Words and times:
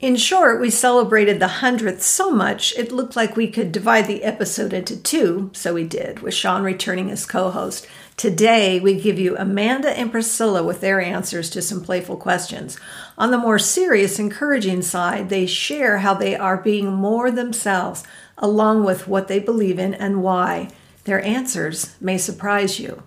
In 0.00 0.16
short, 0.16 0.62
we 0.62 0.70
celebrated 0.70 1.40
the 1.40 1.60
100th 1.60 2.00
so 2.00 2.30
much 2.30 2.72
it 2.78 2.90
looked 2.90 3.16
like 3.16 3.36
we 3.36 3.50
could 3.50 3.70
divide 3.70 4.06
the 4.06 4.24
episode 4.24 4.72
into 4.72 4.96
two, 4.96 5.50
so 5.52 5.74
we 5.74 5.84
did, 5.84 6.20
with 6.20 6.32
Sean 6.32 6.62
returning 6.62 7.10
as 7.10 7.26
co 7.26 7.50
host. 7.50 7.86
Today, 8.16 8.80
we 8.80 8.98
give 8.98 9.18
you 9.18 9.36
Amanda 9.36 9.90
and 9.90 10.10
Priscilla 10.10 10.62
with 10.62 10.80
their 10.80 11.02
answers 11.02 11.50
to 11.50 11.60
some 11.60 11.84
playful 11.84 12.16
questions. 12.16 12.78
On 13.18 13.30
the 13.30 13.36
more 13.36 13.58
serious, 13.58 14.18
encouraging 14.18 14.80
side, 14.80 15.28
they 15.28 15.44
share 15.44 15.98
how 15.98 16.14
they 16.14 16.34
are 16.34 16.56
being 16.56 16.90
more 16.90 17.30
themselves, 17.30 18.02
along 18.38 18.84
with 18.84 19.06
what 19.06 19.28
they 19.28 19.38
believe 19.38 19.78
in 19.78 19.92
and 19.92 20.22
why. 20.22 20.70
Their 21.04 21.22
answers 21.22 21.94
may 22.00 22.16
surprise 22.16 22.80
you. 22.80 23.02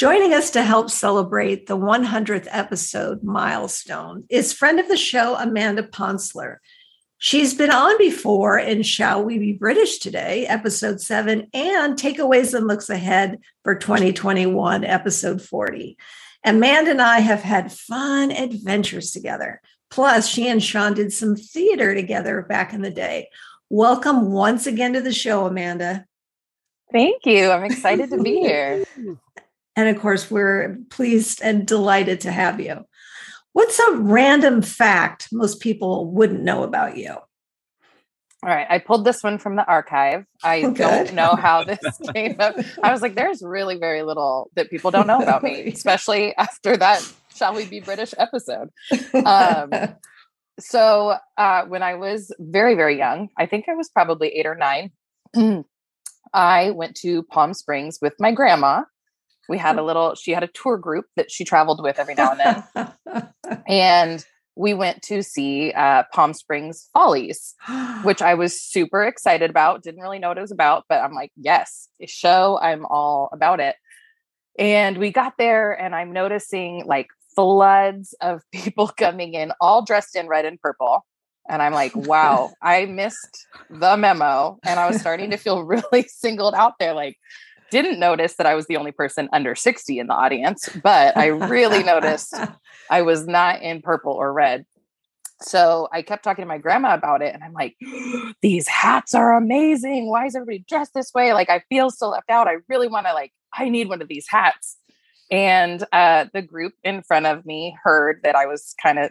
Joining 0.00 0.32
us 0.32 0.48
to 0.52 0.62
help 0.62 0.88
celebrate 0.88 1.66
the 1.66 1.76
100th 1.76 2.48
episode 2.50 3.22
milestone 3.22 4.24
is 4.30 4.50
friend 4.50 4.80
of 4.80 4.88
the 4.88 4.96
show, 4.96 5.36
Amanda 5.36 5.82
Ponsler. 5.82 6.56
She's 7.18 7.52
been 7.52 7.70
on 7.70 7.98
before 7.98 8.58
in 8.58 8.82
Shall 8.82 9.22
We 9.22 9.36
Be 9.36 9.52
British 9.52 9.98
Today, 9.98 10.46
episode 10.46 11.02
seven, 11.02 11.48
and 11.52 11.98
Takeaways 11.98 12.54
and 12.54 12.66
Looks 12.66 12.88
Ahead 12.88 13.40
for 13.62 13.74
2021, 13.74 14.84
episode 14.84 15.42
40. 15.42 15.98
Amanda 16.46 16.92
and 16.92 17.02
I 17.02 17.20
have 17.20 17.42
had 17.42 17.70
fun 17.70 18.30
adventures 18.30 19.10
together. 19.10 19.60
Plus, 19.90 20.26
she 20.26 20.48
and 20.48 20.64
Sean 20.64 20.94
did 20.94 21.12
some 21.12 21.36
theater 21.36 21.94
together 21.94 22.40
back 22.40 22.72
in 22.72 22.80
the 22.80 22.90
day. 22.90 23.28
Welcome 23.68 24.32
once 24.32 24.66
again 24.66 24.94
to 24.94 25.02
the 25.02 25.12
show, 25.12 25.44
Amanda. 25.44 26.06
Thank 26.90 27.26
you. 27.26 27.50
I'm 27.50 27.64
excited 27.64 28.08
to 28.08 28.22
be 28.22 28.36
here. 28.40 28.82
And 29.80 29.88
of 29.88 30.02
course, 30.02 30.30
we're 30.30 30.76
pleased 30.90 31.40
and 31.42 31.66
delighted 31.66 32.20
to 32.20 32.30
have 32.30 32.60
you. 32.60 32.84
What's 33.54 33.78
a 33.78 33.96
random 33.96 34.60
fact 34.60 35.28
most 35.32 35.60
people 35.60 36.10
wouldn't 36.10 36.42
know 36.42 36.64
about 36.64 36.98
you? 36.98 37.12
All 37.12 37.24
right, 38.42 38.66
I 38.68 38.78
pulled 38.78 39.06
this 39.06 39.22
one 39.22 39.38
from 39.38 39.56
the 39.56 39.64
archive. 39.66 40.26
I 40.42 40.60
oh, 40.64 40.74
don't 40.74 41.14
know 41.14 41.34
how 41.34 41.64
this 41.64 41.80
came 42.14 42.36
up. 42.38 42.56
I 42.82 42.92
was 42.92 43.00
like, 43.00 43.14
there's 43.14 43.40
really 43.40 43.78
very 43.78 44.02
little 44.02 44.50
that 44.54 44.68
people 44.68 44.90
don't 44.90 45.06
know 45.06 45.22
about 45.22 45.42
me, 45.42 45.62
especially 45.72 46.36
after 46.36 46.76
that 46.76 47.10
Shall 47.34 47.54
We 47.54 47.64
Be 47.64 47.80
British 47.80 48.12
episode. 48.18 48.68
Um, 49.14 49.72
so, 50.60 51.16
uh, 51.38 51.64
when 51.64 51.82
I 51.82 51.94
was 51.94 52.34
very, 52.38 52.74
very 52.74 52.98
young, 52.98 53.30
I 53.38 53.46
think 53.46 53.64
I 53.66 53.74
was 53.74 53.88
probably 53.88 54.28
eight 54.28 54.46
or 54.46 54.56
nine, 54.56 54.90
I 56.34 56.70
went 56.72 56.96
to 56.96 57.22
Palm 57.22 57.54
Springs 57.54 57.98
with 58.02 58.12
my 58.18 58.32
grandma 58.32 58.82
we 59.50 59.58
had 59.58 59.76
a 59.78 59.82
little 59.82 60.14
she 60.14 60.30
had 60.30 60.44
a 60.44 60.48
tour 60.54 60.78
group 60.78 61.06
that 61.16 61.30
she 61.30 61.44
traveled 61.44 61.82
with 61.82 61.98
every 61.98 62.14
now 62.14 62.30
and 62.32 62.64
then 62.74 63.28
and 63.68 64.24
we 64.54 64.74
went 64.74 65.02
to 65.02 65.22
see 65.22 65.72
uh, 65.72 66.04
palm 66.12 66.32
springs 66.32 66.88
follies 66.94 67.54
which 68.04 68.22
i 68.22 68.32
was 68.32 68.58
super 68.58 69.04
excited 69.04 69.50
about 69.50 69.82
didn't 69.82 70.00
really 70.00 70.20
know 70.20 70.28
what 70.28 70.38
it 70.38 70.40
was 70.40 70.52
about 70.52 70.84
but 70.88 71.02
i'm 71.02 71.12
like 71.12 71.32
yes 71.36 71.88
a 72.00 72.06
show 72.06 72.58
i'm 72.62 72.86
all 72.86 73.28
about 73.32 73.58
it 73.60 73.74
and 74.58 74.96
we 74.96 75.10
got 75.10 75.34
there 75.36 75.72
and 75.72 75.94
i'm 75.94 76.12
noticing 76.12 76.84
like 76.86 77.08
floods 77.34 78.14
of 78.20 78.42
people 78.52 78.86
coming 78.86 79.34
in 79.34 79.52
all 79.60 79.84
dressed 79.84 80.14
in 80.14 80.28
red 80.28 80.44
and 80.44 80.60
purple 80.60 81.04
and 81.48 81.60
I'm 81.60 81.72
like, 81.72 81.96
wow, 81.96 82.52
I 82.62 82.86
missed 82.86 83.46
the 83.68 83.96
memo. 83.96 84.58
And 84.62 84.78
I 84.78 84.88
was 84.88 85.00
starting 85.00 85.30
to 85.30 85.36
feel 85.36 85.64
really 85.64 86.04
singled 86.08 86.54
out 86.54 86.74
there. 86.78 86.94
Like, 86.94 87.18
didn't 87.70 87.98
notice 87.98 88.34
that 88.34 88.46
I 88.46 88.54
was 88.54 88.66
the 88.66 88.76
only 88.76 88.92
person 88.92 89.28
under 89.32 89.54
60 89.54 89.98
in 89.98 90.06
the 90.06 90.14
audience, 90.14 90.68
but 90.82 91.16
I 91.16 91.26
really 91.26 91.82
noticed 91.82 92.34
I 92.90 93.02
was 93.02 93.26
not 93.26 93.62
in 93.62 93.82
purple 93.82 94.12
or 94.12 94.32
red. 94.32 94.66
So 95.42 95.88
I 95.92 96.02
kept 96.02 96.22
talking 96.22 96.42
to 96.42 96.48
my 96.48 96.58
grandma 96.58 96.94
about 96.94 97.22
it, 97.22 97.34
and 97.34 97.42
I'm 97.42 97.52
like, 97.52 97.76
these 98.42 98.68
hats 98.68 99.14
are 99.14 99.36
amazing. 99.36 100.08
Why 100.10 100.26
is 100.26 100.34
everybody 100.34 100.64
dressed 100.68 100.94
this 100.94 101.12
way? 101.14 101.32
Like, 101.32 101.48
I 101.48 101.62
feel 101.68 101.90
so 101.90 102.10
left 102.10 102.30
out. 102.30 102.48
I 102.48 102.56
really 102.68 102.88
want 102.88 103.06
to, 103.06 103.14
like, 103.14 103.32
I 103.54 103.68
need 103.68 103.88
one 103.88 104.02
of 104.02 104.08
these 104.08 104.26
hats. 104.28 104.76
And 105.30 105.84
uh, 105.92 106.26
the 106.34 106.42
group 106.42 106.74
in 106.82 107.02
front 107.02 107.26
of 107.26 107.46
me 107.46 107.76
heard 107.82 108.20
that 108.24 108.34
I 108.34 108.46
was 108.46 108.74
kind 108.82 108.98
of 108.98 109.10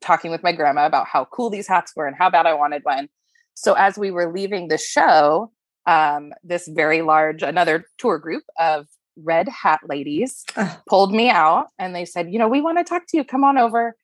talking 0.00 0.30
with 0.30 0.42
my 0.42 0.52
grandma 0.52 0.86
about 0.86 1.06
how 1.06 1.24
cool 1.24 1.50
these 1.50 1.66
hats 1.66 1.92
were 1.96 2.06
and 2.06 2.16
how 2.16 2.28
bad 2.30 2.46
I 2.46 2.54
wanted 2.54 2.82
one. 2.84 3.08
So 3.54 3.74
as 3.74 3.96
we 3.96 4.10
were 4.10 4.32
leaving 4.32 4.68
the 4.68 4.78
show, 4.78 5.50
um, 5.86 6.32
this 6.42 6.68
very 6.68 7.02
large, 7.02 7.42
another 7.42 7.86
tour 7.98 8.18
group 8.18 8.44
of 8.58 8.86
red 9.16 9.48
hat 9.48 9.80
ladies 9.88 10.44
pulled 10.88 11.12
me 11.12 11.30
out 11.30 11.68
and 11.78 11.94
they 11.94 12.04
said, 12.04 12.32
you 12.32 12.38
know, 12.38 12.48
we 12.48 12.60
want 12.60 12.78
to 12.78 12.84
talk 12.84 13.02
to 13.08 13.16
you. 13.16 13.24
Come 13.24 13.44
on 13.44 13.58
over. 13.58 13.94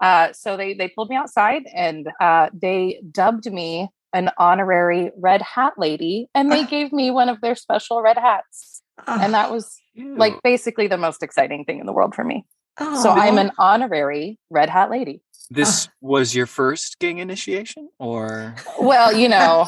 Uh, 0.00 0.32
so 0.32 0.56
they 0.56 0.74
they 0.74 0.88
pulled 0.88 1.10
me 1.10 1.16
outside 1.16 1.62
and 1.74 2.08
uh, 2.20 2.48
they 2.52 3.00
dubbed 3.10 3.50
me 3.50 3.88
an 4.12 4.30
honorary 4.38 5.10
red 5.18 5.42
hat 5.42 5.74
lady, 5.76 6.28
and 6.34 6.50
they 6.50 6.64
gave 6.64 6.92
me 6.92 7.10
one 7.10 7.28
of 7.28 7.40
their 7.40 7.54
special 7.54 8.00
red 8.00 8.16
hats. 8.16 8.82
and 9.06 9.34
that 9.34 9.50
was 9.50 9.76
like 9.96 10.34
basically 10.42 10.86
the 10.86 10.96
most 10.96 11.22
exciting 11.22 11.64
thing 11.64 11.78
in 11.78 11.86
the 11.86 11.92
world 11.92 12.14
for 12.14 12.24
me. 12.24 12.44
Oh, 12.80 13.02
so 13.02 13.10
I'm 13.10 13.38
an 13.38 13.52
honorary 13.58 14.38
red 14.50 14.70
hat 14.70 14.90
lady. 14.90 15.20
This 15.50 15.86
uh, 15.86 15.90
was 16.00 16.34
your 16.34 16.46
first 16.46 16.98
gang 16.98 17.18
initiation, 17.18 17.88
or 17.98 18.54
well, 18.78 19.16
you 19.16 19.28
know, 19.28 19.66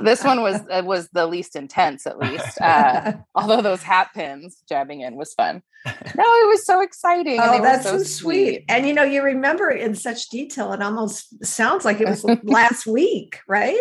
this 0.00 0.24
one 0.24 0.42
was 0.42 0.60
uh, 0.70 0.82
was 0.84 1.08
the 1.12 1.26
least 1.26 1.54
intense, 1.54 2.06
at 2.06 2.18
least. 2.18 2.60
Uh, 2.60 3.12
although 3.34 3.62
those 3.62 3.82
hat 3.82 4.08
pins 4.12 4.62
jabbing 4.68 5.02
in 5.02 5.16
was 5.16 5.34
fun. 5.34 5.62
No, 6.14 6.24
it 6.24 6.48
was 6.48 6.66
so 6.66 6.82
exciting. 6.82 7.38
Oh, 7.40 7.62
that's 7.62 7.84
so, 7.84 7.96
so 7.96 8.04
sweet. 8.04 8.06
sweet. 8.06 8.64
And 8.68 8.86
you 8.86 8.92
know, 8.92 9.02
you 9.02 9.22
remember 9.22 9.70
it 9.70 9.80
in 9.80 9.94
such 9.94 10.28
detail. 10.28 10.74
It 10.74 10.82
almost 10.82 11.42
sounds 11.44 11.86
like 11.86 12.00
it 12.00 12.08
was 12.08 12.22
last 12.42 12.86
week, 12.86 13.38
right? 13.48 13.78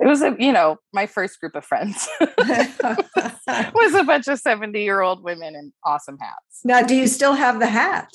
It 0.00 0.06
was 0.06 0.22
a, 0.22 0.34
you 0.40 0.52
know, 0.52 0.78
my 0.92 1.06
first 1.06 1.38
group 1.38 1.54
of 1.54 1.64
friends 1.64 2.08
was 2.20 3.94
a 3.94 4.02
bunch 4.04 4.26
of 4.26 4.40
seventy 4.40 4.82
year 4.82 5.02
old 5.02 5.22
women 5.22 5.54
in 5.54 5.72
awesome 5.84 6.18
hats. 6.18 6.60
Now, 6.64 6.82
do 6.82 6.96
you 6.96 7.06
still 7.06 7.34
have 7.34 7.60
the 7.60 7.68
hat? 7.68 8.08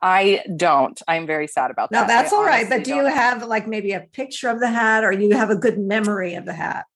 I 0.00 0.44
don't. 0.56 1.00
I'm 1.08 1.26
very 1.26 1.48
sad 1.48 1.70
about 1.70 1.90
that. 1.90 2.02
No, 2.02 2.06
that's 2.06 2.32
I 2.32 2.36
all 2.36 2.44
right. 2.44 2.68
But 2.68 2.84
do 2.84 2.94
you 2.94 3.06
have 3.06 3.44
like 3.44 3.66
maybe 3.66 3.92
a 3.92 4.00
picture 4.00 4.48
of 4.48 4.60
the 4.60 4.68
hat 4.68 5.04
or 5.04 5.12
you 5.12 5.36
have 5.36 5.50
a 5.50 5.56
good 5.56 5.78
memory 5.78 6.34
of 6.34 6.44
the 6.44 6.52
hat? 6.52 6.86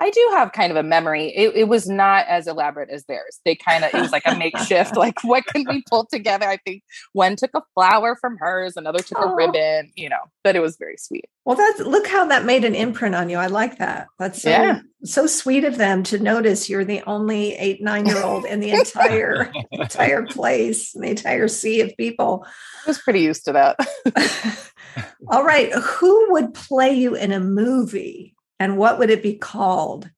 I 0.00 0.10
do 0.10 0.30
have 0.32 0.52
kind 0.52 0.70
of 0.70 0.76
a 0.76 0.82
memory. 0.82 1.28
It, 1.28 1.54
it 1.54 1.68
was 1.68 1.88
not 1.88 2.26
as 2.26 2.46
elaborate 2.46 2.90
as 2.90 3.04
theirs. 3.04 3.40
They 3.44 3.54
kind 3.54 3.84
of, 3.84 3.94
it 3.94 4.00
was 4.00 4.10
like 4.10 4.24
a 4.26 4.34
makeshift, 4.34 4.96
like 4.96 5.22
what 5.22 5.46
can 5.46 5.64
we 5.68 5.82
pull 5.88 6.06
together? 6.06 6.46
I 6.46 6.56
think 6.58 6.82
one 7.12 7.36
took 7.36 7.52
a 7.54 7.62
flower 7.74 8.16
from 8.20 8.36
hers, 8.38 8.76
another 8.76 8.98
took 8.98 9.18
oh. 9.18 9.32
a 9.32 9.34
ribbon, 9.36 9.92
you 9.94 10.08
know, 10.08 10.18
but 10.42 10.56
it 10.56 10.60
was 10.60 10.76
very 10.76 10.96
sweet. 10.98 11.26
Well, 11.44 11.56
that's, 11.56 11.80
look 11.80 12.08
how 12.08 12.26
that 12.26 12.44
made 12.44 12.64
an 12.64 12.74
imprint 12.74 13.14
on 13.14 13.28
you. 13.28 13.38
I 13.38 13.46
like 13.46 13.78
that. 13.78 14.08
That's 14.18 14.42
so, 14.42 14.50
yeah. 14.50 14.80
so 15.04 15.26
sweet 15.26 15.62
of 15.62 15.78
them 15.78 16.02
to 16.04 16.18
notice 16.18 16.68
you're 16.68 16.84
the 16.84 17.02
only 17.02 17.54
eight, 17.54 17.80
nine 17.80 18.06
year 18.06 18.22
old 18.22 18.44
in 18.46 18.60
the 18.60 18.72
entire, 18.72 19.52
entire 19.70 20.26
place, 20.26 20.92
the 20.92 21.08
entire 21.08 21.46
sea 21.46 21.82
of 21.82 21.96
people. 21.96 22.44
I 22.84 22.90
was 22.90 22.98
pretty 22.98 23.20
used 23.20 23.44
to 23.44 23.52
that. 23.52 24.72
All 25.28 25.44
right. 25.44 25.72
Who 25.72 26.32
would 26.32 26.52
play 26.52 26.92
you 26.92 27.14
in 27.14 27.30
a 27.32 27.40
movie? 27.40 28.34
And 28.64 28.78
what 28.78 28.98
would 28.98 29.10
it 29.10 29.22
be 29.22 29.34
called? 29.34 30.10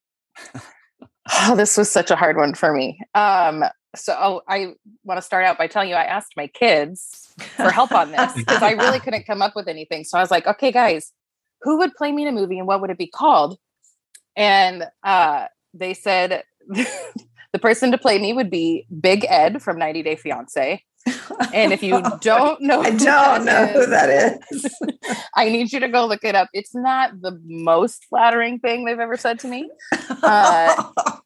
Oh, 1.40 1.56
this 1.56 1.76
was 1.76 1.90
such 1.90 2.12
a 2.12 2.14
hard 2.14 2.36
one 2.36 2.54
for 2.54 2.72
me. 2.72 3.00
Um, 3.12 3.64
so 3.96 4.16
oh, 4.16 4.42
I 4.46 4.74
want 5.02 5.18
to 5.18 5.22
start 5.22 5.44
out 5.44 5.58
by 5.58 5.66
telling 5.66 5.88
you 5.88 5.96
I 5.96 6.04
asked 6.04 6.34
my 6.36 6.46
kids 6.46 7.34
for 7.56 7.72
help 7.72 7.90
on 7.90 8.12
this 8.12 8.32
because 8.34 8.62
I 8.62 8.70
really 8.70 9.00
couldn't 9.00 9.26
come 9.26 9.42
up 9.42 9.56
with 9.56 9.66
anything. 9.66 10.04
So 10.04 10.16
I 10.16 10.20
was 10.20 10.30
like, 10.30 10.46
okay, 10.46 10.70
guys, 10.70 11.12
who 11.62 11.78
would 11.78 11.96
play 11.96 12.12
me 12.12 12.22
in 12.22 12.28
a 12.28 12.32
movie 12.32 12.56
and 12.56 12.68
what 12.68 12.80
would 12.80 12.90
it 12.90 12.98
be 12.98 13.08
called? 13.08 13.58
And 14.36 14.84
uh, 15.02 15.46
they 15.74 15.92
said 15.92 16.44
the 16.68 17.58
person 17.60 17.90
to 17.90 17.98
play 17.98 18.20
me 18.20 18.32
would 18.32 18.48
be 18.48 18.86
Big 19.00 19.26
Ed 19.28 19.60
from 19.60 19.76
90 19.76 20.04
Day 20.04 20.14
Fiance. 20.14 20.84
And 21.52 21.72
if 21.72 21.82
you 21.82 22.02
don't 22.20 22.60
know, 22.60 22.80
I 22.82 22.90
don't 22.90 23.44
know 23.44 23.64
is, 23.64 23.72
who 23.72 23.86
that 23.86 24.38
is. 24.50 24.78
I 25.34 25.48
need 25.48 25.72
you 25.72 25.80
to 25.80 25.88
go 25.88 26.06
look 26.06 26.24
it 26.24 26.34
up. 26.34 26.48
It's 26.52 26.74
not 26.74 27.20
the 27.20 27.40
most 27.44 28.04
flattering 28.08 28.58
thing 28.58 28.84
they've 28.84 28.98
ever 28.98 29.16
said 29.16 29.38
to 29.40 29.48
me. 29.48 29.70
Uh, 30.22 30.74
oh, 30.96 31.20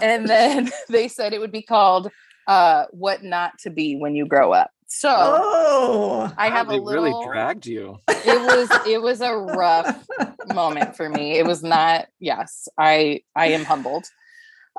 and 0.00 0.28
then 0.28 0.70
they 0.88 1.08
said 1.08 1.32
it 1.32 1.40
would 1.40 1.52
be 1.52 1.62
called 1.62 2.10
uh, 2.46 2.84
"What 2.90 3.22
Not 3.22 3.52
to 3.60 3.70
Be 3.70 3.96
When 3.96 4.14
You 4.14 4.26
Grow 4.26 4.52
Up." 4.52 4.70
So 4.86 5.10
oh, 5.10 6.32
I 6.38 6.48
have 6.48 6.68
they 6.68 6.76
a 6.76 6.80
little. 6.80 7.02
really 7.02 7.26
dragged 7.26 7.66
you. 7.66 7.98
it 8.08 8.40
was 8.40 8.86
it 8.86 9.02
was 9.02 9.20
a 9.20 9.34
rough 9.34 10.06
moment 10.54 10.96
for 10.96 11.08
me. 11.08 11.38
It 11.38 11.46
was 11.46 11.62
not. 11.62 12.06
Yes, 12.20 12.68
I 12.78 13.22
I 13.34 13.46
am 13.46 13.64
humbled. 13.64 14.04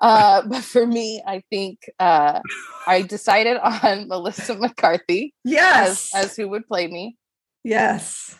Uh, 0.02 0.42
but 0.48 0.64
for 0.64 0.86
me, 0.86 1.22
I 1.26 1.42
think 1.50 1.80
uh, 2.00 2.42
I 2.88 3.02
decided 3.02 3.58
on 3.58 4.08
Melissa 4.10 4.56
McCarthy 4.56 5.34
yes, 5.44 6.10
as 6.14 6.26
as 6.32 6.36
who 6.38 6.50
would 6.50 6.68
play 6.68 6.88
me. 6.88 7.18
yes. 7.64 8.36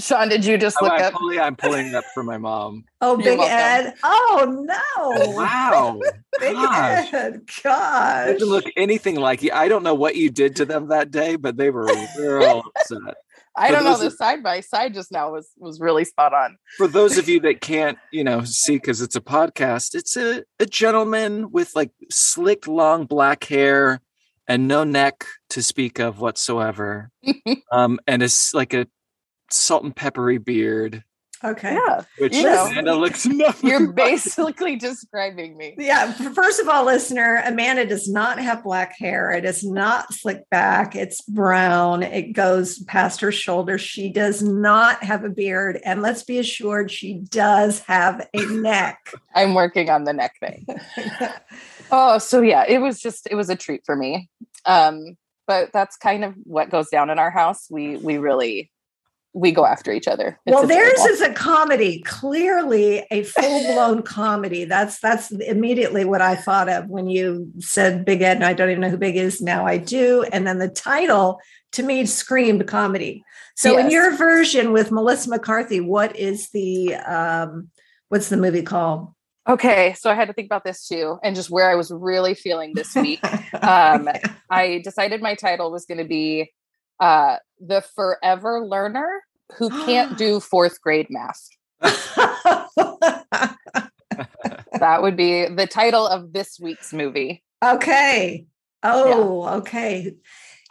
Sean, 0.00 0.28
did 0.28 0.44
you 0.44 0.58
just 0.58 0.76
Oh, 0.80 0.84
look 0.84 0.92
I'm, 0.94 1.02
up? 1.02 1.12
pulling, 1.14 1.40
I'm 1.40 1.56
pulling 1.56 1.86
it 1.88 1.94
up 1.94 2.04
for 2.14 2.22
my 2.22 2.38
mom. 2.38 2.84
Oh, 3.00 3.14
You're 3.18 3.32
Big 3.32 3.38
welcome. 3.38 3.56
Ed. 3.58 3.94
Oh 4.04 4.64
no, 4.64 5.32
Wow. 5.32 6.00
Big 6.40 6.54
Gosh. 6.54 7.12
Ed. 7.12 7.40
Gosh. 7.64 8.26
Doesn't 8.34 8.48
look 8.48 8.64
anything 8.76 9.16
like 9.16 9.42
you. 9.42 9.50
I 9.52 9.66
don't 9.66 9.82
know 9.82 9.94
what 9.94 10.14
you 10.14 10.30
did 10.30 10.54
to 10.56 10.64
them 10.64 10.88
that 10.88 11.10
day, 11.10 11.34
but 11.34 11.56
they 11.56 11.70
were 11.70 11.86
real 12.16 12.62
upset. 12.76 13.16
I 13.58 13.70
don't 13.70 13.84
know. 13.84 13.96
The 13.96 14.10
side 14.10 14.42
by 14.42 14.60
side 14.60 14.94
just 14.94 15.10
now 15.10 15.32
was 15.32 15.50
was 15.56 15.80
really 15.80 16.04
spot 16.04 16.32
on. 16.32 16.56
For 16.76 16.86
those 16.86 17.18
of 17.18 17.28
you 17.28 17.40
that 17.40 17.60
can't, 17.60 17.98
you 18.12 18.24
know, 18.24 18.44
see 18.44 18.76
because 18.76 19.00
it's 19.00 19.16
a 19.16 19.20
podcast, 19.20 19.94
it's 19.94 20.16
a, 20.16 20.44
a 20.58 20.66
gentleman 20.66 21.50
with 21.50 21.74
like 21.74 21.90
slick, 22.10 22.66
long 22.66 23.04
black 23.04 23.44
hair 23.44 24.00
and 24.46 24.66
no 24.66 24.84
neck 24.84 25.26
to 25.50 25.62
speak 25.62 25.98
of 25.98 26.20
whatsoever. 26.20 27.10
um, 27.72 28.00
and 28.06 28.22
it's 28.22 28.54
like 28.54 28.72
a 28.72 28.86
salt 29.50 29.84
and 29.84 29.94
peppery 29.94 30.38
beard, 30.38 31.04
okay. 31.44 31.74
Yeah, 31.74 32.02
which 32.18 32.34
You 32.34 32.44
know. 32.44 32.66
Amanda 32.66 32.94
looks 32.94 33.26
nothing. 33.26 33.70
you're 33.70 33.92
basically 33.92 34.76
describing 34.76 35.56
me. 35.56 35.74
Yeah. 35.78 36.12
First 36.12 36.60
of 36.60 36.68
all, 36.68 36.84
listener, 36.84 37.42
Amanda 37.44 37.86
does 37.86 38.08
not 38.08 38.38
have 38.38 38.62
black 38.64 38.94
hair. 38.98 39.30
It 39.30 39.44
is 39.44 39.64
not 39.64 40.12
slicked 40.12 40.48
back. 40.50 40.94
It's 40.96 41.22
brown. 41.22 42.02
It 42.02 42.32
goes 42.32 42.78
past 42.84 43.20
her 43.20 43.32
shoulders. 43.32 43.80
She 43.80 44.10
does 44.10 44.42
not 44.42 45.02
have 45.02 45.24
a 45.24 45.30
beard. 45.30 45.80
And 45.84 46.02
let's 46.02 46.24
be 46.24 46.38
assured, 46.38 46.90
she 46.90 47.14
does 47.14 47.80
have 47.80 48.26
a 48.34 48.44
neck. 48.46 49.12
I'm 49.34 49.54
working 49.54 49.90
on 49.90 50.04
the 50.04 50.12
neck 50.12 50.34
thing. 50.40 50.66
Oh, 51.90 52.18
so 52.18 52.42
yeah, 52.42 52.64
it 52.68 52.82
was 52.82 53.00
just 53.00 53.26
it 53.30 53.34
was 53.34 53.48
a 53.48 53.56
treat 53.56 53.80
for 53.86 53.96
me. 53.96 54.28
Um, 54.66 55.16
but 55.46 55.72
that's 55.72 55.96
kind 55.96 56.22
of 56.22 56.34
what 56.44 56.68
goes 56.68 56.88
down 56.90 57.08
in 57.08 57.18
our 57.18 57.30
house. 57.30 57.66
We 57.70 57.96
we 57.96 58.18
really 58.18 58.70
we 59.34 59.52
go 59.52 59.66
after 59.66 59.92
each 59.92 60.08
other. 60.08 60.38
It's 60.46 60.54
well, 60.54 60.66
theirs 60.66 61.00
is 61.06 61.20
a 61.20 61.32
comedy, 61.32 62.00
clearly 62.02 63.06
a 63.10 63.22
full-blown 63.22 64.02
comedy. 64.02 64.64
That's 64.64 65.00
that's 65.00 65.30
immediately 65.30 66.04
what 66.04 66.22
I 66.22 66.34
thought 66.34 66.68
of 66.68 66.88
when 66.88 67.08
you 67.08 67.50
said 67.58 68.04
Big 68.04 68.22
Ed, 68.22 68.36
and 68.36 68.44
I 68.44 68.54
don't 68.54 68.70
even 68.70 68.80
know 68.80 68.90
who 68.90 68.96
Big 68.96 69.16
is 69.16 69.40
now. 69.40 69.66
I 69.66 69.76
do, 69.76 70.24
and 70.32 70.46
then 70.46 70.58
the 70.58 70.68
title 70.68 71.40
to 71.72 71.82
me 71.82 72.06
screamed 72.06 72.66
comedy. 72.66 73.22
So, 73.56 73.76
in 73.76 73.90
your 73.90 74.16
version 74.16 74.72
with 74.72 74.90
Melissa 74.90 75.30
McCarthy, 75.30 75.80
what 75.80 76.16
is 76.16 76.50
the 76.50 76.94
um, 76.94 77.70
what's 78.08 78.28
the 78.28 78.36
movie 78.36 78.62
called? 78.62 79.12
okay. 79.48 79.94
So 79.94 80.10
I 80.10 80.14
had 80.14 80.28
to 80.28 80.34
think 80.34 80.46
about 80.46 80.64
this 80.64 80.86
too, 80.86 81.18
and 81.22 81.34
just 81.34 81.50
where 81.50 81.70
I 81.70 81.74
was 81.74 81.90
really 81.90 82.34
feeling 82.34 82.72
this 82.74 82.94
week. 82.94 83.20
Um, 83.60 84.08
I 84.50 84.80
decided 84.84 85.20
my 85.20 85.34
title 85.34 85.72
was 85.72 85.84
going 85.84 85.98
to 85.98 86.04
be 86.04 86.52
uh, 87.00 87.36
"The 87.60 87.82
Forever 87.94 88.64
Learner 88.64 89.22
Who 89.56 89.70
Can't 89.70 90.16
Do 90.18 90.40
Fourth 90.40 90.80
Grade 90.80 91.08
Math." 91.10 91.48
That 94.78 95.02
would 95.02 95.16
be 95.16 95.46
the 95.46 95.66
title 95.66 96.06
of 96.06 96.32
this 96.32 96.58
week's 96.60 96.92
movie. 96.92 97.42
okay. 97.64 98.46
Oh, 98.82 99.58
okay. 99.58 100.14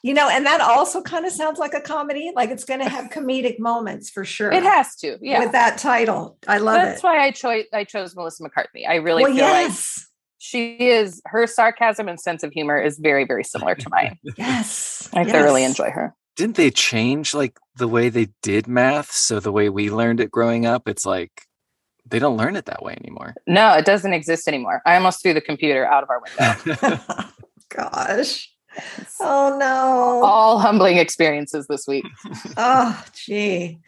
You 0.03 0.13
know, 0.13 0.29
and 0.29 0.45
that 0.45 0.61
also 0.61 1.01
kind 1.01 1.25
of 1.25 1.33
sounds 1.33 1.59
like 1.59 1.73
a 1.73 1.81
comedy. 1.81 2.31
Like 2.33 2.49
it's 2.49 2.63
going 2.63 2.79
to 2.79 2.87
have 2.87 3.09
comedic 3.09 3.59
moments 3.59 4.09
for 4.09 4.23
sure. 4.23 4.51
It 4.51 4.63
has 4.63 4.95
to, 4.97 5.17
yeah. 5.21 5.39
with 5.39 5.51
that 5.51 5.77
title. 5.77 6.37
I 6.47 6.59
love 6.59 6.75
That's 6.75 6.99
it. 6.99 7.03
why 7.03 7.19
I 7.19 7.31
chose 7.31 7.65
I 7.73 7.83
chose 7.83 8.15
Melissa 8.15 8.43
McCarthy. 8.43 8.85
I 8.85 8.95
really 8.95 9.23
well, 9.23 9.33
feel 9.33 9.43
like 9.43 9.67
yes, 9.67 10.06
she 10.37 10.75
is 10.89 11.21
her 11.25 11.47
sarcasm 11.47 12.07
and 12.07 12.19
sense 12.19 12.43
of 12.43 12.51
humor 12.51 12.79
is 12.79 12.99
very 12.99 13.25
very 13.25 13.43
similar 13.43 13.75
to 13.75 13.89
mine. 13.89 14.17
yes. 14.37 15.09
I 15.13 15.23
thoroughly 15.23 15.63
enjoy 15.63 15.91
her. 15.91 16.13
Didn't 16.35 16.55
they 16.55 16.69
change 16.69 17.33
like 17.33 17.57
the 17.75 17.87
way 17.87 18.09
they 18.09 18.27
did 18.43 18.67
math? 18.67 19.11
So 19.11 19.39
the 19.39 19.51
way 19.51 19.69
we 19.69 19.89
learned 19.89 20.19
it 20.19 20.29
growing 20.29 20.65
up, 20.65 20.87
it's 20.87 21.05
like 21.05 21.31
they 22.09 22.19
don't 22.19 22.37
learn 22.37 22.55
it 22.55 22.65
that 22.65 22.83
way 22.83 22.93
anymore. 22.93 23.35
No, 23.47 23.73
it 23.73 23.85
doesn't 23.85 24.13
exist 24.13 24.47
anymore. 24.47 24.81
I 24.85 24.95
almost 24.95 25.21
threw 25.21 25.33
the 25.33 25.41
computer 25.41 25.85
out 25.85 26.03
of 26.03 26.09
our 26.09 26.21
window. 26.21 26.99
Gosh. 27.69 28.49
Oh 29.19 29.57
no. 29.59 30.23
All 30.23 30.59
humbling 30.59 30.97
experiences 30.97 31.67
this 31.67 31.87
week. 31.87 32.05
Oh, 32.57 33.03
gee. 33.13 33.79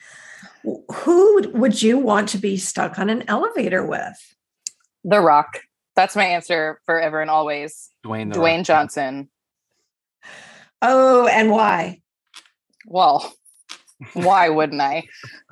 Who 0.64 1.48
would 1.54 1.82
you 1.82 1.98
want 1.98 2.30
to 2.30 2.38
be 2.38 2.58
stuck 2.58 3.00
on 3.00 3.10
an 3.10 3.24
elevator 3.28 3.86
with? 3.86 4.36
The 5.04 5.22
Rock. 5.22 5.62
That's 5.96 6.16
my 6.16 6.26
answer 6.26 6.80
forever 6.86 7.22
and 7.22 7.30
always. 7.30 7.90
Dwayne, 8.06 8.32
Dwayne 8.32 8.58
Rock 8.58 8.66
Johnson. 8.66 9.30
Oh, 10.82 11.28
and 11.28 11.52
why? 11.52 12.02
Well, 12.86 13.34
why 14.14 14.50
wouldn't 14.50 14.82
I? 14.82 15.04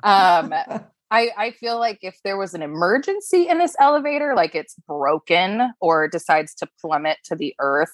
Um, 0.02 0.54
I, 1.10 1.30
I 1.36 1.50
feel 1.52 1.78
like 1.78 2.00
if 2.02 2.18
there 2.22 2.36
was 2.36 2.54
an 2.54 2.62
emergency 2.62 3.48
in 3.48 3.58
this 3.58 3.74
elevator, 3.80 4.34
like 4.34 4.54
it's 4.54 4.74
broken 4.86 5.72
or 5.80 6.06
decides 6.06 6.54
to 6.56 6.68
plummet 6.80 7.18
to 7.24 7.34
the 7.34 7.54
earth, 7.60 7.92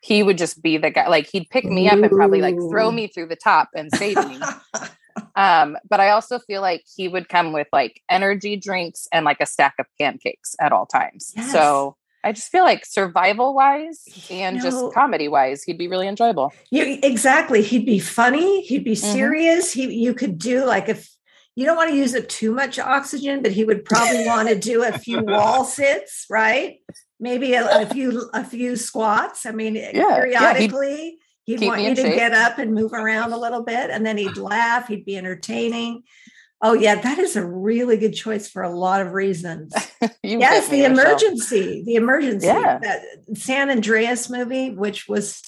he 0.00 0.22
would 0.22 0.36
just 0.36 0.62
be 0.62 0.76
the 0.76 0.90
guy. 0.90 1.08
Like 1.08 1.26
he'd 1.26 1.48
pick 1.48 1.64
me 1.64 1.88
up 1.88 1.98
and 1.98 2.10
probably 2.10 2.42
like 2.42 2.56
throw 2.70 2.90
me 2.90 3.08
through 3.08 3.28
the 3.28 3.36
top 3.36 3.70
and 3.74 3.90
save 3.94 4.16
me. 4.28 4.38
Um, 5.36 5.76
but 5.88 6.00
I 6.00 6.10
also 6.10 6.38
feel 6.38 6.60
like 6.60 6.84
he 6.96 7.08
would 7.08 7.28
come 7.28 7.52
with 7.52 7.68
like 7.72 8.00
energy 8.08 8.56
drinks 8.56 9.08
and 9.12 9.24
like 9.24 9.40
a 9.40 9.46
stack 9.46 9.74
of 9.78 9.86
pancakes 10.00 10.54
at 10.60 10.72
all 10.72 10.86
times. 10.86 11.32
Yes. 11.36 11.52
So 11.52 11.96
I 12.22 12.32
just 12.32 12.50
feel 12.50 12.64
like 12.64 12.86
survival 12.86 13.54
wise 13.54 14.02
and 14.30 14.60
just 14.60 14.94
comedy 14.94 15.28
wise, 15.28 15.62
he'd 15.62 15.76
be 15.78 15.88
really 15.88 16.08
enjoyable. 16.08 16.52
You 16.70 16.98
exactly. 17.02 17.62
He'd 17.62 17.84
be 17.84 17.98
funny. 17.98 18.62
He'd 18.62 18.84
be 18.84 18.92
Mhm. 18.92 19.12
serious. 19.12 19.72
He 19.72 19.92
you 19.92 20.14
could 20.14 20.38
do 20.38 20.64
like 20.64 20.88
if 20.88 21.10
you 21.56 21.64
don't 21.66 21.76
want 21.76 21.90
to 21.90 21.96
use 21.96 22.14
it 22.14 22.28
too 22.28 22.52
much 22.52 22.78
oxygen, 22.78 23.42
but 23.42 23.52
he 23.52 23.64
would 23.64 23.84
probably 23.84 24.26
want 24.26 24.48
to 24.48 24.58
do 24.58 24.82
a 24.82 24.92
few 24.92 25.20
wall 25.24 25.64
sits, 25.64 26.26
right? 26.30 26.78
Maybe 27.20 27.54
a, 27.54 27.82
a 27.82 27.86
few 27.86 28.28
a 28.32 28.42
few 28.42 28.76
squats. 28.76 29.46
I 29.46 29.52
mean, 29.52 29.74
yeah, 29.76 30.16
periodically 30.16 31.18
he'd, 31.44 31.58
keep 31.58 31.68
want 31.68 31.82
you 31.82 31.94
to 31.94 32.02
shape. 32.02 32.14
get 32.14 32.32
up 32.32 32.58
and 32.58 32.74
move 32.74 32.92
around 32.92 33.32
a 33.32 33.38
little 33.38 33.62
bit, 33.62 33.90
and 33.90 34.04
then 34.04 34.16
he'd 34.18 34.36
laugh. 34.36 34.88
He'd 34.88 35.04
be 35.04 35.16
entertaining. 35.16 36.02
Oh 36.60 36.72
yeah, 36.72 36.94
that 37.00 37.18
is 37.18 37.36
a 37.36 37.44
really 37.44 37.98
good 37.98 38.14
choice 38.14 38.48
for 38.48 38.62
a 38.62 38.70
lot 38.70 39.00
of 39.00 39.12
reasons. 39.12 39.72
Yes, 40.22 40.68
the 40.68 40.84
emergency, 40.84 41.82
the 41.86 41.94
emergency. 41.94 42.46
Yeah. 42.46 42.78
That 42.78 43.02
San 43.34 43.70
Andreas 43.70 44.28
movie, 44.28 44.70
which 44.70 45.08
was 45.08 45.42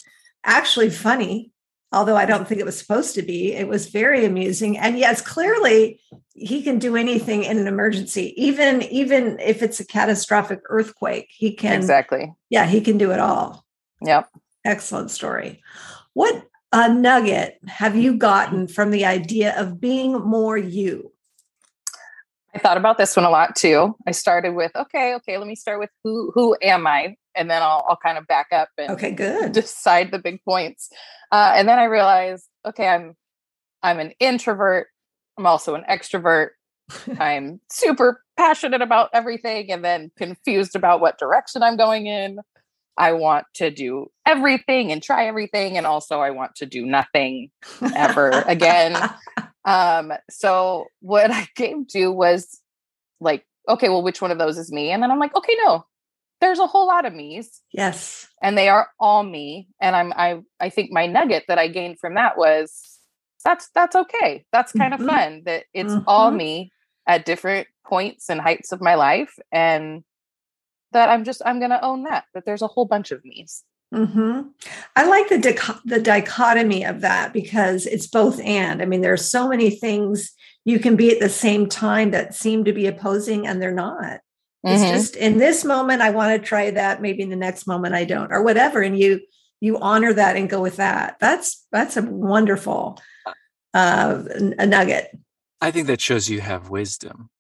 actually 0.45 0.89
funny, 0.89 1.51
although 1.93 2.17
I 2.17 2.25
don't 2.25 2.47
think 2.47 2.61
it 2.61 2.65
was 2.65 2.79
supposed 2.79 3.15
to 3.17 3.23
be. 3.23 3.53
It 3.53 3.69
was 3.69 3.89
very 3.89 4.25
amusing, 4.25 4.79
and 4.79 4.99
yes, 4.99 5.21
clearly 5.21 6.01
he 6.35 6.63
can 6.63 6.79
do 6.79 6.97
anything 6.97 7.45
in 7.45 7.59
an 7.59 7.67
emergency, 7.67 8.33
even 8.43 8.83
even 8.83 9.39
if 9.41 9.63
it's 9.63 9.81
a 9.81 9.87
catastrophic 9.87 10.61
earthquake. 10.67 11.29
He 11.31 11.53
can. 11.53 11.75
Exactly. 11.75 12.33
Yeah, 12.49 12.67
he 12.67 12.81
can 12.81 12.99
do 12.99 13.13
it 13.13 13.19
all. 13.19 13.65
Yep. 14.03 14.29
Excellent 14.65 15.11
story. 15.11 15.63
What 16.17 16.49
a 16.73 16.91
nugget 16.91 17.59
have 17.69 17.95
you 17.95 18.17
gotten 18.17 18.69
from 18.69 18.91
the 18.91 19.05
idea 19.05 19.55
of 19.61 19.83
being 19.83 20.15
more 20.15 20.57
you? 20.57 21.13
I 22.55 22.59
thought 22.59 22.79
about 22.79 22.97
this 22.97 23.15
one 23.15 23.27
a 23.27 23.31
lot 23.31 23.55
too. 23.55 23.95
I 24.07 24.13
started 24.13 24.55
with, 24.55 24.73
okay, 24.75 25.15
okay, 25.17 25.37
let 25.37 25.47
me 25.47 25.55
start 25.55 25.79
with 25.79 25.91
who 26.03 26.33
who 26.35 26.57
am 26.63 26.87
I? 26.87 27.17
And 27.35 27.51
then 27.51 27.61
I'll 27.61 27.85
I'll 27.87 27.99
kind 28.03 28.17
of 28.17 28.27
back 28.29 28.47
up 28.51 28.71
and 28.79 28.93
Okay, 28.93 29.11
good. 29.11 29.53
decide 29.53 30.11
the 30.11 30.19
big 30.19 30.43
points. 30.43 30.89
Uh, 31.31 31.53
and 31.55 31.69
then 31.69 31.79
I 31.79 31.85
realized, 31.85 32.47
okay, 32.65 32.89
I'm 32.89 33.15
I'm 33.83 33.99
an 33.99 34.13
introvert. 34.19 34.87
I'm 35.37 35.47
also 35.47 35.75
an 35.75 35.85
extrovert. 35.87 36.49
I'm 37.21 37.61
super 37.71 38.23
passionate 38.39 38.81
about 38.81 39.11
everything 39.13 39.71
and 39.71 39.85
then 39.85 40.11
confused 40.17 40.77
about 40.77 41.03
what 41.03 41.19
direction 41.19 41.63
I'm 41.63 41.77
going 41.77 42.07
in. 42.07 42.39
I 42.99 43.13
want 43.13 43.47
to 43.55 43.71
do 43.71 44.09
everything 44.27 44.93
and 44.93 45.03
try 45.03 45.27
everything. 45.27 45.77
And 45.77 45.87
also, 45.87 46.21
I 46.21 46.31
want 46.31 46.55
to 46.57 46.67
do 46.67 46.85
nothing 46.87 47.51
ever 47.95 48.31
again. 48.47 48.97
Um, 49.65 50.13
so, 50.31 50.87
what 51.01 51.31
I 51.33 51.49
came 51.57 51.87
to 51.87 52.13
was 52.13 52.61
like, 53.19 53.45
okay, 53.69 53.89
well, 53.89 54.03
which 54.05 54.23
one 54.23 54.31
of 54.31 54.39
those 54.39 54.59
is 54.59 54.71
me? 54.71 54.93
And 54.93 55.03
then 55.03 55.11
I'm 55.11 55.19
like, 55.19 55.35
okay, 55.37 55.57
no, 55.65 55.85
there's 56.41 56.61
a 56.61 56.69
whole 56.69 56.87
lot 56.87 57.05
of 57.05 57.13
me's 57.13 57.63
yes. 57.73 58.29
and 58.41 58.57
they 58.57 58.69
are 58.69 58.89
all 59.01 59.25
me. 59.25 59.67
And 59.81 59.97
I'm, 59.97 60.13
I, 60.13 60.41
I 60.61 60.69
think 60.69 60.93
my 60.93 61.07
nugget 61.07 61.47
that 61.49 61.59
I 61.59 61.67
gained 61.67 61.99
from 61.99 62.15
that 62.15 62.39
was 62.39 63.01
that's, 63.45 63.69
that's 63.75 63.97
okay. 63.97 64.45
That's 64.53 64.71
kind 64.73 64.95
Mhm. 64.95 65.01
of 65.01 65.07
fun 65.07 65.43
that 65.47 65.65
it's 65.75 65.95
all 66.07 66.31
Mhm. 66.31 66.37
me 66.37 66.73
at 67.09 67.25
different 67.25 67.67
points 67.85 68.29
and 68.31 68.41
heights 68.41 68.71
of 68.71 68.81
my 68.81 68.95
life. 68.95 69.35
And 69.51 70.05
that 70.93 71.09
I'm 71.09 71.25
just, 71.25 71.43
I'm 71.45 71.59
going 71.59 71.71
to 71.71 71.85
own 71.85 72.05
that, 72.05 72.25
that 72.35 72.45
there's 72.45 72.63
a 72.63 72.67
whole 72.67 72.85
bunch 72.85 73.11
of 73.11 73.25
me's. 73.25 73.65
Mm-hmm. 73.95 74.49
I 74.97 75.07
like 75.07 75.29
the 75.29 75.39
dic- 75.39 75.83
the 75.85 76.01
dichotomy 76.01 76.85
of 76.85 77.03
that 77.03 77.33
because 77.33 77.87
it's 77.87 78.09
both 78.09 78.41
and. 78.41 78.83
I 78.83 78.85
mean, 78.85 79.01
there's 79.01 79.25
so 79.25 79.49
many 79.49 79.71
things 79.71 80.33
you 80.65 80.81
can 80.81 80.97
be 80.97 81.13
at 81.13 81.21
the 81.21 81.29
same 81.29 81.69
time 81.69 82.11
that 82.11 82.35
seem 82.35 82.65
to 82.65 82.73
be 82.73 82.89
opposing, 82.89 83.47
and 83.47 83.63
they're 83.63 83.73
not. 83.73 84.21
Mm-hmm. 84.67 84.69
It's 84.69 84.91
just 84.91 85.17
in 85.17 85.39
this 85.39 85.65
moment 85.65 86.03
I 86.03 86.11
want 86.11 86.41
to 86.41 86.47
try 86.47 86.73
that. 86.73 87.01
Maybe 87.01 87.23
in 87.23 87.31
the 87.31 87.37
next 87.37 87.69
moment 87.69 87.95
I 87.95 88.05
don't, 88.05 88.33
or 88.33 88.43
whatever. 88.43 88.83
And 88.83 88.99
you 88.99 89.21
you 89.61 89.79
honor 89.79 90.13
that 90.13 90.37
and 90.37 90.51
go 90.51 90.61
with 90.61 90.77
that. 90.77 91.19
That's 91.21 91.65
that's 91.71 91.97
a 91.97 92.03
wonderful 92.03 93.01
uh, 93.73 94.25
a 94.59 94.67
nugget. 94.67 95.17
I 95.61 95.71
think 95.71 95.87
that 95.87 96.01
shows 96.01 96.29
you 96.29 96.41
have 96.41 96.71
wisdom. 96.71 97.31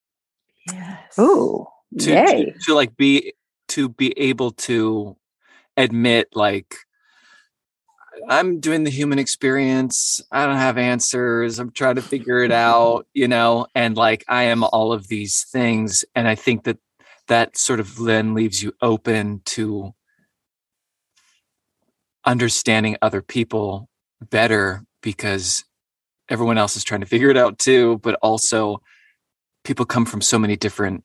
Yes. 0.72 1.18
Ooh. 1.18 1.66
To, 1.98 2.26
to, 2.26 2.52
to 2.66 2.74
like 2.74 2.96
be 2.96 3.32
to 3.68 3.88
be 3.88 4.12
able 4.18 4.52
to 4.52 5.16
admit 5.76 6.28
like 6.34 6.74
I'm 8.28 8.60
doing 8.60 8.84
the 8.84 8.90
human 8.90 9.18
experience. 9.18 10.20
I 10.32 10.46
don't 10.46 10.56
have 10.56 10.78
answers. 10.78 11.58
I'm 11.58 11.70
trying 11.70 11.96
to 11.96 12.02
figure 12.02 12.42
it 12.42 12.52
out, 12.52 13.06
you 13.14 13.28
know, 13.28 13.66
and 13.74 13.96
like 13.96 14.24
I 14.28 14.44
am 14.44 14.64
all 14.64 14.92
of 14.92 15.08
these 15.08 15.44
things. 15.44 16.04
And 16.14 16.26
I 16.26 16.34
think 16.34 16.64
that 16.64 16.78
that 17.28 17.56
sort 17.56 17.80
of 17.80 17.96
then 17.96 18.34
leaves 18.34 18.62
you 18.62 18.72
open 18.80 19.42
to 19.44 19.94
understanding 22.24 22.96
other 23.02 23.22
people 23.22 23.88
better 24.20 24.84
because 25.02 25.64
everyone 26.28 26.58
else 26.58 26.76
is 26.76 26.84
trying 26.84 27.00
to 27.00 27.06
figure 27.06 27.30
it 27.30 27.36
out 27.36 27.58
too. 27.58 27.98
But 28.02 28.14
also, 28.22 28.80
people 29.64 29.84
come 29.84 30.06
from 30.06 30.20
so 30.20 30.38
many 30.38 30.56
different 30.56 31.04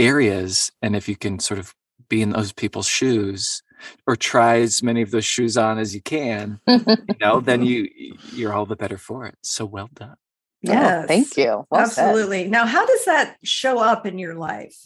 areas. 0.00 0.72
And 0.82 0.96
if 0.96 1.08
you 1.08 1.16
can 1.16 1.38
sort 1.38 1.60
of 1.60 1.74
be 2.08 2.22
in 2.22 2.30
those 2.30 2.52
people's 2.52 2.88
shoes, 2.88 3.62
or 4.06 4.16
try 4.16 4.60
as 4.60 4.82
many 4.82 5.02
of 5.02 5.10
those 5.10 5.24
shoes 5.24 5.56
on 5.56 5.78
as 5.78 5.94
you 5.94 6.02
can, 6.02 6.60
you 6.66 6.84
know, 7.20 7.40
then 7.40 7.62
you 7.64 7.88
you're 8.32 8.52
all 8.52 8.66
the 8.66 8.76
better 8.76 8.98
for 8.98 9.26
it. 9.26 9.36
So 9.42 9.64
well 9.64 9.88
done. 9.94 10.16
Yeah, 10.62 11.06
thank 11.06 11.36
you. 11.36 11.66
Well 11.70 11.80
Absolutely. 11.80 12.42
Said. 12.42 12.50
Now, 12.50 12.66
how 12.66 12.84
does 12.84 13.04
that 13.06 13.36
show 13.42 13.78
up 13.78 14.06
in 14.06 14.18
your 14.18 14.34
life? 14.34 14.76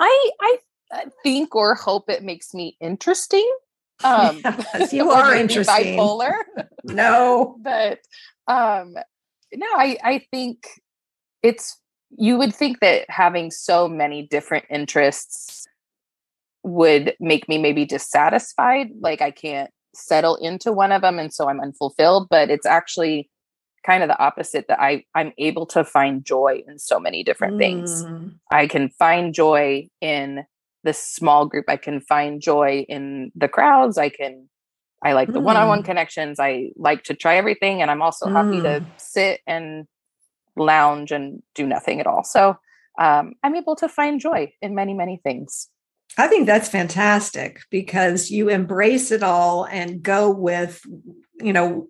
I 0.00 0.30
I 0.40 0.56
think 1.22 1.54
or 1.54 1.74
hope 1.74 2.10
it 2.10 2.22
makes 2.22 2.54
me 2.54 2.76
interesting. 2.80 3.48
Um, 4.04 4.42
yes, 4.44 4.92
you 4.92 5.10
are 5.10 5.34
interesting. 5.34 5.96
Bipolar. 5.98 6.34
no, 6.84 7.56
but 7.58 7.98
um, 8.46 8.94
no, 9.54 9.66
I 9.74 9.96
I 10.04 10.26
think 10.30 10.68
it's 11.42 11.80
you 12.18 12.38
would 12.38 12.54
think 12.54 12.80
that 12.80 13.04
having 13.08 13.50
so 13.50 13.88
many 13.88 14.26
different 14.26 14.64
interests 14.70 15.66
would 16.62 17.14
make 17.20 17.48
me 17.48 17.58
maybe 17.58 17.84
dissatisfied 17.84 18.88
like 19.00 19.22
i 19.22 19.30
can't 19.30 19.70
settle 19.94 20.36
into 20.36 20.72
one 20.72 20.92
of 20.92 21.02
them 21.02 21.18
and 21.18 21.32
so 21.32 21.48
i'm 21.48 21.60
unfulfilled 21.60 22.26
but 22.28 22.50
it's 22.50 22.66
actually 22.66 23.30
kind 23.84 24.02
of 24.02 24.08
the 24.08 24.18
opposite 24.18 24.66
that 24.68 24.80
i 24.80 25.02
i'm 25.14 25.32
able 25.38 25.64
to 25.64 25.84
find 25.84 26.24
joy 26.24 26.62
in 26.66 26.78
so 26.78 26.98
many 26.98 27.22
different 27.22 27.54
mm. 27.54 27.58
things 27.58 28.04
i 28.50 28.66
can 28.66 28.88
find 28.90 29.32
joy 29.32 29.86
in 30.00 30.44
this 30.82 31.02
small 31.02 31.46
group 31.46 31.64
i 31.68 31.76
can 31.76 32.00
find 32.00 32.40
joy 32.40 32.84
in 32.88 33.30
the 33.36 33.48
crowds 33.48 33.96
i 33.96 34.08
can 34.08 34.48
i 35.04 35.12
like 35.12 35.32
the 35.32 35.38
mm. 35.38 35.44
one-on-one 35.44 35.84
connections 35.84 36.40
i 36.40 36.68
like 36.76 37.04
to 37.04 37.14
try 37.14 37.36
everything 37.36 37.80
and 37.80 37.92
i'm 37.92 38.02
also 38.02 38.26
mm. 38.26 38.32
happy 38.32 38.60
to 38.60 38.80
mm. 38.84 38.86
sit 38.96 39.40
and 39.46 39.86
lounge 40.56 41.12
and 41.12 41.42
do 41.54 41.66
nothing 41.66 42.00
at 42.00 42.06
all 42.06 42.24
so 42.24 42.56
um, 42.98 43.34
i'm 43.42 43.54
able 43.54 43.76
to 43.76 43.88
find 43.88 44.20
joy 44.20 44.52
in 44.62 44.74
many 44.74 44.94
many 44.94 45.20
things 45.22 45.68
I 46.18 46.28
think 46.28 46.46
that's 46.46 46.68
fantastic 46.68 47.60
because 47.70 48.30
you 48.30 48.48
embrace 48.48 49.10
it 49.10 49.22
all 49.22 49.64
and 49.64 50.02
go 50.02 50.30
with, 50.30 50.80
you 51.40 51.52
know, 51.52 51.88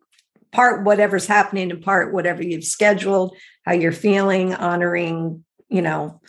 part 0.53 0.85
whatever's 0.85 1.27
happening 1.27 1.71
and 1.71 1.83
part 1.83 2.13
whatever 2.13 2.43
you've 2.43 2.65
scheduled, 2.65 3.37
how 3.65 3.73
you're 3.73 3.93
feeling, 3.93 4.55
honoring, 4.55 5.45
you 5.69 5.83
know, 5.83 6.21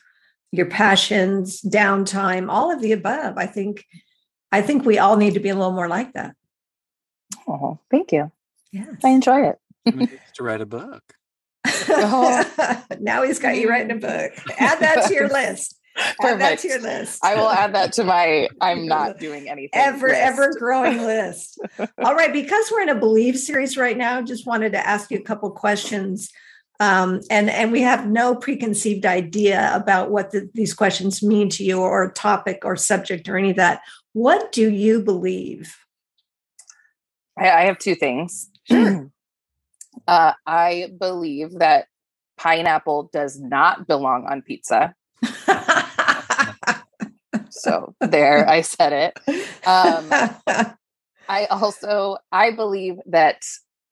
your 0.51 0.67
passions, 0.67 1.61
downtime, 1.61 2.51
all 2.51 2.71
of 2.71 2.81
the 2.81 2.91
above. 2.91 3.37
I 3.37 3.47
think 3.47 3.85
I 4.51 4.61
think 4.61 4.85
we 4.85 4.99
all 4.99 5.17
need 5.17 5.33
to 5.33 5.39
be 5.39 5.49
a 5.49 5.55
little 5.55 5.73
more 5.73 5.89
like 5.89 6.13
that. 6.13 6.35
Oh, 7.47 7.79
thank 7.89 8.11
you. 8.11 8.31
Yeah. 8.71 8.93
I 9.03 9.09
enjoy 9.09 9.49
it. 9.49 9.59
to 10.33 10.43
write 10.43 10.61
a 10.61 10.65
book. 10.65 11.03
Oh. 11.89 12.83
now 12.99 13.23
he's 13.23 13.39
got 13.39 13.57
you 13.57 13.69
writing 13.69 13.91
a 13.91 13.95
book. 13.95 14.31
Add 14.59 14.79
that 14.79 15.07
to 15.07 15.13
your 15.13 15.27
list. 15.33 15.75
Perfect. 15.95 16.23
Add 16.23 16.39
that 16.39 16.59
to 16.59 16.67
your 16.67 16.81
list. 16.81 17.25
I 17.25 17.35
will 17.35 17.49
add 17.49 17.73
that 17.73 17.93
to 17.93 18.03
my 18.03 18.47
I'm 18.61 18.85
not 18.87 19.19
doing 19.19 19.49
anything. 19.49 19.71
Ever, 19.73 20.09
list. 20.09 20.21
ever 20.21 20.53
growing 20.57 20.99
list. 20.99 21.59
All 21.79 22.15
right. 22.15 22.31
Because 22.31 22.69
we're 22.71 22.81
in 22.81 22.89
a 22.89 22.95
believe 22.95 23.37
series 23.37 23.77
right 23.77 23.97
now, 23.97 24.21
just 24.21 24.45
wanted 24.45 24.73
to 24.73 24.87
ask 24.87 25.09
you 25.09 25.17
a 25.17 25.23
couple 25.23 25.49
questions. 25.51 26.31
Um, 26.79 27.21
and 27.31 27.49
and 27.49 27.71
we 27.71 27.81
have 27.81 28.07
no 28.07 28.35
preconceived 28.35 29.07
idea 29.07 29.71
about 29.73 30.11
what 30.11 30.29
the, 30.29 30.47
these 30.53 30.75
questions 30.75 31.23
mean 31.23 31.49
to 31.49 31.63
you 31.63 31.79
or 31.79 32.11
topic 32.11 32.61
or 32.63 32.75
subject 32.75 33.27
or 33.27 33.35
any 33.35 33.49
of 33.49 33.55
that. 33.55 33.81
What 34.13 34.51
do 34.51 34.69
you 34.69 35.01
believe? 35.01 35.75
I, 37.37 37.49
I 37.49 37.61
have 37.65 37.79
two 37.79 37.95
things. 37.95 38.49
Sure. 38.65 39.11
uh, 40.07 40.33
I 40.45 40.91
believe 40.97 41.59
that 41.59 41.87
pineapple 42.37 43.09
does 43.11 43.39
not 43.39 43.87
belong 43.87 44.25
on 44.25 44.41
pizza. 44.41 44.95
so 47.49 47.95
there, 48.01 48.47
I 48.47 48.61
said 48.61 48.93
it. 48.93 49.19
Um, 49.67 50.09
I 51.29 51.45
also 51.49 52.17
I 52.31 52.51
believe 52.51 52.95
that 53.07 53.43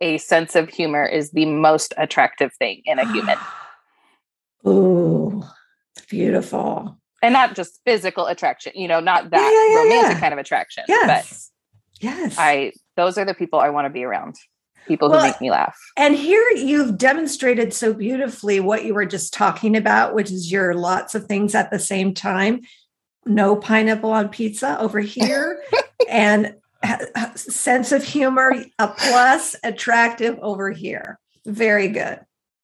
a 0.02 0.18
sense 0.18 0.56
of 0.56 0.70
humor 0.70 1.06
is 1.06 1.32
the 1.32 1.46
most 1.46 1.94
attractive 1.98 2.54
thing 2.54 2.82
in 2.86 3.00
a 3.00 3.12
human. 3.12 3.38
Ooh, 4.68 5.44
beautiful. 6.10 6.98
And 7.22 7.34
not 7.34 7.56
just 7.56 7.80
physical 7.86 8.28
attraction, 8.28 8.74
you 8.76 8.88
know, 8.88 9.00
not 9.00 9.32
that 9.32 9.40
yeah, 9.40 9.50
yeah, 9.50 9.74
yeah, 9.74 9.98
romantic 9.98 10.22
kind 10.22 10.34
of 10.34 10.40
attraction. 10.40 10.84
Yes. 10.88 11.52
But 12.00 12.04
yes. 12.04 12.36
I 12.38 12.74
those 12.96 13.18
are 13.18 13.26
the 13.26 13.34
people 13.34 13.60
I 13.60 13.70
want 13.70 13.86
to 13.86 13.90
be 13.90 14.04
around 14.04 14.36
people 14.88 15.10
well, 15.10 15.20
who 15.20 15.28
make 15.28 15.42
me 15.42 15.52
laugh. 15.52 15.78
And 15.98 16.16
here 16.16 16.46
you've 16.56 16.98
demonstrated 16.98 17.74
so 17.74 17.94
beautifully 17.94 18.60
what 18.60 18.86
you 18.86 18.94
were 18.94 19.06
just 19.06 19.34
talking 19.34 19.76
about, 19.76 20.14
which 20.14 20.32
is 20.32 20.52
your 20.52 20.74
lots 20.74 21.16
of 21.16 21.26
things 21.26 21.56
at 21.56 21.72
the 21.72 21.80
same 21.80 22.14
time. 22.14 22.62
No 23.26 23.56
pineapple 23.56 24.12
on 24.12 24.30
pizza 24.30 24.80
over 24.80 25.00
here, 25.00 25.62
and 26.10 26.56
sense 27.36 27.92
of 27.92 28.04
humor, 28.04 28.54
a 28.78 28.88
plus, 28.88 29.56
attractive 29.64 30.38
over 30.42 30.72
here. 30.72 31.20
Very 31.46 31.88
good. 31.88 32.20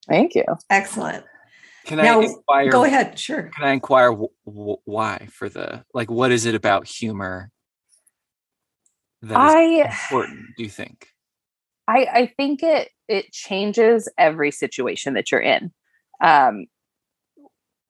Thank 0.08 0.36
you. 0.36 0.44
Excellent. 0.70 1.26
Can 1.86 1.98
now, 1.98 2.20
I 2.20 2.24
inquire? 2.24 2.70
Go 2.70 2.84
ahead. 2.84 3.18
Sure. 3.18 3.50
Can 3.56 3.68
I 3.68 3.72
inquire 3.72 4.12
w- 4.12 4.30
w- 4.46 4.78
why 4.86 5.28
for 5.32 5.50
the 5.50 5.84
like? 5.94 6.12
What 6.12 6.32
is 6.32 6.46
it 6.46 6.54
about 6.54 6.88
humor 6.88 7.50
that 9.24 9.34
is 9.34 9.56
I, 9.56 9.62
important? 9.90 10.48
Do 10.58 10.64
you 10.64 10.70
think? 10.70 11.08
I, 11.88 12.08
I 12.14 12.34
think 12.38 12.64
it 12.64 12.90
it 13.08 13.32
changes 13.32 14.08
every 14.18 14.52
situation 14.52 15.16
that 15.16 15.32
you're 15.32 15.42
in. 15.42 15.72
Um, 16.24 16.68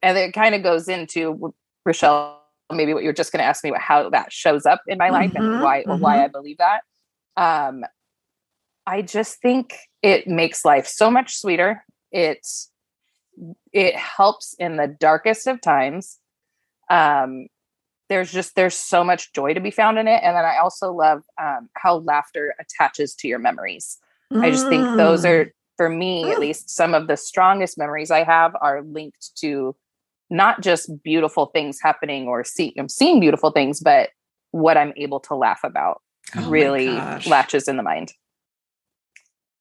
and 0.02 0.18
it 0.18 0.34
kind 0.34 0.56
of 0.56 0.64
goes 0.64 0.88
into 0.88 1.54
Rochelle, 1.86 2.42
maybe 2.72 2.94
what 2.94 3.04
you're 3.04 3.14
just 3.14 3.32
going 3.32 3.42
to 3.42 3.46
ask 3.46 3.64
me 3.64 3.70
about 3.70 3.82
how 3.82 4.10
that 4.10 4.34
shows 4.34 4.66
up 4.66 4.82
in 4.88 4.98
my 4.98 5.06
mm-hmm, 5.06 5.14
life 5.14 5.32
and 5.36 5.44
mm-hmm, 5.44 5.64
why 5.64 5.84
mm-hmm. 5.84 6.02
why 6.02 6.24
I 6.24 6.28
believe 6.28 6.58
that. 6.58 6.82
Um, 7.38 7.84
I 8.88 9.02
just 9.04 9.40
think 9.42 9.76
it 10.02 10.28
makes 10.28 10.66
life 10.66 10.88
so 10.88 11.12
much 11.12 11.36
sweeter. 11.36 11.84
It's 12.12 12.72
it 13.72 13.96
helps 13.96 14.56
in 14.58 14.78
the 14.78 14.88
darkest 14.88 15.48
of 15.48 15.62
times. 15.62 16.18
Um, 16.90 17.48
there's 18.12 18.32
just 18.32 18.56
there's 18.56 18.76
so 18.76 19.04
much 19.04 19.32
joy 19.34 19.54
to 19.54 19.62
be 19.62 19.72
found 19.72 19.98
in 19.98 20.08
it 20.08 20.22
and 20.24 20.36
then 20.36 20.44
i 20.44 20.58
also 20.58 20.92
love 20.92 21.24
um, 21.42 21.70
how 21.76 21.98
laughter 22.00 22.54
attaches 22.60 23.16
to 23.16 23.28
your 23.28 23.40
memories. 23.40 23.98
Mm. 24.32 24.44
i 24.44 24.52
just 24.52 24.68
think 24.68 24.84
those 24.98 25.26
are 25.26 25.46
mm. 25.46 25.52
for 25.78 25.90
me 25.90 26.30
at 26.30 26.40
least 26.40 26.70
some 26.70 26.94
of 26.94 27.08
the 27.08 27.16
strongest 27.16 27.78
memories 27.78 28.12
i 28.12 28.24
have 28.24 28.54
are 28.62 28.82
linked 28.84 29.32
to 29.38 29.76
not 30.30 30.62
just 30.62 30.92
beautiful 31.04 31.48
things 31.48 31.80
happening 31.82 32.26
or 32.28 32.44
see, 32.46 32.74
I'm 32.78 32.88
seeing 32.88 33.20
beautiful 33.20 33.52
things 33.52 33.80
but 33.80 34.10
what 34.52 34.78
i'm 34.78 34.94
able 34.98 35.22
to 35.22 35.36
laugh 35.36 35.62
about 35.64 36.02
oh 36.36 36.50
really 36.50 36.90
latches 37.26 37.68
in 37.68 37.78
the 37.78 37.84
mind. 37.84 38.14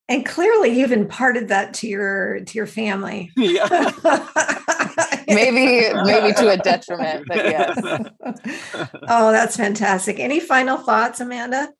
And 0.08 0.26
clearly 0.26 0.70
you've 0.70 0.90
imparted 0.90 1.48
that 1.48 1.72
to 1.74 1.86
your 1.86 2.40
to 2.40 2.58
your 2.58 2.66
family. 2.66 3.30
Yeah 3.36 3.68
maybe 5.34 5.92
maybe 6.04 6.32
to 6.34 6.50
a 6.50 6.56
detriment, 6.56 7.26
but 7.26 7.36
yes. 7.36 7.80
oh, 9.08 9.32
that's 9.32 9.56
fantastic. 9.56 10.18
Any 10.18 10.40
final 10.40 10.76
thoughts, 10.76 11.20
Amanda? 11.20 11.72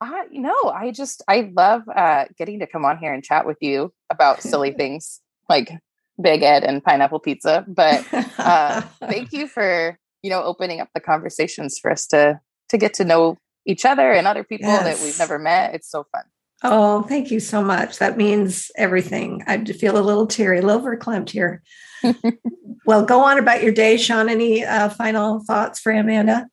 Uh, 0.00 0.22
know, 0.30 0.72
I 0.74 0.90
just 0.90 1.22
I 1.26 1.50
love 1.56 1.82
uh, 1.94 2.26
getting 2.36 2.60
to 2.60 2.66
come 2.66 2.84
on 2.84 2.98
here 2.98 3.14
and 3.14 3.24
chat 3.24 3.46
with 3.46 3.58
you 3.60 3.92
about 4.10 4.42
silly 4.42 4.72
things 4.72 5.20
like 5.48 5.72
Big 6.20 6.42
Ed 6.42 6.64
and 6.64 6.84
pineapple 6.84 7.20
pizza. 7.20 7.64
But 7.66 8.04
uh, 8.38 8.82
thank 9.00 9.32
you 9.32 9.46
for 9.46 9.98
you 10.22 10.30
know 10.30 10.42
opening 10.42 10.80
up 10.80 10.88
the 10.94 11.00
conversations 11.00 11.78
for 11.78 11.90
us 11.90 12.06
to 12.08 12.40
to 12.68 12.78
get 12.78 12.94
to 12.94 13.04
know 13.04 13.38
each 13.64 13.84
other 13.84 14.12
and 14.12 14.26
other 14.26 14.44
people 14.44 14.68
yes. 14.68 14.84
that 14.84 15.04
we've 15.04 15.18
never 15.18 15.38
met. 15.38 15.74
It's 15.74 15.90
so 15.90 16.04
fun. 16.12 16.24
Oh, 16.62 17.02
thank 17.02 17.30
you 17.30 17.40
so 17.40 17.62
much. 17.62 17.98
That 17.98 18.16
means 18.16 18.70
everything. 18.76 19.44
I 19.46 19.62
feel 19.64 19.98
a 19.98 20.00
little 20.00 20.26
teary, 20.26 20.58
a 20.58 20.62
little 20.62 20.82
verklempt 20.82 21.30
here. 21.30 21.62
well, 22.86 23.04
go 23.04 23.20
on 23.20 23.38
about 23.38 23.62
your 23.62 23.72
day, 23.72 23.96
Sean. 23.96 24.28
Any 24.28 24.64
uh, 24.64 24.88
final 24.88 25.44
thoughts 25.44 25.80
for 25.80 25.92
Amanda? 25.92 26.48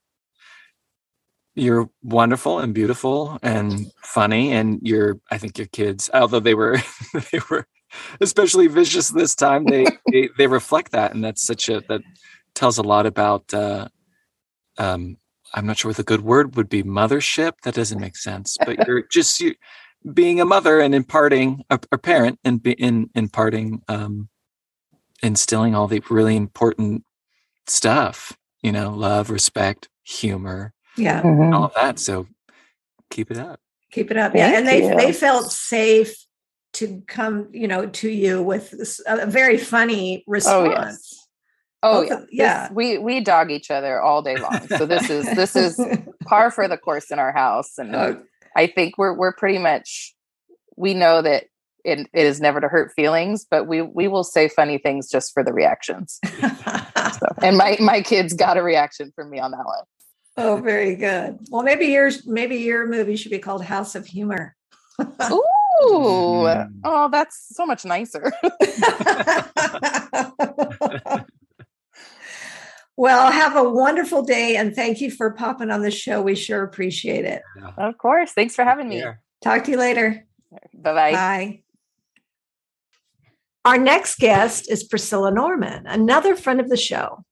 You're 1.56 1.90
wonderful 2.02 2.60
and 2.60 2.74
beautiful 2.74 3.38
and 3.44 3.92
funny, 4.04 4.52
and 4.52 4.80
your 4.82 5.20
I 5.30 5.38
think 5.38 5.58
your 5.58 5.68
kids, 5.68 6.10
although 6.14 6.40
they 6.40 6.56
were 6.56 6.80
they 7.32 7.40
were 7.50 7.68
especially 8.20 8.68
vicious 8.68 9.10
this 9.10 9.36
time, 9.36 9.66
they, 9.66 9.86
they 10.12 10.30
they 10.38 10.48
reflect 10.48 10.92
that, 10.92 11.14
and 11.14 11.24
that's 11.24 11.46
such 11.46 11.70
a 11.70 11.82
that 11.88 12.02
tells 12.56 12.78
a 12.78 12.84
lot 12.84 13.06
about. 13.06 13.54
Uh, 13.54 13.88
um, 14.78 15.18
I'm 15.54 15.68
not 15.68 15.78
sure 15.78 15.90
what 15.90 15.98
the 15.98 16.04
good 16.04 16.22
word 16.22 16.56
would 16.56 16.68
be. 16.68 16.82
Mothership. 16.82 17.54
That 17.64 17.76
doesn't 17.76 18.02
make 18.02 18.18
sense, 18.18 18.58
but 18.66 18.88
you're 18.88 19.04
just 19.12 19.40
you 19.40 19.54
being 20.12 20.42
a 20.42 20.46
mother 20.46 20.80
and 20.80 20.94
imparting 20.94 21.64
a, 21.70 21.80
a 21.92 21.98
parent 21.98 22.40
and 22.44 22.62
be, 22.62 22.74
in 22.74 23.10
imparting 23.16 23.82
um, 23.88 24.30
instilling 25.22 25.74
all 25.76 25.88
the 25.88 26.02
really 26.10 26.36
important 26.36 27.04
stuff 27.68 28.38
you 28.62 28.72
know 28.72 28.92
love 28.92 29.30
respect 29.30 29.88
humor 30.04 30.74
yeah 30.98 31.22
mm-hmm. 31.22 31.54
all 31.54 31.66
of 31.66 31.74
that 31.76 31.98
so 31.98 32.28
keep 33.10 33.32
it 33.32 33.38
up 33.38 33.60
keep 33.92 34.12
it 34.12 34.18
up 34.18 34.36
yeah 34.36 34.58
and 34.58 34.68
they 34.68 34.86
you. 34.86 34.96
they 34.96 35.14
felt 35.14 35.52
safe 35.52 36.16
to 36.74 37.02
come 37.08 37.48
you 37.54 37.68
know 37.68 37.86
to 37.88 38.10
you 38.10 38.42
with 38.42 38.74
a 39.08 39.26
very 39.26 39.58
funny 39.58 40.24
response 40.28 40.66
oh, 40.66 40.82
yes. 40.86 41.20
Oh 41.86 42.02
yeah, 42.02 42.22
yeah. 42.32 42.68
This, 42.70 42.76
we 42.76 42.98
we 42.98 43.20
dog 43.20 43.52
each 43.52 43.70
other 43.70 44.02
all 44.02 44.22
day 44.22 44.38
long. 44.38 44.68
So 44.70 44.86
this 44.86 45.10
is 45.10 45.26
this 45.36 45.54
is 45.54 45.78
par 46.26 46.50
for 46.50 46.66
the 46.70 46.78
course 46.78 47.12
in 47.12 47.20
our 47.20 47.34
house, 47.34 47.78
and 47.78 47.94
oh, 47.94 48.24
I 48.56 48.68
think 48.68 48.98
we're 48.98 49.14
we're 49.14 49.34
pretty 49.34 49.60
much 49.60 50.16
we 50.76 50.94
know 50.94 51.22
that 51.22 51.46
it, 51.84 52.08
it 52.14 52.26
is 52.26 52.40
never 52.40 52.62
to 52.62 52.68
hurt 52.68 52.94
feelings, 52.96 53.46
but 53.50 53.68
we 53.68 53.82
we 53.82 54.08
will 54.08 54.24
say 54.24 54.48
funny 54.48 54.78
things 54.78 55.10
just 55.10 55.34
for 55.34 55.44
the 55.44 55.54
reactions. 55.54 56.20
so, 56.40 57.28
and 57.42 57.58
my 57.58 57.78
my 57.80 58.02
kids 58.02 58.34
got 58.34 58.58
a 58.58 58.64
reaction 58.64 59.12
from 59.16 59.30
me 59.30 59.40
on 59.40 59.52
that 59.52 59.66
one. 59.66 59.84
Oh, 60.36 60.58
very 60.58 60.96
good. 60.96 61.38
Well, 61.50 61.64
maybe 61.64 61.88
yours 61.88 62.26
maybe 62.26 62.58
your 62.58 62.88
movie 62.88 63.16
should 63.16 63.32
be 63.32 63.40
called 63.40 63.64
House 63.64 63.96
of 63.96 64.06
Humor. 64.06 64.56
Ooh. 65.00 65.44
Mm-hmm. 65.86 66.80
Oh, 66.84 67.10
that's 67.12 67.48
so 67.52 67.66
much 67.66 67.84
nicer. 67.84 68.32
Well, 72.96 73.32
have 73.32 73.56
a 73.56 73.68
wonderful 73.68 74.22
day 74.22 74.56
and 74.56 74.76
thank 74.76 75.02
you 75.02 75.10
for 75.10 75.32
popping 75.32 75.72
on 75.72 75.82
the 75.82 75.92
show. 75.92 76.22
We 76.22 76.36
sure 76.36 76.64
appreciate 76.64 77.26
it. 77.26 77.42
Of 77.78 77.98
course. 77.98 78.32
Thanks 78.34 78.56
for 78.56 78.64
having 78.64 78.90
me. 78.90 79.04
Talk 79.42 79.64
to 79.64 79.72
you 79.72 79.78
later. 79.78 80.26
Bye-bye. 80.74 81.12
Bye. 81.12 81.60
Our 83.66 83.78
next 83.78 84.20
guest 84.20 84.70
is 84.70 84.84
Priscilla 84.84 85.32
Norman, 85.32 85.88
another 85.88 86.36
friend 86.36 86.60
of 86.60 86.70
the 86.70 86.78
show. 86.78 87.24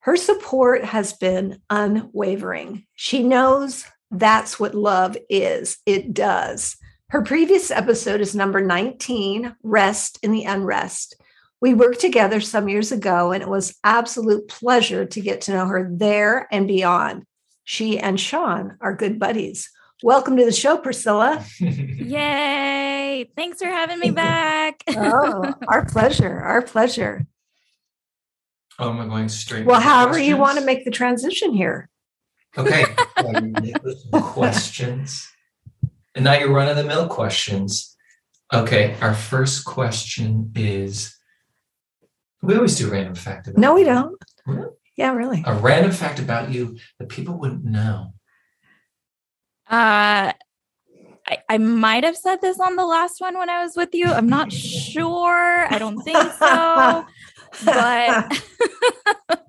Her 0.00 0.16
support 0.16 0.84
has 0.84 1.12
been 1.12 1.60
unwavering. 1.68 2.86
She 2.94 3.22
knows 3.22 3.84
that's 4.10 4.58
what 4.58 4.74
love 4.74 5.16
is. 5.28 5.78
It 5.84 6.14
does. 6.14 6.76
Her 7.10 7.22
previous 7.22 7.70
episode 7.70 8.20
is 8.20 8.34
number 8.34 8.60
19 8.60 9.54
Rest 9.62 10.18
in 10.22 10.32
the 10.32 10.44
Unrest. 10.44 11.16
We 11.60 11.72
worked 11.72 12.00
together 12.00 12.40
some 12.40 12.68
years 12.68 12.92
ago, 12.92 13.32
and 13.32 13.42
it 13.42 13.48
was 13.48 13.78
absolute 13.82 14.46
pleasure 14.48 15.06
to 15.06 15.20
get 15.20 15.40
to 15.42 15.52
know 15.52 15.66
her 15.66 15.88
there 15.90 16.46
and 16.52 16.68
beyond. 16.68 17.24
She 17.64 17.98
and 17.98 18.20
Sean 18.20 18.76
are 18.80 18.94
good 18.94 19.18
buddies. 19.18 19.70
Welcome 20.02 20.36
to 20.36 20.44
the 20.44 20.52
show, 20.52 20.76
Priscilla. 20.76 21.42
Yay! 21.58 23.30
Thanks 23.34 23.58
for 23.58 23.68
having 23.68 23.98
me 23.98 24.10
back. 24.10 24.84
oh, 24.88 25.54
our 25.66 25.86
pleasure. 25.86 26.38
Our 26.40 26.60
pleasure. 26.60 27.26
Oh, 28.78 28.90
am 28.90 29.00
I 29.00 29.06
going 29.06 29.30
straight? 29.30 29.64
Well, 29.64 29.80
however 29.80 30.10
questions? 30.10 30.28
you 30.28 30.36
want 30.36 30.58
to 30.58 30.64
make 30.64 30.84
the 30.84 30.90
transition 30.90 31.54
here. 31.54 31.88
Okay. 32.58 32.84
questions. 34.12 35.26
And 36.14 36.24
now 36.24 36.34
your 36.34 36.52
run 36.52 36.68
of 36.68 36.76
the 36.76 36.84
mill 36.84 37.08
questions. 37.08 37.96
Okay. 38.52 38.94
Our 39.00 39.14
first 39.14 39.64
question 39.64 40.52
is 40.54 41.15
we 42.46 42.54
always 42.54 42.76
do 42.76 42.90
random 42.90 43.14
fact 43.14 43.48
about 43.48 43.58
No, 43.58 43.74
we 43.74 43.84
don't. 43.84 44.16
Yeah, 44.96 45.12
really. 45.12 45.42
A 45.46 45.54
random 45.54 45.92
fact 45.92 46.18
about 46.18 46.52
you 46.52 46.78
that 46.98 47.08
people 47.08 47.34
wouldn't 47.38 47.64
know. 47.64 48.14
Uh 49.68 50.32
I, 51.28 51.38
I 51.48 51.58
might 51.58 52.04
have 52.04 52.16
said 52.16 52.40
this 52.40 52.60
on 52.60 52.76
the 52.76 52.86
last 52.86 53.20
one 53.20 53.36
when 53.36 53.50
I 53.50 53.62
was 53.62 53.76
with 53.76 53.94
you. 53.94 54.06
I'm 54.06 54.28
not 54.28 54.52
sure. 54.52 55.66
I 55.68 55.78
don't 55.78 56.00
think 56.02 56.18
so. 56.34 57.04
but 57.64 58.42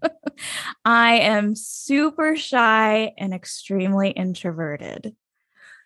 I 0.85 1.17
am 1.19 1.55
super 1.55 2.35
shy 2.35 3.13
and 3.17 3.33
extremely 3.33 4.09
introverted. 4.09 5.15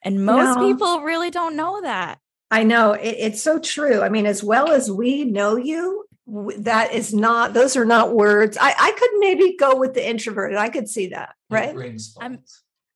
And 0.03 0.25
most 0.25 0.57
no. 0.57 0.67
people 0.67 1.01
really 1.01 1.29
don't 1.29 1.55
know 1.55 1.81
that. 1.81 2.19
I 2.49 2.63
know 2.63 2.93
it, 2.93 3.15
it's 3.17 3.41
so 3.41 3.59
true. 3.59 4.01
I 4.01 4.09
mean, 4.09 4.25
as 4.25 4.43
well 4.43 4.71
as 4.71 4.89
we 4.89 5.25
know 5.25 5.55
you, 5.55 6.05
that 6.27 6.93
is 6.93 7.13
not 7.13 7.53
those 7.53 7.75
are 7.75 7.85
not 7.85 8.13
words. 8.13 8.57
I 8.59 8.73
i 8.77 8.91
could 8.91 9.09
maybe 9.17 9.55
go 9.57 9.75
with 9.75 9.93
the 9.93 10.07
introverted. 10.07 10.57
I 10.57 10.69
could 10.69 10.87
see 10.87 11.07
that 11.07 11.35
right? 11.49 11.75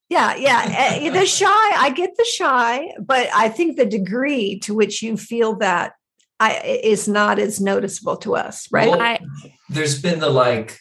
yeah 0.09 0.35
yeah 0.35 0.65
eh, 1.01 1.09
the 1.09 1.25
shy 1.25 1.47
i 1.47 1.89
get 1.89 2.15
the 2.17 2.25
shy 2.25 2.89
but 2.99 3.27
i 3.33 3.49
think 3.49 3.77
the 3.77 3.85
degree 3.85 4.59
to 4.59 4.73
which 4.73 5.01
you 5.01 5.17
feel 5.17 5.55
that 5.57 5.93
I, 6.39 6.79
is 6.83 7.07
not 7.07 7.39
as 7.39 7.61
noticeable 7.61 8.17
to 8.17 8.35
us 8.35 8.67
right? 8.71 8.89
Well, 8.89 9.01
I, 9.01 9.19
there's 9.69 10.01
been 10.01 10.19
the 10.19 10.29
like 10.29 10.79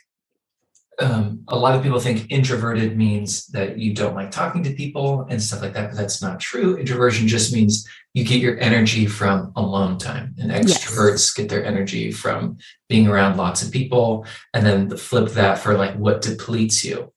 um, 1.00 1.42
a 1.48 1.58
lot 1.58 1.74
of 1.74 1.82
people 1.82 1.98
think 1.98 2.30
introverted 2.30 2.96
means 2.96 3.46
that 3.48 3.78
you 3.78 3.94
don't 3.94 4.14
like 4.14 4.30
talking 4.30 4.62
to 4.64 4.70
people 4.70 5.26
and 5.28 5.42
stuff 5.42 5.62
like 5.62 5.72
that, 5.74 5.90
but 5.90 5.96
that's 5.96 6.22
not 6.22 6.40
true. 6.40 6.76
Introversion 6.76 7.26
just 7.26 7.52
means 7.52 7.88
you 8.12 8.24
get 8.24 8.40
your 8.40 8.58
energy 8.60 9.06
from 9.06 9.52
alone 9.56 9.98
time, 9.98 10.34
and 10.38 10.50
extroverts 10.50 11.12
yes. 11.12 11.32
get 11.32 11.48
their 11.48 11.64
energy 11.64 12.12
from 12.12 12.58
being 12.88 13.08
around 13.08 13.36
lots 13.36 13.62
of 13.62 13.72
people. 13.72 14.26
And 14.52 14.64
then 14.64 14.88
the 14.88 14.96
flip 14.96 15.30
that 15.30 15.58
for 15.58 15.74
like 15.74 15.96
what 15.96 16.22
depletes 16.22 16.84
you. 16.84 17.12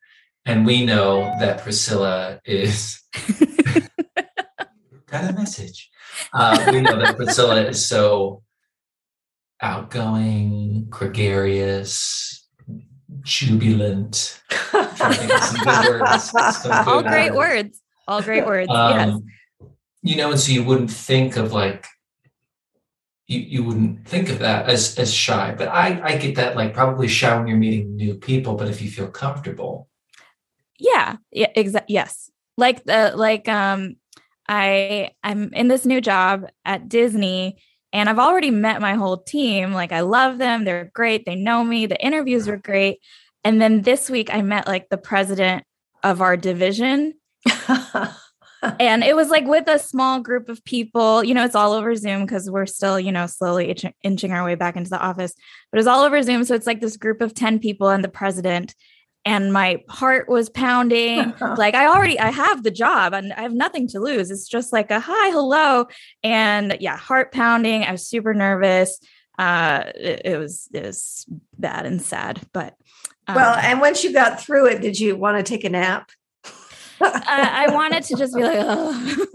And 0.46 0.66
we 0.66 0.86
know 0.86 1.22
that 1.40 1.62
Priscilla 1.62 2.40
is 2.46 3.04
got 5.08 5.30
a 5.30 5.34
message. 5.34 5.90
Uh, 6.34 6.70
we 6.72 6.82
know 6.82 6.98
that 7.00 7.16
Priscilla 7.16 7.66
is 7.66 7.86
so 7.86 8.44
outgoing, 9.62 10.86
gregarious, 10.90 12.37
jubilant. 13.28 14.42
words, 14.74 16.36
All 16.66 17.04
great 17.04 17.36
words. 17.36 17.82
All 18.08 18.22
great 18.22 18.46
words. 18.46 18.70
Um, 18.72 18.92
yes. 18.92 19.70
You 20.02 20.16
know, 20.16 20.32
and 20.32 20.40
so 20.40 20.54
you 20.54 20.64
wouldn't 20.64 20.90
think 20.90 21.36
of 21.36 21.52
like 21.52 21.86
you, 23.28 23.40
you 23.40 23.64
wouldn't 23.66 24.08
think 24.08 24.30
of 24.30 24.40
that 24.40 24.70
as 24.70 24.98
as 24.98 25.14
shy. 25.14 25.54
But 25.56 25.68
I 25.68 26.02
I 26.02 26.18
get 26.18 26.36
that 26.38 26.56
like 26.56 26.74
probably 26.74 27.10
shy 27.10 27.38
when 27.38 27.48
you're 27.48 27.58
meeting 27.58 27.98
new 27.98 28.16
people, 28.16 28.56
but 28.56 28.70
if 28.70 28.82
you 28.82 28.90
feel 28.90 29.10
comfortable. 29.10 29.90
Yeah. 30.80 31.18
Yeah, 31.32 31.52
exactly. 31.56 31.94
Yes. 31.94 32.32
Like 32.56 32.86
the 32.86 33.12
like 33.16 33.50
um 33.50 33.98
I 34.48 35.12
I'm 35.22 35.54
in 35.54 35.68
this 35.68 35.86
new 35.86 36.00
job 36.00 36.46
at 36.64 36.88
Disney 36.88 37.58
and 37.98 38.08
I've 38.08 38.20
already 38.20 38.52
met 38.52 38.80
my 38.80 38.94
whole 38.94 39.18
team. 39.18 39.74
Like, 39.74 39.92
I 39.92 40.02
love 40.02 40.38
them. 40.38 40.66
They're 40.66 40.92
great. 40.94 41.26
They 41.26 41.36
know 41.36 41.64
me. 41.64 41.88
The 41.88 42.00
interviews 42.00 42.48
were 42.48 42.58
great. 42.58 43.00
And 43.44 43.60
then 43.60 43.82
this 43.82 44.08
week, 44.08 44.32
I 44.32 44.44
met 44.44 44.68
like 44.68 44.90
the 44.90 45.00
president 45.00 45.64
of 46.04 46.22
our 46.22 46.38
division. 46.38 47.16
and 48.80 49.04
it 49.04 49.16
was 49.16 49.30
like 49.30 49.46
with 49.46 49.68
a 49.68 49.80
small 49.80 50.20
group 50.20 50.48
of 50.48 50.64
people. 50.64 51.24
You 51.24 51.34
know, 51.34 51.44
it's 51.44 51.56
all 51.56 51.74
over 51.74 51.96
Zoom 51.96 52.22
because 52.22 52.52
we're 52.52 52.68
still, 52.68 53.00
you 53.00 53.12
know, 53.12 53.26
slowly 53.26 53.70
itch- 53.70 53.86
inching 54.04 54.32
our 54.32 54.46
way 54.46 54.54
back 54.54 54.76
into 54.76 54.92
the 54.92 55.02
office, 55.02 55.34
but 55.72 55.80
it's 55.80 55.88
all 55.88 56.04
over 56.04 56.22
Zoom. 56.22 56.44
So 56.44 56.54
it's 56.54 56.68
like 56.68 56.82
this 56.82 56.98
group 56.98 57.20
of 57.20 57.34
10 57.34 57.58
people 57.58 57.90
and 57.90 58.04
the 58.04 58.10
president 58.10 58.76
and 59.28 59.52
my 59.52 59.84
heart 59.90 60.30
was 60.30 60.50
pounding. 60.50 61.34
Like 61.58 61.76
i 61.76 61.88
already 61.88 62.20
i 62.20 62.30
have 62.30 62.64
the 62.64 62.72
job 62.72 63.14
and 63.14 63.34
i 63.34 63.42
have 63.42 63.54
nothing 63.54 63.88
to 63.90 64.00
lose. 64.00 64.32
It's 64.32 64.48
just 64.48 64.72
like 64.72 64.92
a 64.92 65.00
hi 65.00 65.30
hello. 65.32 65.88
And 66.24 66.78
yeah 66.80 66.96
heart 66.96 67.32
pounding. 67.32 67.84
I 67.84 67.92
was 67.92 68.08
super 68.08 68.34
nervous. 68.34 69.00
Uh 69.38 69.84
it, 69.96 70.22
it 70.26 70.38
was 70.38 70.68
it 70.74 70.84
was 70.84 71.26
bad 71.58 71.86
and 71.86 72.02
sad 72.02 72.42
but 72.54 72.76
um, 73.28 73.36
well 73.36 73.56
and 73.56 73.82
once 73.82 74.04
you 74.04 74.14
got 74.14 74.42
through 74.42 74.68
it 74.68 74.82
did 74.82 75.00
you 75.00 75.16
want 75.16 75.38
to 75.38 75.44
take 75.44 75.64
a 75.64 75.70
nap? 75.70 76.12
I, 77.02 77.68
I 77.68 77.74
wanted 77.74 78.04
to 78.04 78.16
just 78.16 78.36
be 78.36 78.44
like 78.44 78.60
oh 78.60 79.28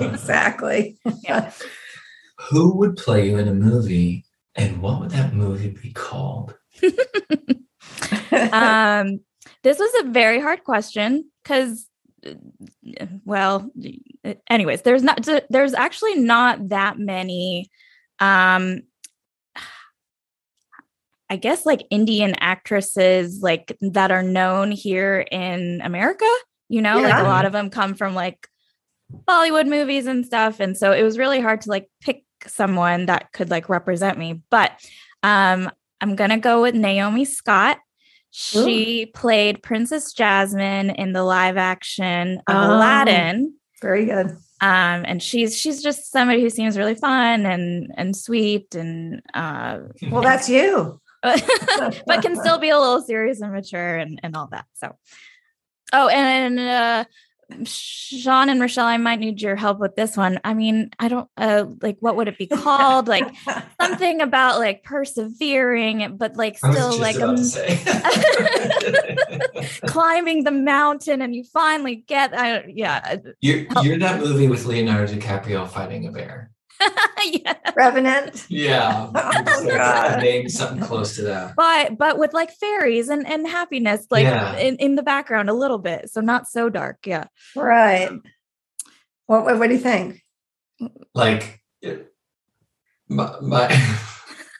exactly. 0.12 0.98
Yeah. 1.22 1.52
Who 2.50 2.76
would 2.76 2.96
play 2.96 3.28
you 3.28 3.38
in 3.38 3.48
a 3.48 3.54
movie 3.54 4.24
and 4.54 4.80
what 4.82 5.00
would 5.00 5.10
that 5.10 5.34
movie 5.34 5.70
be 5.70 5.92
called 5.92 6.54
um, 8.52 9.20
This 9.62 9.78
was 9.78 9.92
a 10.00 10.10
very 10.10 10.40
hard 10.40 10.64
question 10.64 11.30
because, 11.42 11.86
well, 13.24 13.70
anyways, 14.48 14.82
there's 14.82 15.02
not 15.02 15.26
there's 15.50 15.74
actually 15.74 16.16
not 16.16 16.68
that 16.68 16.98
many. 16.98 17.70
Um, 18.20 18.82
I 21.30 21.36
guess 21.36 21.66
like 21.66 21.86
Indian 21.90 22.34
actresses 22.40 23.42
like 23.42 23.76
that 23.80 24.10
are 24.10 24.22
known 24.22 24.70
here 24.70 25.26
in 25.30 25.80
America. 25.82 26.30
You 26.68 26.82
know, 26.82 26.98
yeah. 26.98 27.08
like 27.08 27.24
a 27.24 27.28
lot 27.28 27.44
of 27.44 27.52
them 27.52 27.70
come 27.70 27.94
from 27.94 28.14
like 28.14 28.46
Bollywood 29.26 29.68
movies 29.68 30.06
and 30.06 30.24
stuff, 30.24 30.60
and 30.60 30.76
so 30.76 30.92
it 30.92 31.02
was 31.02 31.18
really 31.18 31.40
hard 31.40 31.62
to 31.62 31.70
like 31.70 31.90
pick 32.00 32.24
someone 32.46 33.06
that 33.06 33.32
could 33.32 33.50
like 33.50 33.68
represent 33.68 34.18
me. 34.18 34.42
But 34.50 34.72
um, 35.22 35.70
I'm 36.00 36.16
gonna 36.16 36.38
go 36.38 36.62
with 36.62 36.74
Naomi 36.74 37.24
Scott. 37.24 37.78
She 38.30 39.02
Ooh. 39.02 39.12
played 39.12 39.62
Princess 39.62 40.12
Jasmine 40.12 40.90
in 40.90 41.12
the 41.12 41.22
live 41.22 41.56
action 41.56 42.40
of 42.46 42.54
um, 42.54 42.70
Aladdin. 42.70 43.54
Very 43.80 44.04
good. 44.04 44.36
Um, 44.60 45.04
and 45.06 45.22
she's 45.22 45.56
she's 45.56 45.82
just 45.82 46.10
somebody 46.10 46.42
who 46.42 46.50
seems 46.50 46.76
really 46.76 46.94
fun 46.94 47.46
and 47.46 47.92
and 47.96 48.16
sweet 48.16 48.74
and 48.74 49.22
uh, 49.34 49.78
well, 50.10 50.22
that's 50.22 50.48
you. 50.48 51.00
but 51.22 52.22
can 52.22 52.36
still 52.36 52.58
be 52.58 52.68
a 52.68 52.78
little 52.78 53.02
serious 53.02 53.40
and 53.40 53.52
mature 53.52 53.96
and, 53.96 54.20
and 54.22 54.36
all 54.36 54.48
that. 54.52 54.66
So, 54.74 54.94
oh, 55.92 56.08
and 56.08 56.60
uh, 56.60 57.04
Sean 57.64 58.50
and 58.50 58.60
Rochelle, 58.60 58.84
I 58.86 58.98
might 58.98 59.20
need 59.20 59.40
your 59.40 59.56
help 59.56 59.78
with 59.78 59.96
this 59.96 60.16
one. 60.16 60.38
I 60.44 60.52
mean, 60.54 60.90
I 60.98 61.08
don't 61.08 61.28
uh 61.36 61.64
like 61.80 61.96
what 62.00 62.16
would 62.16 62.28
it 62.28 62.36
be 62.36 62.46
called? 62.46 63.08
like 63.08 63.24
something 63.80 64.20
about 64.20 64.58
like 64.58 64.84
persevering, 64.84 66.16
but 66.18 66.36
like 66.36 66.58
still 66.58 66.98
like 66.98 67.18
um, 67.20 67.36
climbing 69.86 70.44
the 70.44 70.50
mountain 70.50 71.22
and 71.22 71.34
you 71.34 71.42
finally 71.44 71.96
get 71.96 72.38
I 72.38 72.64
yeah. 72.68 73.16
You're 73.40 73.66
you're 73.82 73.98
that 73.98 74.20
movie 74.20 74.48
with 74.48 74.66
Leonardo 74.66 75.14
DiCaprio 75.14 75.66
fighting 75.66 76.06
a 76.06 76.12
bear. 76.12 76.50
yeah. 77.24 77.54
Revenant. 77.76 78.46
Yeah. 78.48 79.10
oh, 79.14 80.18
name 80.20 80.48
something 80.48 80.80
close 80.80 81.16
to 81.16 81.22
that. 81.22 81.54
But 81.56 81.98
but 81.98 82.18
with 82.18 82.32
like 82.32 82.50
fairies 82.52 83.08
and, 83.08 83.26
and 83.26 83.46
happiness 83.46 84.06
like 84.10 84.24
yeah. 84.24 84.56
in, 84.56 84.76
in 84.76 84.94
the 84.94 85.02
background 85.02 85.50
a 85.50 85.54
little 85.54 85.78
bit. 85.78 86.10
So 86.10 86.20
not 86.20 86.46
so 86.46 86.68
dark. 86.68 87.06
Yeah. 87.06 87.26
Right. 87.56 88.10
What 89.26 89.44
what, 89.44 89.58
what 89.58 89.68
do 89.68 89.74
you 89.74 89.80
think? 89.80 90.22
Like 91.14 91.60
my, 93.08 93.34
my 93.40 93.98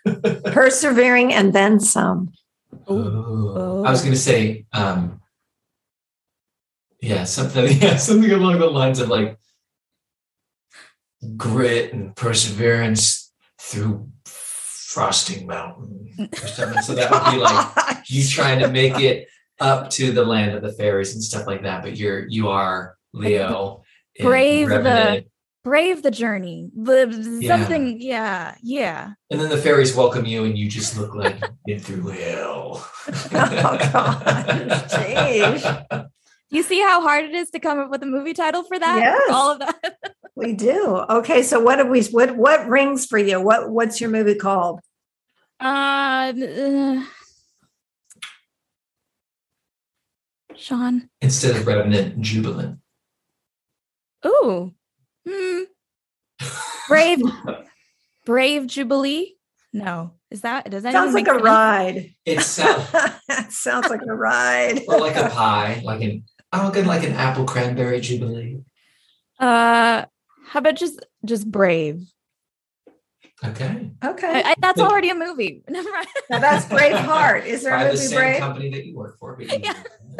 persevering 0.44 1.32
and 1.32 1.52
then 1.52 1.80
some. 1.80 2.32
Oh. 2.86 3.84
I 3.84 3.90
was 3.90 4.02
gonna 4.02 4.16
say 4.16 4.66
um 4.72 5.20
yeah, 7.00 7.24
something 7.24 7.80
yeah, 7.80 7.96
something 7.96 8.30
along 8.32 8.58
the 8.58 8.66
lines 8.66 8.98
of 8.98 9.08
like 9.08 9.38
grit 11.36 11.92
and 11.92 12.14
perseverance 12.16 13.32
through 13.60 14.08
frosting 14.24 15.46
mountain 15.46 16.08
or 16.18 16.48
something. 16.48 16.82
so 16.82 16.94
that 16.94 17.10
would 17.10 17.32
be 17.32 17.38
like 17.38 17.98
you 18.06 18.26
trying 18.26 18.60
to 18.60 18.68
make 18.68 18.98
it 18.98 19.28
up 19.60 19.90
to 19.90 20.12
the 20.12 20.24
land 20.24 20.54
of 20.54 20.62
the 20.62 20.72
fairies 20.72 21.14
and 21.14 21.22
stuff 21.22 21.46
like 21.46 21.62
that. 21.62 21.82
But 21.82 21.96
you're 21.96 22.26
you 22.26 22.48
are 22.48 22.96
Leo. 23.12 23.82
Brave 24.20 24.68
the 24.68 25.24
brave 25.68 26.02
the 26.02 26.10
journey. 26.10 26.70
The, 26.74 27.38
yeah. 27.40 27.56
Something, 27.56 28.00
yeah, 28.00 28.54
yeah. 28.62 29.12
And 29.30 29.40
then 29.40 29.50
the 29.50 29.58
fairies 29.58 29.94
welcome 29.94 30.24
you, 30.24 30.44
and 30.44 30.56
you 30.56 30.68
just 30.68 30.96
look 30.96 31.14
like 31.14 31.36
you've 31.66 31.86
been 31.86 32.00
through 32.00 32.08
hell. 32.08 32.88
oh 33.08 33.78
God, 33.92 34.44
jeez. 34.88 36.08
You 36.50 36.62
see 36.62 36.80
how 36.80 37.02
hard 37.02 37.26
it 37.26 37.34
is 37.34 37.50
to 37.50 37.60
come 37.60 37.78
up 37.78 37.90
with 37.90 38.02
a 38.02 38.06
movie 38.06 38.32
title 38.32 38.62
for 38.62 38.78
that? 38.78 38.98
Yes. 39.00 39.20
All 39.30 39.50
of 39.50 39.58
that. 39.58 39.98
We 40.38 40.52
do. 40.54 41.04
Okay, 41.10 41.42
so 41.42 41.60
what 41.60 41.78
have 41.78 41.88
we 41.88 42.02
what 42.04 42.36
what 42.36 42.66
rings 42.68 43.04
for 43.06 43.18
you? 43.18 43.40
What 43.40 43.70
what's 43.70 44.00
your 44.00 44.08
movie 44.10 44.36
called? 44.36 44.80
Uh, 45.60 46.32
uh 46.32 47.02
Sean. 50.56 51.08
Instead 51.20 51.56
of 51.56 51.66
Revenant, 51.66 52.20
Jubilant. 52.20 52.78
Ooh. 54.26 54.72
Hmm. 55.28 55.62
Brave 56.88 57.20
Brave 58.24 58.66
Jubilee? 58.66 59.36
No. 59.72 60.12
Is 60.30 60.42
that 60.42 60.66
It 60.66 60.70
does 60.70 60.82
that 60.82 60.92
sounds 60.92 61.14
like 61.14 61.26
a 61.28 61.32
sense? 61.32 61.42
ride? 61.42 62.10
It 62.24 62.40
sounds 62.40 62.88
it 63.28 63.52
sounds 63.52 63.88
like 63.88 64.02
a 64.02 64.14
ride. 64.14 64.82
or 64.88 64.98
like 65.00 65.16
a 65.16 65.28
pie, 65.28 65.80
like 65.84 66.00
an 66.02 66.24
I'll 66.52 66.70
get 66.70 66.86
like 66.86 67.04
an 67.04 67.12
apple 67.12 67.44
cranberry 67.44 68.00
jubilee. 68.00 68.60
Uh, 69.38 70.06
how 70.48 70.60
about 70.60 70.76
just 70.76 71.04
just 71.24 71.50
brave? 71.50 72.12
Okay. 73.44 73.90
Okay. 74.04 74.42
I, 74.44 74.50
I, 74.50 74.54
that's 74.58 74.80
already 74.80 75.10
a 75.10 75.14
movie. 75.14 75.62
Never 75.68 75.90
mind. 75.90 76.08
Now 76.28 76.40
that's 76.40 76.64
Braveheart. 76.66 77.46
Is 77.46 77.62
there 77.62 77.72
By 77.72 77.82
a 77.82 77.84
movie 77.84 77.96
the 77.96 78.02
same 78.02 78.18
Brave? 78.18 78.38
company 78.40 78.70
that 78.70 78.84
you 78.84 78.96
work 78.96 79.18
for. 79.18 79.40
Yeah. 79.40 79.74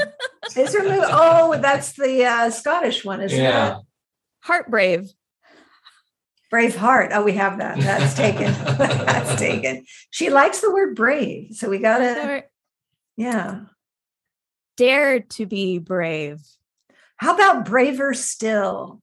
Is 0.57 0.73
there 0.73 0.87
a 0.87 0.89
movie? 0.89 1.07
Oh, 1.07 1.59
that's 1.61 1.93
the 1.93 2.25
uh, 2.25 2.51
Scottish 2.51 3.05
one, 3.05 3.21
isn't 3.21 3.39
yeah. 3.39 3.79
it? 3.79 3.85
Heart 4.41 4.71
Brave. 4.71 5.11
Brave 6.51 6.77
Heart. 6.77 7.11
Oh, 7.13 7.25
we 7.25 7.33
have 7.33 7.59
that. 7.59 7.79
That's 7.81 8.15
taken. 8.15 8.53
that's 8.79 9.39
taken. 9.39 9.85
She 10.11 10.31
likes 10.31 10.61
the 10.61 10.73
word 10.73 10.95
brave. 10.95 11.55
So 11.55 11.69
we 11.69 11.79
gotta 11.79 12.45
yeah 13.17 13.63
dare 14.79 15.21
to 15.21 15.45
be 15.45 15.79
brave. 15.79 16.41
How 17.17 17.35
about 17.35 17.67
braver 17.67 18.15
still? 18.15 19.03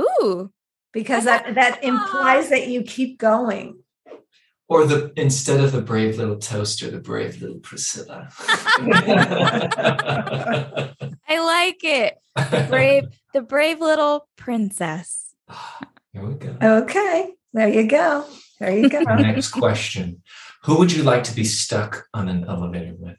Ooh. 0.00 0.50
Because 0.92 1.24
that, 1.24 1.54
that 1.54 1.82
implies 1.82 2.50
that 2.50 2.68
you 2.68 2.82
keep 2.82 3.18
going. 3.18 3.78
Or 4.66 4.86
the 4.86 5.12
instead 5.16 5.60
of 5.60 5.72
the 5.72 5.82
brave 5.82 6.16
little 6.16 6.38
toaster, 6.38 6.90
the 6.90 6.98
brave 6.98 7.42
little 7.42 7.58
Priscilla. 7.58 8.30
I 8.38 10.94
like 11.28 11.84
it. 11.84 12.16
Brave, 12.70 13.04
the 13.34 13.42
brave 13.42 13.80
little 13.80 14.26
princess. 14.36 15.34
Here 16.12 16.24
we 16.24 16.34
go. 16.34 16.56
Okay. 16.62 17.34
There 17.52 17.68
you 17.68 17.86
go. 17.86 18.24
There 18.58 18.74
you 18.74 18.88
go. 18.88 19.00
Next 19.00 19.50
question. 19.50 20.22
Who 20.62 20.78
would 20.78 20.92
you 20.92 21.02
like 21.02 21.24
to 21.24 21.34
be 21.34 21.44
stuck 21.44 22.06
on 22.14 22.30
an 22.30 22.44
elevator 22.44 22.94
with? 22.98 23.18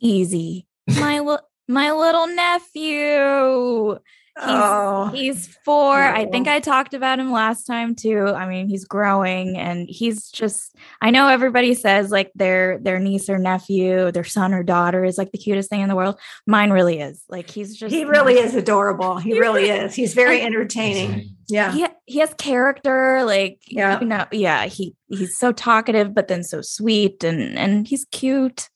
easy. 0.00 0.66
My 0.88 1.20
little 1.20 1.46
my 1.68 1.92
little 1.92 2.26
nephew. 2.26 3.98
He's, 4.40 4.48
oh, 4.48 5.10
he's 5.12 5.46
four. 5.64 5.96
I 6.02 6.24
think 6.24 6.48
oh. 6.48 6.52
I 6.52 6.60
talked 6.60 6.94
about 6.94 7.18
him 7.18 7.30
last 7.30 7.64
time 7.64 7.94
too. 7.94 8.26
I 8.28 8.48
mean, 8.48 8.68
he's 8.68 8.86
growing 8.86 9.58
and 9.58 9.86
he's 9.88 10.30
just 10.30 10.74
I 11.02 11.10
know 11.10 11.28
everybody 11.28 11.74
says 11.74 12.10
like 12.10 12.30
their 12.34 12.78
their 12.78 12.98
niece 12.98 13.28
or 13.28 13.38
nephew, 13.38 14.10
their 14.12 14.24
son 14.24 14.54
or 14.54 14.62
daughter 14.62 15.04
is 15.04 15.18
like 15.18 15.32
the 15.32 15.38
cutest 15.38 15.68
thing 15.68 15.82
in 15.82 15.88
the 15.90 15.96
world. 15.96 16.18
Mine 16.46 16.70
really 16.70 17.00
is. 17.00 17.22
Like 17.28 17.50
he's 17.50 17.76
just 17.76 17.94
He 17.94 18.04
really 18.04 18.38
is 18.38 18.54
adorable. 18.54 19.18
He 19.18 19.38
really 19.38 19.68
is. 19.68 19.94
He's 19.94 20.14
very 20.14 20.40
entertaining. 20.40 21.36
Yeah. 21.48 21.72
He 21.72 21.86
he 22.06 22.18
has 22.20 22.32
character 22.34 23.22
like 23.24 23.60
yeah. 23.68 24.00
you 24.00 24.06
know, 24.06 24.26
yeah, 24.32 24.66
he 24.66 24.94
he's 25.08 25.36
so 25.36 25.52
talkative 25.52 26.14
but 26.14 26.28
then 26.28 26.42
so 26.42 26.62
sweet 26.62 27.22
and 27.24 27.58
and 27.58 27.86
he's 27.86 28.06
cute 28.10 28.70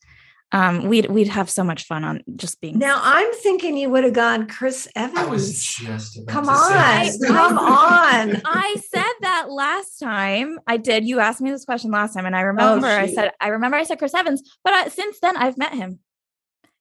um, 0.55 0.87
we'd 0.87 1.11
we'd 1.11 1.27
have 1.27 1.51
so 1.51 1.65
much 1.65 1.85
fun 1.85 2.05
on 2.05 2.23
just 2.37 2.61
being. 2.61 2.79
Now 2.79 3.01
I'm 3.03 3.33
thinking 3.35 3.77
you 3.77 3.91
would 3.91 4.05
have 4.05 4.13
gone 4.13 4.47
Chris 4.47 4.87
Evans. 4.95 5.19
I 5.19 5.27
was 5.27 5.61
just 5.61 6.25
come 6.29 6.49
on, 6.49 7.19
come 7.27 7.59
on. 7.59 8.41
I 8.45 8.77
said 8.89 9.13
that 9.23 9.51
last 9.51 9.99
time. 9.99 10.61
I 10.69 10.77
did. 10.77 11.05
You 11.05 11.19
asked 11.19 11.41
me 11.41 11.51
this 11.51 11.65
question 11.65 11.91
last 11.91 12.15
time, 12.15 12.25
and 12.25 12.37
I 12.37 12.43
oh, 12.43 12.47
remember 12.47 12.87
oh, 12.87 12.97
I 12.97 13.09
said 13.09 13.33
I 13.41 13.49
remember 13.49 13.77
I 13.77 13.83
said 13.83 13.99
Chris 13.99 14.15
Evans, 14.15 14.49
but 14.63 14.73
I, 14.73 14.89
since 14.89 15.19
then 15.19 15.37
I've 15.37 15.59
met 15.59 15.75
him. 15.75 15.99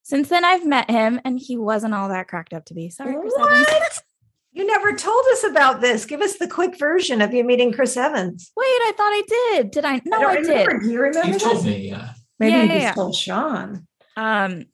Since 0.03 0.29
then 0.29 0.45
I've 0.45 0.67
met 0.67 0.91
him, 0.91 1.19
and 1.25 1.39
he 1.39 1.57
wasn't 1.57 1.95
all 1.95 2.09
that 2.09 2.27
cracked 2.27 2.53
up 2.53 2.65
to 2.65 2.75
be. 2.75 2.91
Sorry, 2.91 3.15
Chris 3.15 3.33
what? 3.35 3.51
Evans. 3.51 4.03
You 4.51 4.67
never 4.67 4.95
told 4.95 5.25
us 5.31 5.43
about 5.45 5.81
this. 5.81 6.05
Give 6.05 6.21
us 6.21 6.37
the 6.37 6.47
quick 6.47 6.77
version 6.77 7.23
of 7.23 7.33
you 7.33 7.43
meeting 7.43 7.73
Chris 7.73 7.97
Evans. 7.97 8.51
Wait, 8.55 8.65
I 8.65 8.91
thought 8.95 9.13
I 9.13 9.23
did. 9.27 9.71
Did 9.71 9.83
I? 9.83 9.99
No, 10.05 10.21
I, 10.21 10.33
I 10.33 10.41
did. 10.43 10.69
Do 10.81 10.91
you 10.91 11.01
remember? 11.01 11.27
You 11.27 11.39
told 11.39 11.65
me, 11.65 11.89
yeah. 11.89 12.13
Maybe 12.43 12.67
yeah, 12.67 12.73
he 12.73 12.81
yeah. 12.81 12.93
told 12.93 13.15
Sean. 13.15 13.87
Um, 14.15 14.65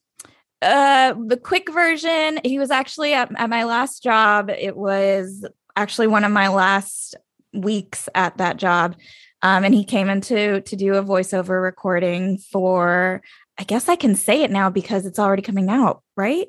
uh, 0.61 1.13
the 1.25 1.37
quick 1.37 1.71
version, 1.71 2.39
he 2.43 2.59
was 2.59 2.71
actually 2.71 3.13
at, 3.13 3.31
at 3.39 3.49
my 3.49 3.63
last 3.63 4.03
job. 4.03 4.49
It 4.49 4.75
was 4.75 5.45
actually 5.75 6.07
one 6.07 6.23
of 6.23 6.31
my 6.31 6.49
last 6.49 7.15
weeks 7.53 8.09
at 8.13 8.37
that 8.37 8.57
job. 8.57 8.95
Um, 9.41 9.63
and 9.63 9.73
he 9.73 9.85
came 9.85 10.09
in 10.09 10.19
to, 10.21 10.61
to 10.61 10.75
do 10.75 10.95
a 10.95 11.03
voiceover 11.03 11.63
recording 11.63 12.37
for, 12.37 13.21
I 13.57 13.63
guess 13.63 13.87
I 13.87 13.95
can 13.95 14.15
say 14.15 14.43
it 14.43 14.51
now 14.51 14.69
because 14.69 15.05
it's 15.05 15.19
already 15.19 15.41
coming 15.41 15.69
out, 15.69 16.03
right? 16.17 16.47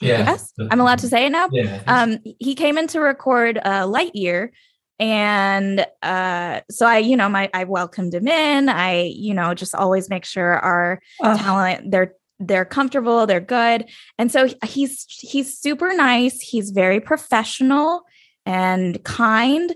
Yeah. 0.00 0.18
Yes, 0.18 0.52
I'm 0.70 0.80
allowed 0.80 1.00
to 1.00 1.08
say 1.08 1.26
it 1.26 1.30
now. 1.30 1.48
Yeah. 1.52 1.82
Um, 1.86 2.18
he 2.40 2.54
came 2.54 2.78
in 2.78 2.86
to 2.88 3.00
record 3.00 3.58
uh, 3.58 3.86
Lightyear, 3.86 4.48
and 4.98 5.86
uh 6.02 6.60
so 6.70 6.86
i 6.86 6.98
you 6.98 7.16
know 7.16 7.28
my 7.28 7.50
i 7.52 7.64
welcomed 7.64 8.14
him 8.14 8.26
in 8.26 8.68
i 8.68 9.02
you 9.14 9.34
know 9.34 9.52
just 9.52 9.74
always 9.74 10.08
make 10.08 10.24
sure 10.24 10.58
our 10.58 11.00
talent 11.22 11.90
they're 11.90 12.14
they're 12.38 12.64
comfortable, 12.64 13.26
they're 13.26 13.40
good. 13.40 13.88
And 14.18 14.30
so 14.30 14.48
he's 14.64 15.06
he's 15.08 15.58
super 15.58 15.94
nice, 15.94 16.40
he's 16.40 16.70
very 16.70 17.00
professional 17.00 18.02
and 18.44 19.02
kind 19.04 19.74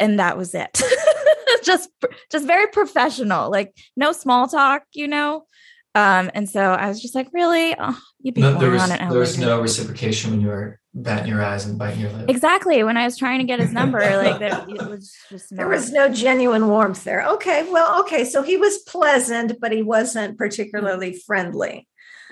and 0.00 0.18
that 0.18 0.36
was 0.36 0.54
it. 0.54 0.82
just 1.64 1.90
just 2.30 2.46
very 2.46 2.66
professional, 2.68 3.50
like 3.50 3.76
no 3.96 4.12
small 4.12 4.48
talk, 4.48 4.82
you 4.92 5.06
know. 5.08 5.46
Um, 5.94 6.30
and 6.34 6.50
so 6.50 6.60
I 6.60 6.88
was 6.88 7.00
just 7.00 7.14
like, 7.14 7.28
really? 7.32 7.76
Oh, 7.78 7.96
you'd 8.20 8.34
be 8.34 8.40
no, 8.40 8.58
there 8.58 8.70
was, 8.70 8.82
on 8.82 8.90
an 8.90 9.08
There 9.08 9.20
was 9.20 9.38
no 9.38 9.60
reciprocation 9.60 10.32
when 10.32 10.40
you 10.40 10.48
were 10.48 10.80
batting 10.94 11.28
your 11.28 11.42
eyes 11.42 11.66
and 11.66 11.78
biting 11.78 12.00
your 12.00 12.10
lip. 12.10 12.28
Exactly. 12.28 12.82
When 12.84 12.96
I 12.96 13.04
was 13.04 13.18
trying 13.18 13.40
to 13.40 13.44
get 13.44 13.60
his 13.60 13.72
number, 13.72 13.98
like 13.98 14.38
that, 14.38 14.68
it 14.68 14.88
was 14.88 15.14
just 15.28 15.52
no. 15.52 15.56
there 15.56 15.68
was 15.68 15.92
no 15.92 16.08
genuine 16.08 16.68
warmth 16.68 17.04
there. 17.04 17.26
Okay, 17.26 17.70
well, 17.70 18.00
okay, 18.02 18.24
so 18.24 18.42
he 18.42 18.56
was 18.56 18.78
pleasant, 18.78 19.60
but 19.60 19.72
he 19.72 19.82
wasn't 19.82 20.38
particularly 20.38 21.14
friendly. 21.26 21.88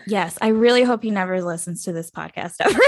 Yes, 0.06 0.36
I 0.40 0.48
really 0.48 0.82
hope 0.82 1.02
he 1.02 1.10
never 1.10 1.42
listens 1.42 1.84
to 1.84 1.92
this 1.92 2.10
podcast 2.10 2.56
ever. 2.60 2.80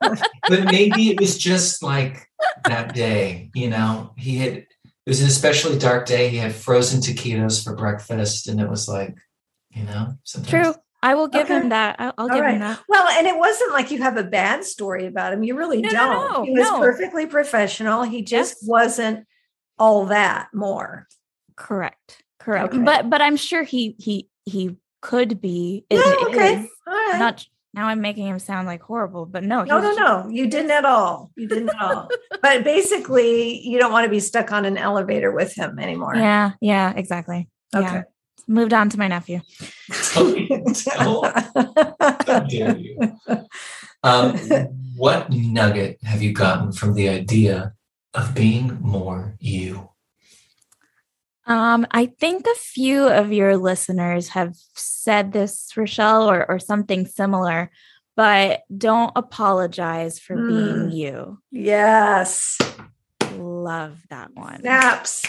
but 0.48 0.64
maybe 0.64 1.10
it 1.10 1.20
was 1.20 1.36
just 1.36 1.82
like 1.82 2.28
that 2.66 2.94
day, 2.94 3.50
you 3.54 3.68
know. 3.68 4.12
He 4.16 4.36
had 4.36 4.66
it 5.06 5.10
was 5.10 5.20
an 5.20 5.26
especially 5.26 5.78
dark 5.78 6.06
day. 6.06 6.30
He 6.30 6.38
had 6.38 6.54
frozen 6.54 7.00
taquitos 7.00 7.62
for 7.62 7.76
breakfast, 7.76 8.48
and 8.48 8.60
it 8.60 8.68
was 8.68 8.88
like, 8.88 9.14
you 9.70 9.84
know, 9.84 10.14
sometimes. 10.24 10.50
True. 10.50 10.74
I 11.04 11.14
will 11.14 11.28
give 11.28 11.44
okay. 11.44 11.60
him 11.60 11.68
that. 11.68 11.96
I'll, 11.98 12.14
I'll 12.16 12.28
give 12.30 12.40
right. 12.40 12.54
him 12.54 12.60
that. 12.60 12.80
Well, 12.88 13.06
and 13.08 13.26
it 13.26 13.36
wasn't 13.36 13.72
like 13.72 13.90
you 13.90 14.02
have 14.02 14.16
a 14.16 14.24
bad 14.24 14.64
story 14.64 15.04
about 15.04 15.34
him. 15.34 15.44
You 15.44 15.54
really 15.54 15.82
no, 15.82 15.90
don't. 15.90 16.32
No, 16.32 16.32
no, 16.32 16.44
he 16.44 16.52
was 16.52 16.70
perfectly 16.70 17.26
professional. 17.26 18.04
He 18.04 18.22
just 18.22 18.56
yes. 18.62 18.66
wasn't 18.66 19.26
all 19.78 20.06
that 20.06 20.48
more. 20.54 21.06
Correct. 21.56 22.22
Correct. 22.38 22.72
Okay. 22.72 22.82
But 22.82 23.10
but 23.10 23.20
I'm 23.20 23.36
sure 23.36 23.62
he 23.64 23.96
he 23.98 24.30
he 24.46 24.78
could 25.02 25.42
be. 25.42 25.84
Yeah, 25.90 26.00
okay. 26.22 26.68
All 26.86 26.94
right. 26.94 27.18
Not 27.18 27.46
now 27.74 27.86
I'm 27.88 28.00
making 28.00 28.26
him 28.26 28.38
sound 28.38 28.66
like 28.66 28.80
horrible, 28.80 29.26
but 29.26 29.44
no. 29.44 29.62
No, 29.62 29.82
no, 29.82 29.92
no. 29.92 30.28
You 30.30 30.46
didn't 30.46 30.70
at 30.70 30.86
all. 30.86 31.32
You 31.36 31.48
didn't 31.48 31.68
at 31.68 31.82
all. 31.82 32.08
But 32.40 32.64
basically, 32.64 33.60
you 33.60 33.78
don't 33.78 33.92
want 33.92 34.04
to 34.04 34.10
be 34.10 34.20
stuck 34.20 34.52
on 34.52 34.64
an 34.64 34.78
elevator 34.78 35.32
with 35.32 35.54
him 35.54 35.78
anymore. 35.78 36.16
Yeah, 36.16 36.52
yeah, 36.62 36.94
exactly. 36.96 37.48
Okay. 37.74 37.84
Yeah 37.84 38.02
moved 38.46 38.72
on 38.72 38.88
to 38.90 38.98
my 38.98 39.08
nephew. 39.08 39.40
How 39.90 40.30
dare 42.48 42.76
you? 42.76 43.18
Um, 44.02 44.36
what 44.96 45.30
nugget 45.30 45.98
have 46.02 46.22
you 46.22 46.32
gotten 46.32 46.72
from 46.72 46.94
the 46.94 47.08
idea 47.08 47.72
of 48.12 48.34
being 48.34 48.78
more 48.80 49.36
you? 49.40 49.90
Um, 51.46 51.86
I 51.90 52.06
think 52.06 52.46
a 52.46 52.58
few 52.58 53.06
of 53.06 53.32
your 53.32 53.56
listeners 53.56 54.28
have 54.28 54.54
said 54.74 55.32
this, 55.32 55.72
Rochelle, 55.76 56.30
or, 56.30 56.48
or 56.48 56.58
something 56.58 57.06
similar, 57.06 57.70
but 58.16 58.62
don't 58.76 59.12
apologize 59.14 60.18
for 60.18 60.36
mm. 60.36 60.48
being 60.48 60.90
you. 60.92 61.38
Yes. 61.50 62.58
Love 63.36 63.98
that 64.08 64.30
one. 64.34 64.60
Snaps. 64.60 65.26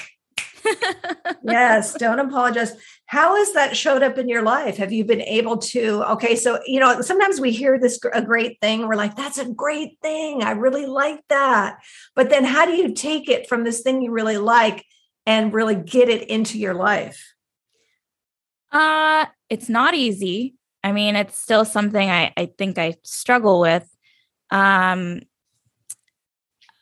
Yes, 1.43 1.93
don't 1.93 2.19
apologize. 2.19 2.73
How 3.06 3.36
has 3.36 3.54
that 3.54 3.78
showed 3.78 4.04
up 4.04 4.17
in 4.17 4.28
your 4.28 4.41
life? 4.41 4.78
Have 4.78 4.91
you 4.91 5.06
been 5.06 5.21
able 5.21 5.58
to? 5.58 6.04
Okay, 6.13 6.36
so 6.36 6.60
you 6.65 6.80
know, 6.80 7.01
sometimes 7.01 7.39
we 7.39 7.51
hear 7.51 7.80
this 7.80 7.99
a 8.13 8.21
great 8.21 8.60
thing, 8.62 8.88
we're 8.88 8.95
like, 8.95 9.15
that's 9.15 9.38
a 9.38 9.49
great 9.49 9.97
thing. 10.01 10.43
I 10.43 10.51
really 10.51 10.86
like 10.86 11.21
that. 11.30 11.78
But 12.15 12.30
then 12.30 12.43
how 12.43 12.65
do 12.65 12.73
you 12.73 12.93
take 12.93 13.30
it 13.30 13.47
from 13.47 13.63
this 13.63 13.82
thing 13.82 14.01
you 14.01 14.12
really 14.12 14.38
like 14.38 14.84
and 15.25 15.54
really 15.54 15.75
get 15.75 16.10
it 16.10 16.30
into 16.30 16.58
your 16.58 16.73
life? 16.73 17.34
Uh, 18.71 19.25
it's 19.49 19.69
not 19.69 19.93
easy. 19.93 20.56
I 20.84 20.91
mean, 20.91 21.15
it's 21.15 21.39
still 21.39 21.65
something 21.65 22.10
I, 22.10 22.32
I 22.38 22.51
think 22.58 22.78
I 22.78 22.95
struggle 23.04 23.60
with. 23.60 23.89
Um, 24.51 25.21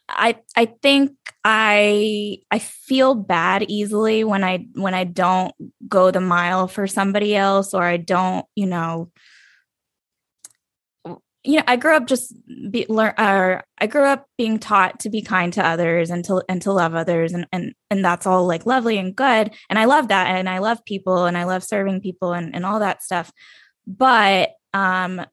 I 0.10 0.40
I 0.56 0.66
think 0.66 1.18
I 1.44 2.40
I 2.52 2.60
feel 2.60 3.16
bad 3.16 3.64
easily 3.70 4.24
when 4.24 4.44
I 4.44 4.68
when 4.74 4.94
I 4.94 5.04
don't 5.04 5.54
go 5.88 6.12
the 6.12 6.22
mile 6.22 6.68
for 6.68 6.88
somebody 6.88 7.36
else 7.36 7.74
or 7.74 7.84
I 7.84 7.98
don't, 7.98 8.46
you 8.56 8.66
know, 8.66 9.12
you 11.46 11.58
know, 11.58 11.64
I 11.68 11.76
grew 11.76 11.96
up 11.96 12.08
just 12.08 12.34
be 12.72 12.86
learn 12.88 13.14
or 13.18 13.64
I 13.78 13.88
grew 13.88 14.06
up 14.06 14.28
being 14.38 14.60
taught 14.60 15.02
to 15.02 15.10
be 15.10 15.22
kind 15.22 15.52
to 15.54 15.66
others 15.66 16.10
and 16.10 16.24
to 16.26 16.44
and 16.48 16.62
to 16.62 16.72
love 16.72 16.96
others 16.96 17.34
and 17.34 17.48
and 17.52 17.74
and 17.90 18.04
that's 18.04 18.26
all 18.26 18.46
like 18.46 18.66
lovely 18.66 18.98
and 18.98 19.16
good. 19.16 19.54
And 19.70 19.78
I 19.78 19.86
love 19.86 20.08
that 20.10 20.28
and 20.28 20.50
I 20.50 20.60
love 20.60 20.86
people 20.86 21.26
and 21.26 21.38
I 21.38 21.44
love 21.44 21.64
serving 21.64 22.02
people 22.02 22.34
and, 22.34 22.56
and 22.56 22.66
all 22.66 22.80
that 22.80 23.04
stuff. 23.04 23.32
But 23.86 24.52
um 24.74 25.26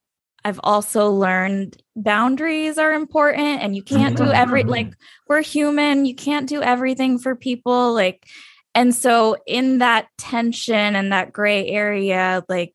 I've 0.44 0.60
also 0.62 1.10
learned 1.10 1.82
boundaries 1.96 2.78
are 2.78 2.92
important 2.92 3.62
and 3.62 3.76
you 3.76 3.82
can't 3.82 4.16
do 4.16 4.30
every 4.30 4.62
mm-hmm. 4.62 4.70
like 4.70 4.94
we're 5.28 5.42
human, 5.42 6.06
you 6.06 6.14
can't 6.14 6.48
do 6.48 6.62
everything 6.62 7.18
for 7.18 7.34
people 7.34 7.92
like 7.92 8.26
and 8.74 8.94
so 8.94 9.36
in 9.46 9.78
that 9.78 10.06
tension 10.16 10.94
and 10.94 11.12
that 11.12 11.32
gray 11.32 11.66
area 11.66 12.44
like 12.48 12.74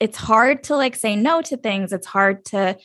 it's 0.00 0.16
hard 0.16 0.64
to 0.64 0.76
like 0.76 0.96
say 0.96 1.16
no 1.16 1.42
to 1.42 1.56
things. 1.56 1.92
It's 1.92 2.06
hard 2.06 2.44
to 2.46 2.76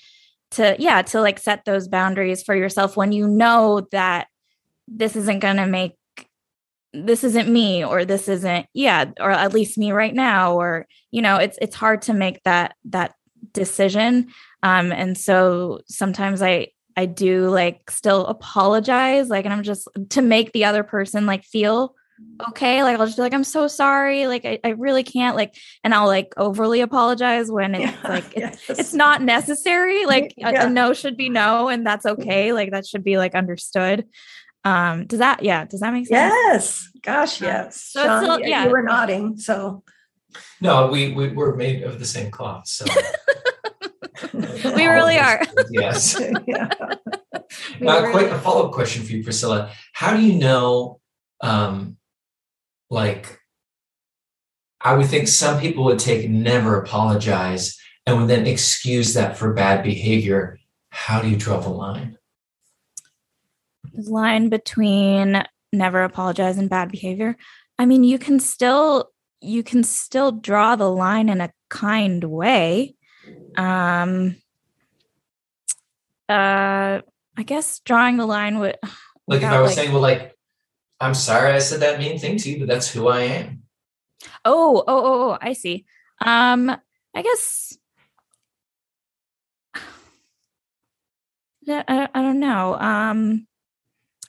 to 0.51 0.75
yeah, 0.79 1.01
to 1.03 1.21
like 1.21 1.39
set 1.39 1.65
those 1.65 1.87
boundaries 1.87 2.43
for 2.43 2.55
yourself 2.55 2.95
when 2.97 3.11
you 3.11 3.27
know 3.27 3.87
that 3.91 4.27
this 4.87 5.15
isn't 5.15 5.39
going 5.39 5.57
to 5.57 5.65
make 5.65 5.93
this 6.93 7.23
isn't 7.23 7.49
me 7.49 7.83
or 7.83 8.05
this 8.05 8.27
isn't 8.27 8.67
yeah 8.73 9.05
or 9.19 9.31
at 9.31 9.51
least 9.51 9.79
me 9.79 9.91
right 9.91 10.13
now 10.13 10.53
or 10.53 10.85
you 11.09 11.23
know 11.23 11.37
it's 11.37 11.57
it's 11.59 11.75
hard 11.75 12.03
to 12.03 12.13
make 12.13 12.39
that 12.43 12.75
that 12.85 13.15
decision. 13.51 14.29
Um 14.61 14.91
and 14.91 15.17
so 15.17 15.81
sometimes 15.87 16.41
i 16.41 16.67
i 16.95 17.05
do 17.05 17.49
like 17.49 17.89
still 17.89 18.25
apologize 18.27 19.29
like 19.29 19.45
and 19.45 19.53
i'm 19.53 19.63
just 19.63 19.87
to 20.09 20.21
make 20.21 20.51
the 20.51 20.65
other 20.65 20.83
person 20.83 21.25
like 21.25 21.43
feel 21.43 21.95
okay 22.47 22.83
like 22.83 22.99
i'll 22.99 23.05
just 23.05 23.17
be 23.17 23.23
like 23.23 23.33
i'm 23.33 23.43
so 23.43 23.67
sorry 23.67 24.27
like 24.27 24.45
i, 24.45 24.59
I 24.63 24.69
really 24.69 25.03
can't 25.03 25.35
like 25.35 25.55
and 25.83 25.93
i'll 25.93 26.07
like 26.07 26.33
overly 26.37 26.81
apologize 26.81 27.51
when 27.51 27.75
it's 27.75 27.91
yeah, 27.91 28.09
like 28.09 28.25
it's, 28.35 28.69
yes. 28.69 28.79
it's 28.79 28.93
not 28.93 29.21
necessary 29.21 30.05
like 30.05 30.33
yeah. 30.37 30.63
a, 30.63 30.67
a 30.67 30.69
no 30.69 30.93
should 30.93 31.17
be 31.17 31.29
no 31.29 31.69
and 31.69 31.85
that's 31.85 32.05
okay 32.05 32.53
like 32.53 32.71
that 32.71 32.85
should 32.85 33.03
be 33.03 33.17
like 33.17 33.35
understood. 33.35 34.05
Um 34.65 35.07
does 35.07 35.19
that 35.19 35.43
yeah 35.43 35.65
does 35.65 35.81
that 35.81 35.91
make 35.91 36.07
sense? 36.07 36.33
Yes 36.33 36.89
gosh 37.01 37.41
yes. 37.41 37.81
so 37.81 38.03
Sean, 38.03 38.23
still, 38.23 38.39
yeah. 38.39 38.65
you 38.65 38.69
were 38.69 38.83
nodding 38.83 39.37
so 39.37 39.83
no 40.61 40.87
we, 40.87 41.13
we 41.13 41.29
were 41.29 41.55
made 41.55 41.83
of 41.83 41.99
the 41.99 42.05
same 42.05 42.31
cloth 42.31 42.67
so 42.67 42.85
we 44.33 44.85
really 44.85 45.17
are. 45.17 45.41
yes. 45.69 46.19
yeah. 46.47 46.69
Really 47.79 48.11
quite 48.11 48.31
a 48.31 48.39
follow 48.39 48.67
up 48.67 48.73
question 48.73 49.03
for 49.03 49.11
you, 49.11 49.23
Priscilla. 49.23 49.71
How 49.93 50.15
do 50.15 50.23
you 50.23 50.33
know, 50.33 50.99
um, 51.41 51.97
like, 52.89 53.39
I 54.81 54.95
would 54.95 55.07
think 55.07 55.27
some 55.27 55.59
people 55.59 55.85
would 55.85 55.99
take 55.99 56.29
never 56.29 56.81
apologize 56.81 57.77
and 58.05 58.17
would 58.17 58.29
then 58.29 58.47
excuse 58.47 59.13
that 59.13 59.37
for 59.37 59.53
bad 59.53 59.83
behavior. 59.83 60.59
How 60.89 61.21
do 61.21 61.29
you 61.29 61.37
draw 61.37 61.59
the 61.59 61.69
line? 61.69 62.17
The 63.93 64.09
line 64.09 64.49
between 64.49 65.43
never 65.71 66.03
apologize 66.03 66.57
and 66.57 66.69
bad 66.69 66.91
behavior. 66.91 67.37
I 67.79 67.85
mean, 67.85 68.03
you 68.03 68.19
can 68.19 68.39
still 68.39 69.12
you 69.43 69.63
can 69.63 69.83
still 69.83 70.31
draw 70.31 70.75
the 70.75 70.89
line 70.89 71.29
in 71.29 71.41
a 71.41 71.51
kind 71.69 72.23
way. 72.23 72.95
Um 73.55 74.37
uh 76.29 77.01
i 77.37 77.43
guess 77.43 77.79
drawing 77.79 78.17
the 78.17 78.25
line 78.25 78.59
would 78.59 78.77
like 79.27 79.41
if 79.41 79.49
i 79.49 79.59
was 79.59 79.71
like, 79.71 79.75
saying 79.75 79.91
well 79.91 80.01
like 80.01 80.33
i'm 80.99 81.13
sorry 81.13 81.51
i 81.51 81.59
said 81.59 81.81
that 81.81 81.99
mean 81.99 82.17
thing 82.17 82.37
to 82.37 82.49
you 82.49 82.59
but 82.59 82.67
that's 82.67 82.89
who 82.89 83.07
i 83.07 83.21
am. 83.21 83.63
Oh 84.45 84.83
oh 84.87 85.05
oh, 85.05 85.31
oh 85.31 85.37
i 85.41 85.53
see. 85.53 85.85
Um 86.21 86.69
i 87.13 87.21
guess 87.21 87.77
I, 91.67 92.09
I 92.13 92.21
don't 92.21 92.39
know. 92.39 92.75
Um 92.75 93.47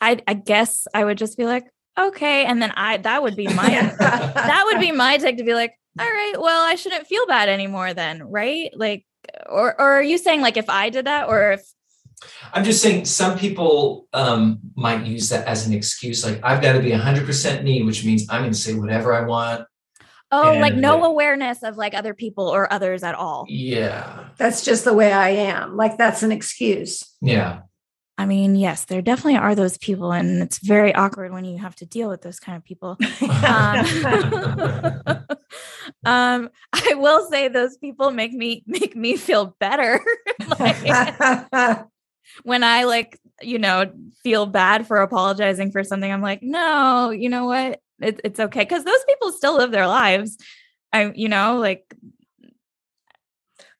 i 0.01 0.21
i 0.27 0.35
guess 0.35 0.89
i 0.93 1.05
would 1.05 1.19
just 1.19 1.39
be 1.39 1.45
like 1.45 1.67
okay 1.99 2.45
and 2.45 2.61
then 2.61 2.73
i 2.77 2.97
that 2.97 3.23
would 3.23 3.37
be 3.37 3.47
my 3.47 3.95
that 3.99 4.63
would 4.67 4.81
be 4.81 4.93
my 4.93 5.17
take 5.19 5.39
to 5.39 5.45
be 5.45 5.55
like 5.55 5.75
all 5.99 6.07
right 6.07 6.35
well 6.39 6.63
i 6.63 6.75
shouldn't 6.75 7.07
feel 7.07 7.27
bad 7.27 7.49
anymore 7.49 7.95
then 7.95 8.23
right 8.23 8.71
like 8.77 9.07
or 9.47 9.81
or 9.81 9.93
are 9.95 10.03
you 10.03 10.19
saying 10.19 10.41
like 10.41 10.57
if 10.57 10.69
I 10.69 10.91
did 10.91 11.07
that 11.07 11.29
or 11.29 11.53
if 11.53 11.63
I'm 12.53 12.65
just 12.65 12.83
saying 12.83 13.05
some 13.05 13.39
people 13.39 14.09
um, 14.15 14.61
might 14.77 15.05
use 15.05 15.29
that 15.29 15.47
as 15.47 15.67
an 15.67 15.75
excuse. 15.75 16.25
Like 16.25 16.41
I've 16.43 16.63
got 16.63 16.73
to 16.73 16.81
be 16.81 16.91
100% 16.91 17.63
me, 17.63 17.83
which 17.83 18.05
means 18.05 18.27
I'm 18.31 18.43
going 18.43 18.53
to 18.53 18.59
say 18.59 18.73
whatever 18.73 19.13
I 19.13 19.27
want. 19.27 19.67
Oh, 20.31 20.53
and 20.53 20.61
like 20.61 20.75
no 20.75 20.99
like, 20.99 21.11
awareness 21.11 21.63
of 21.63 21.77
like 21.77 21.93
other 21.93 22.15
people 22.15 22.49
or 22.49 22.73
others 22.73 23.03
at 23.03 23.15
all. 23.15 23.45
Yeah. 23.49 24.25
That's 24.39 24.65
just 24.65 24.85
the 24.85 24.95
way 24.95 25.13
I 25.13 25.31
am. 25.31 25.77
Like 25.77 25.99
that's 25.99 26.23
an 26.23 26.33
excuse. 26.33 27.05
Yeah. 27.21 27.61
I 28.17 28.27
mean, 28.27 28.55
yes, 28.55 28.85
there 28.85 29.03
definitely 29.03 29.39
are 29.39 29.55
those 29.57 29.77
people, 29.77 30.13
and 30.13 30.41
it's 30.43 30.59
very 30.59 30.95
awkward 30.95 31.33
when 31.33 31.45
you 31.45 31.59
have 31.59 31.75
to 31.77 31.87
deal 31.87 32.09
with 32.09 32.23
those 32.23 32.39
kind 32.39 32.57
of 32.57 32.65
people. 32.65 32.97
um, 33.47 33.85
um, 36.05 36.51
I 36.73 36.95
will 36.95 37.29
say 37.29 37.49
those 37.49 37.77
people 37.77 38.13
make 38.13 38.33
me 38.33 38.63
make 38.67 38.95
me 38.95 39.17
feel 39.17 39.57
better. 39.59 40.01
like, 40.61 41.87
when 42.45 42.63
I 42.63 42.85
like, 42.85 43.19
you 43.43 43.59
know, 43.59 43.91
feel 44.23 44.47
bad 44.47 44.87
for 44.87 44.99
apologizing 44.99 45.73
for 45.73 45.83
something, 45.83 46.11
I'm 46.11 46.23
like, 46.23 46.43
no, 46.43 47.11
you 47.11 47.29
know 47.29 47.47
what? 47.47 47.81
It, 48.01 48.21
it's 48.25 48.41
okay 48.41 48.61
because 48.61 48.85
those 48.85 49.05
people 49.09 49.33
still 49.33 49.57
live 49.57 49.73
their 49.73 49.87
lives. 49.87 50.37
I, 50.93 51.13
you 51.15 51.29
know, 51.29 51.59
like 51.59 51.95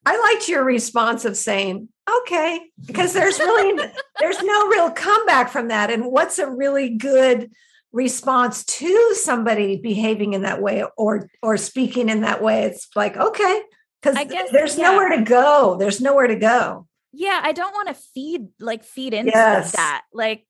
I 0.05 0.33
liked 0.33 0.49
your 0.49 0.63
response 0.63 1.25
of 1.25 1.37
saying, 1.37 1.89
okay, 2.21 2.61
because 2.85 3.13
there's 3.13 3.39
really 3.39 3.91
there's 4.19 4.41
no 4.41 4.67
real 4.67 4.91
comeback 4.91 5.49
from 5.49 5.69
that. 5.69 5.91
And 5.91 6.05
what's 6.05 6.39
a 6.39 6.49
really 6.49 6.89
good 6.89 7.51
response 7.91 8.65
to 8.65 9.13
somebody 9.15 9.77
behaving 9.77 10.33
in 10.33 10.41
that 10.43 10.61
way 10.61 10.83
or 10.97 11.29
or 11.41 11.57
speaking 11.57 12.09
in 12.09 12.21
that 12.21 12.41
way? 12.41 12.63
It's 12.63 12.87
like, 12.95 13.17
okay, 13.17 13.61
because 14.01 14.27
there's 14.51 14.77
yeah. 14.77 14.91
nowhere 14.91 15.17
to 15.17 15.23
go. 15.23 15.77
There's 15.77 16.01
nowhere 16.01 16.27
to 16.27 16.35
go. 16.35 16.87
Yeah, 17.13 17.39
I 17.41 17.53
don't 17.53 17.71
want 17.71 17.87
to 17.87 17.93
feed 17.93 18.47
like 18.59 18.83
feed 18.83 19.13
into 19.13 19.31
yes. 19.33 19.71
that. 19.71 20.03
Like 20.13 20.45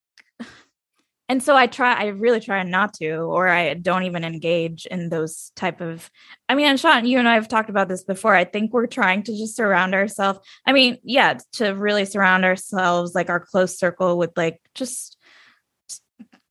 and 1.27 1.41
so 1.41 1.55
i 1.55 1.67
try 1.67 1.93
i 1.93 2.05
really 2.07 2.39
try 2.39 2.61
not 2.63 2.93
to 2.93 3.09
or 3.15 3.47
i 3.47 3.73
don't 3.73 4.03
even 4.03 4.23
engage 4.23 4.85
in 4.85 5.09
those 5.09 5.51
type 5.55 5.81
of 5.81 6.09
i 6.49 6.55
mean 6.55 6.67
and 6.67 6.79
sean 6.79 7.05
you 7.05 7.19
and 7.19 7.27
i 7.27 7.35
have 7.35 7.47
talked 7.47 7.69
about 7.69 7.88
this 7.88 8.03
before 8.03 8.35
i 8.35 8.43
think 8.43 8.73
we're 8.73 8.88
trying 8.88 9.23
to 9.23 9.35
just 9.35 9.55
surround 9.55 9.93
ourselves 9.93 10.39
i 10.65 10.71
mean 10.71 10.97
yeah 11.03 11.38
to 11.51 11.71
really 11.71 12.05
surround 12.05 12.45
ourselves 12.45 13.15
like 13.15 13.29
our 13.29 13.39
close 13.39 13.77
circle 13.77 14.17
with 14.17 14.31
like 14.35 14.59
just 14.73 15.17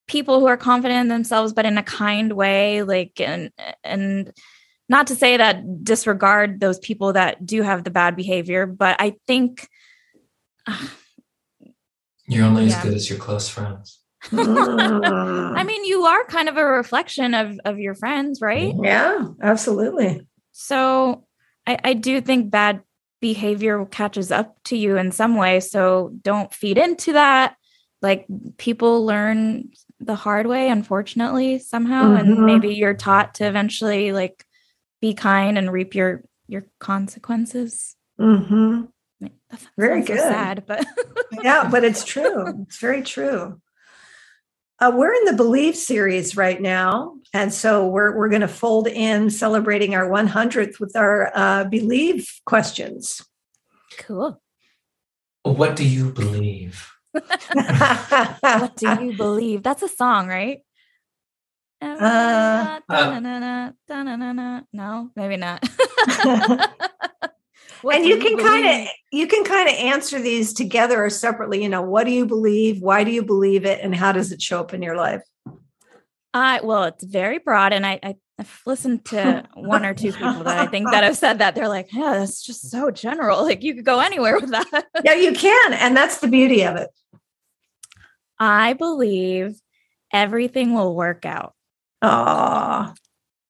people 0.07 0.41
who 0.41 0.47
are 0.47 0.57
confident 0.57 1.01
in 1.01 1.09
themselves 1.09 1.53
but 1.53 1.67
in 1.67 1.79
a 1.79 1.83
kind 1.83 2.33
way 2.33 2.83
like 2.83 3.21
and 3.21 3.51
and 3.83 4.33
not 4.87 5.07
to 5.07 5.15
say 5.15 5.39
that 5.39 5.83
disregard 5.83 6.61
those 6.61 6.79
people 6.79 7.15
that 7.15 7.47
do 7.47 7.63
have 7.63 7.85
the 7.85 7.91
bad 7.91 8.15
behavior 8.17 8.67
but 8.67 8.97
i 9.01 9.15
think 9.27 9.69
uh, 10.67 10.87
you're 12.27 12.45
only 12.45 12.65
yeah. 12.65 12.77
as 12.77 12.83
good 12.83 12.95
as 12.95 13.09
your 13.09 13.19
close 13.19 13.49
friends 13.49 14.04
I 14.33 15.65
mean, 15.67 15.85
you 15.85 16.05
are 16.05 16.25
kind 16.25 16.49
of 16.49 16.57
a 16.57 16.65
reflection 16.65 17.35
of 17.35 17.59
of 17.65 17.79
your 17.79 17.95
friends, 17.95 18.41
right? 18.41 18.75
Yeah, 18.81 19.29
absolutely. 19.43 20.27
So 20.53 21.27
I, 21.67 21.79
I 21.83 21.95
do 21.95 22.21
think 22.21 22.51
bad 22.51 22.83
behavior 23.21 23.85
catches 23.87 24.31
up 24.31 24.57
to 24.65 24.77
you 24.77 24.97
in 24.97 25.11
some 25.11 25.37
way. 25.37 25.61
So 25.61 26.13
don't 26.23 26.53
feed 26.53 26.79
into 26.79 27.15
that. 27.15 27.57
Like 28.03 28.27
people 28.59 29.07
learn 29.07 29.71
the 29.99 30.15
hard 30.15 30.47
way, 30.47 30.69
unfortunately, 30.69 31.59
somehow. 31.59 32.05
Mm-hmm. 32.05 32.17
And 32.17 32.47
maybe 32.47 32.75
you're 32.75 32.95
taught 32.95 33.37
to 33.37 33.47
eventually 33.47 34.13
like 34.13 34.45
be 35.01 35.15
kind 35.15 35.57
and 35.57 35.73
reap 35.73 35.95
your 35.95 36.23
your 36.47 36.67
consequences. 36.79 37.97
Mm-hmm. 38.21 38.83
very 39.79 40.03
good. 40.03 40.19
So 40.19 40.29
sad, 40.29 40.65
but 40.67 40.87
yeah, 41.43 41.69
but 41.71 41.83
it's 41.85 42.05
true. 42.05 42.65
It's 42.67 42.79
very 42.79 43.03
true. 43.03 43.61
Uh, 44.81 44.93
we're 44.95 45.15
in 45.15 45.25
the 45.25 45.33
Believe 45.33 45.77
series 45.77 46.37
right 46.37 46.61
now. 46.61 47.15
And 47.33 47.53
so 47.53 47.87
we're, 47.87 48.17
we're 48.17 48.29
going 48.29 48.41
to 48.41 48.49
fold 48.49 48.89
in 48.89 49.31
celebrating 49.31 49.95
our 49.95 50.09
100th 50.09 50.81
with 50.81 50.97
our 50.97 51.31
uh, 51.35 51.65
Believe 51.65 52.29
questions. 52.45 53.25
Cool. 53.99 54.41
What 55.43 55.77
do 55.77 55.87
you 55.87 56.11
believe? 56.11 56.91
what 57.13 58.77
do 58.77 59.05
you 59.05 59.17
believe? 59.17 59.63
That's 59.63 59.83
a 59.83 59.89
song, 59.89 60.27
right? 60.27 60.61
Uh, 61.81 62.81
no, 64.73 65.11
maybe 65.15 65.37
not. 65.37 65.63
What 67.85 67.97
and 67.97 68.07
you 68.07 68.19
can 68.19 68.39
kind 68.39 68.67
of 68.67 68.89
you 69.13 69.27
can 69.27 69.45
kind 69.45 69.69
of 69.69 69.75
answer 69.75 70.19
these 70.19 70.55
together 70.55 71.05
or 71.05 71.11
separately. 71.11 71.63
You 71.63 71.69
know, 71.69 71.83
what 71.83 72.05
do 72.05 72.13
you 72.13 72.25
believe? 72.25 72.81
Why 72.81 73.05
do 73.05 73.11
you 73.11 73.23
believe 73.23 73.67
it? 73.67 73.81
And 73.83 73.95
how 73.95 74.11
does 74.11 74.33
it 74.33 74.41
show 74.41 74.61
up 74.61 74.73
in 74.73 74.83
your 74.83 74.97
life? 74.97 75.21
Uh, 76.33 76.61
well, 76.65 76.85
it's 76.85 77.05
very 77.05 77.39
broad, 77.39 77.75
and 77.75 77.85
I, 77.85 78.01
I 78.03 78.17
have 78.39 78.61
listened 78.65 79.05
to 79.07 79.45
one 79.55 79.85
or 79.85 79.93
two 79.93 80.13
people 80.13 80.45
that 80.45 80.59
I 80.59 80.67
think 80.67 80.91
that 80.91 81.05
have 81.05 81.17
said 81.19 81.41
that 81.41 81.55
they're 81.55 81.69
like, 81.69 81.93
yeah, 81.93 82.15
that's 82.15 82.43
just 82.43 82.71
so 82.71 82.91
general. 82.91 83.45
Like 83.45 83.63
you 83.63 83.75
could 83.75 83.85
go 83.85 84.01
anywhere 84.01 84.41
with 84.41 84.51
that. 84.51 84.87
yeah, 85.05 85.15
you 85.15 85.35
can, 85.35 85.75
and 85.75 85.95
that's 85.95 86.21
the 86.21 86.29
beauty 86.29 86.63
of 86.63 86.77
it. 86.77 86.89
I 88.39 88.73
believe 88.73 89.61
everything 90.11 90.73
will 90.73 90.95
work 90.95 91.27
out. 91.27 91.55
Ah. 92.01 92.95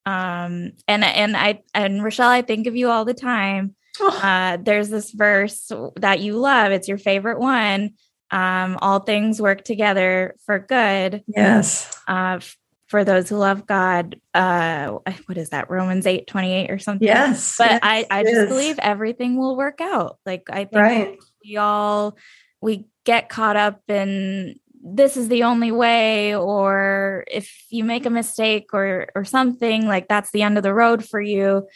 Um, 0.06 0.72
and 0.88 1.04
and 1.04 1.36
I 1.36 1.62
and 1.72 2.02
Rochelle, 2.02 2.28
I 2.28 2.42
think 2.42 2.66
of 2.66 2.74
you 2.74 2.90
all 2.90 3.04
the 3.04 3.14
time 3.14 3.76
uh, 4.00 4.58
there's 4.60 4.88
this 4.88 5.10
verse 5.10 5.70
that 5.96 6.20
you 6.20 6.36
love. 6.36 6.72
It's 6.72 6.88
your 6.88 6.98
favorite 6.98 7.38
one. 7.38 7.90
Um, 8.30 8.78
all 8.80 9.00
things 9.00 9.40
work 9.40 9.64
together 9.64 10.34
for 10.46 10.58
good. 10.58 11.22
Yes. 11.26 11.96
Uh, 12.08 12.40
for 12.86 13.04
those 13.04 13.28
who 13.28 13.36
love 13.36 13.66
God. 13.66 14.20
Uh, 14.34 14.98
what 15.26 15.38
is 15.38 15.50
that? 15.50 15.70
Romans 15.70 16.06
8 16.06 16.26
28 16.26 16.70
or 16.70 16.78
something. 16.78 17.06
Yes. 17.06 17.56
But 17.58 17.70
yes, 17.70 17.80
I, 17.82 18.06
I 18.10 18.22
just 18.22 18.48
believe 18.48 18.78
everything 18.78 19.36
will 19.36 19.56
work 19.56 19.80
out. 19.80 20.18
Like 20.24 20.44
I 20.50 20.64
think 20.64 20.74
right. 20.74 21.18
we 21.44 21.56
all 21.56 22.16
we 22.60 22.86
get 23.04 23.28
caught 23.28 23.56
up 23.56 23.80
in 23.88 24.56
this 24.86 25.16
is 25.16 25.28
the 25.28 25.44
only 25.44 25.72
way 25.72 26.36
or 26.36 27.24
if 27.26 27.64
you 27.70 27.84
make 27.84 28.06
a 28.06 28.10
mistake 28.10 28.66
or 28.72 29.08
or 29.14 29.24
something 29.24 29.86
like 29.86 30.08
that's 30.08 30.30
the 30.30 30.42
end 30.42 30.58
of 30.58 30.62
the 30.62 30.74
road 30.74 31.04
for 31.04 31.20
you 31.20 31.66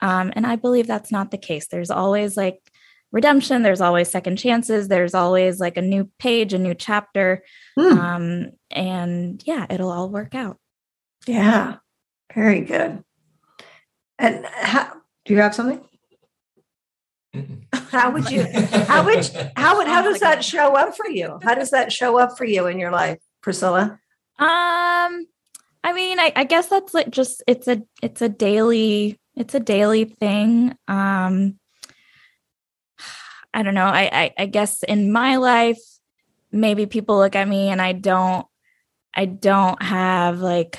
um, 0.00 0.32
and 0.34 0.46
I 0.46 0.56
believe 0.56 0.86
that's 0.86 1.12
not 1.12 1.30
the 1.30 1.38
case. 1.38 1.68
There's 1.68 1.90
always 1.90 2.36
like 2.36 2.60
redemption, 3.12 3.62
there's 3.62 3.80
always 3.80 4.10
second 4.10 4.36
chances, 4.36 4.88
there's 4.88 5.14
always 5.14 5.60
like 5.60 5.76
a 5.76 5.82
new 5.82 6.10
page, 6.18 6.52
a 6.52 6.58
new 6.58 6.74
chapter. 6.74 7.42
Hmm. 7.78 7.98
Um, 7.98 8.46
and 8.70 9.42
yeah, 9.46 9.66
it'll 9.70 9.90
all 9.90 10.08
work 10.08 10.34
out. 10.34 10.58
Yeah, 11.26 11.76
very 12.34 12.60
good. 12.60 13.02
And 14.18 14.46
how, 14.46 14.92
do 15.24 15.34
you 15.34 15.40
have 15.40 15.54
something? 15.54 15.80
How 17.72 18.10
would 18.10 18.30
you? 18.30 18.44
How 18.86 19.04
would? 19.04 19.26
How 19.56 19.76
would? 19.76 19.86
How 19.86 20.02
does 20.02 20.20
that 20.20 20.44
show 20.44 20.74
up 20.76 20.96
for 20.96 21.08
you? 21.08 21.38
How 21.42 21.54
does 21.54 21.70
that 21.70 21.92
show 21.92 22.18
up 22.18 22.36
for 22.36 22.44
you 22.44 22.66
in 22.66 22.78
your 22.78 22.90
life, 22.90 23.18
Priscilla? 23.42 23.98
Um, 24.38 25.26
I 25.84 25.92
mean, 25.94 26.18
I, 26.18 26.32
I 26.34 26.44
guess 26.44 26.68
that's 26.68 26.94
like 26.94 27.10
just 27.10 27.42
it's 27.46 27.68
a 27.68 27.82
it's 28.02 28.22
a 28.22 28.28
daily 28.28 29.20
it's 29.38 29.54
a 29.54 29.60
daily 29.60 30.04
thing. 30.04 30.76
Um, 30.88 31.58
I 33.54 33.62
don't 33.62 33.74
know. 33.74 33.86
I, 33.86 34.10
I, 34.12 34.34
I 34.38 34.46
guess 34.46 34.82
in 34.82 35.12
my 35.12 35.36
life, 35.36 35.80
maybe 36.50 36.86
people 36.86 37.18
look 37.18 37.36
at 37.36 37.48
me 37.48 37.68
and 37.68 37.80
I 37.80 37.92
don't 37.92 38.46
I 39.14 39.24
don't 39.24 39.82
have 39.82 40.40
like 40.40 40.78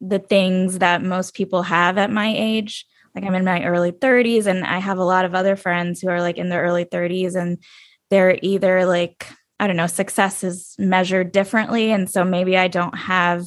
the 0.00 0.18
things 0.18 0.78
that 0.78 1.02
most 1.02 1.34
people 1.34 1.62
have 1.62 1.98
at 1.98 2.10
my 2.10 2.32
age. 2.36 2.86
Like 3.14 3.24
I'm 3.24 3.34
in 3.34 3.44
my 3.44 3.64
early 3.64 3.90
30s 3.90 4.46
and 4.46 4.64
I 4.64 4.78
have 4.78 4.98
a 4.98 5.04
lot 5.04 5.24
of 5.24 5.34
other 5.34 5.56
friends 5.56 6.00
who 6.00 6.08
are 6.08 6.20
like 6.20 6.36
in 6.36 6.50
their 6.50 6.62
early 6.62 6.84
30s 6.84 7.34
and 7.34 7.58
they're 8.10 8.38
either 8.42 8.86
like 8.86 9.26
I 9.60 9.66
don't 9.66 9.76
know, 9.76 9.88
success 9.88 10.44
is 10.44 10.76
measured 10.78 11.32
differently 11.32 11.90
and 11.90 12.08
so 12.08 12.24
maybe 12.24 12.56
I 12.56 12.68
don't 12.68 12.96
have 12.96 13.46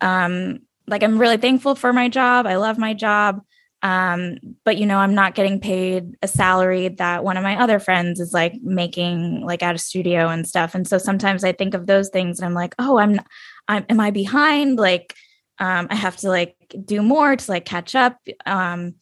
um 0.00 0.60
like 0.90 1.02
I'm 1.02 1.18
really 1.18 1.36
thankful 1.36 1.74
for 1.74 1.92
my 1.92 2.08
job. 2.08 2.46
I 2.46 2.56
love 2.56 2.78
my 2.78 2.94
job. 2.94 3.40
Um, 3.82 4.36
but 4.64 4.76
you 4.76 4.84
know, 4.84 4.98
I'm 4.98 5.14
not 5.14 5.34
getting 5.34 5.58
paid 5.58 6.14
a 6.20 6.28
salary 6.28 6.88
that 6.88 7.24
one 7.24 7.36
of 7.36 7.42
my 7.42 7.58
other 7.58 7.78
friends 7.78 8.20
is 8.20 8.34
like 8.34 8.54
making 8.62 9.40
like 9.46 9.62
at 9.62 9.74
a 9.74 9.78
studio 9.78 10.28
and 10.28 10.46
stuff. 10.46 10.74
And 10.74 10.86
so 10.86 10.98
sometimes 10.98 11.44
I 11.44 11.52
think 11.52 11.72
of 11.72 11.86
those 11.86 12.10
things 12.10 12.38
and 12.38 12.46
I'm 12.46 12.54
like, 12.54 12.74
oh, 12.78 12.98
I'm 12.98 13.20
I'm 13.68 13.86
am 13.88 14.00
I 14.00 14.10
behind? 14.10 14.78
Like 14.78 15.14
um 15.58 15.86
I 15.90 15.94
have 15.94 16.16
to 16.18 16.28
like 16.28 16.56
do 16.84 17.00
more 17.00 17.36
to 17.36 17.50
like 17.50 17.64
catch 17.64 17.94
up. 17.94 18.18
Um 18.44 18.96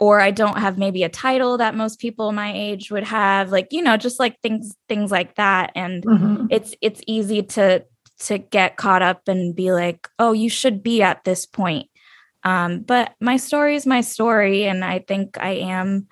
or 0.00 0.20
I 0.20 0.30
don't 0.32 0.58
have 0.58 0.76
maybe 0.76 1.02
a 1.02 1.08
title 1.08 1.56
that 1.58 1.74
most 1.74 1.98
people 1.98 2.30
my 2.32 2.52
age 2.54 2.90
would 2.90 3.04
have, 3.04 3.50
like 3.50 3.68
you 3.72 3.82
know, 3.82 3.96
just 3.96 4.18
like 4.18 4.38
things 4.40 4.74
things 4.88 5.10
like 5.10 5.34
that. 5.36 5.72
And 5.74 6.04
mm-hmm. 6.04 6.46
it's 6.50 6.74
it's 6.80 7.02
easy 7.06 7.42
to 7.42 7.84
to 8.26 8.38
get 8.38 8.76
caught 8.76 9.02
up 9.02 9.28
and 9.28 9.54
be 9.54 9.72
like, 9.72 10.08
oh, 10.18 10.32
you 10.32 10.48
should 10.48 10.82
be 10.82 11.02
at 11.02 11.24
this 11.24 11.46
point. 11.46 11.88
Um, 12.44 12.80
but 12.80 13.14
my 13.20 13.36
story 13.36 13.76
is 13.76 13.86
my 13.86 14.00
story. 14.00 14.64
And 14.64 14.84
I 14.84 15.00
think 15.00 15.38
I 15.38 15.50
am, 15.50 16.08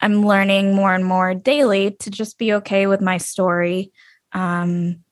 I'm 0.00 0.26
learning 0.26 0.74
more 0.74 0.94
and 0.94 1.04
more 1.04 1.34
daily 1.34 1.92
to 2.00 2.10
just 2.10 2.38
be 2.38 2.54
okay 2.54 2.86
with 2.86 3.00
my 3.00 3.18
story. 3.18 3.92
Um, 4.32 5.04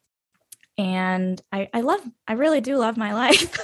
and 0.76 1.40
I, 1.52 1.68
I 1.72 1.82
love 1.82 2.00
i 2.26 2.32
really 2.32 2.60
do 2.60 2.76
love 2.76 2.96
my 2.96 3.14
life 3.14 3.56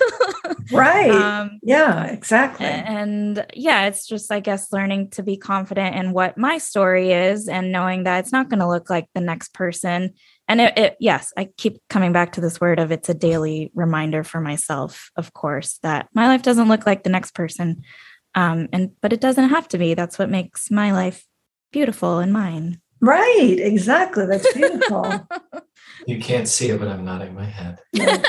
right 0.71 1.11
um, 1.11 1.59
yeah 1.63 2.05
exactly 2.05 2.67
and 2.67 3.45
yeah 3.55 3.87
it's 3.87 4.07
just 4.07 4.31
i 4.31 4.41
guess 4.41 4.73
learning 4.73 5.11
to 5.11 5.23
be 5.23 5.37
confident 5.37 5.97
in 5.97 6.13
what 6.13 6.39
my 6.39 6.59
story 6.59 7.13
is 7.13 7.49
and 7.49 7.73
knowing 7.73 8.05
that 8.05 8.21
it's 8.21 8.33
not 8.33 8.49
going 8.49 8.61
to 8.61 8.69
look 8.69 8.89
like 8.89 9.09
the 9.15 9.21
next 9.21 9.53
person 9.53 10.15
and 10.51 10.61
it, 10.61 10.77
it, 10.77 10.97
yes 11.01 11.33
i 11.37 11.49
keep 11.57 11.81
coming 11.89 12.13
back 12.13 12.33
to 12.33 12.41
this 12.41 12.61
word 12.61 12.79
of 12.79 12.93
it's 12.93 13.09
a 13.09 13.15
daily 13.15 13.71
reminder 13.75 14.23
for 14.23 14.41
myself 14.41 15.11
of 15.17 15.33
course 15.33 15.79
that 15.83 16.09
my 16.15 16.27
life 16.27 16.43
doesn't 16.43 16.69
look 16.69 16.87
like 16.87 17.03
the 17.03 17.11
next 17.11 17.35
person. 17.35 17.83
Um 18.35 18.69
and 18.73 18.93
but 19.01 19.13
it 19.13 19.21
doesn't 19.21 19.51
have 19.51 19.69
to 19.69 19.79
be. 19.79 19.95
That's 19.95 20.19
what 20.19 20.31
makes 20.31 20.71
my 20.71 20.93
life 20.93 21.25
beautiful 21.73 22.19
and 22.19 22.33
mine. 22.33 22.81
Right 23.01 23.57
exactly. 23.59 24.27
That's 24.27 24.53
beautiful. 24.53 25.27
You 26.07 26.19
can't 26.19 26.49
see 26.49 26.71
it 26.71 26.79
but 26.79 26.89
i'm 26.89 27.05
nodding 27.05 27.35
my 27.35 27.45
head. 27.45 27.79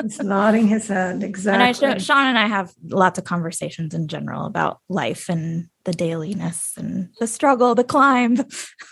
He's 0.00 0.18
nodding 0.20 0.68
his 0.68 0.88
head 0.88 1.22
exactly 1.22 1.86
and 1.86 1.94
I, 1.94 1.98
sean 1.98 2.26
and 2.26 2.38
i 2.38 2.46
have 2.46 2.72
lots 2.88 3.18
of 3.18 3.24
conversations 3.24 3.94
in 3.94 4.08
general 4.08 4.46
about 4.46 4.80
life 4.88 5.28
and 5.28 5.68
the 5.84 5.92
dailiness 5.92 6.72
and 6.76 7.10
the 7.20 7.26
struggle 7.26 7.74
the 7.74 7.84
climb. 7.84 8.38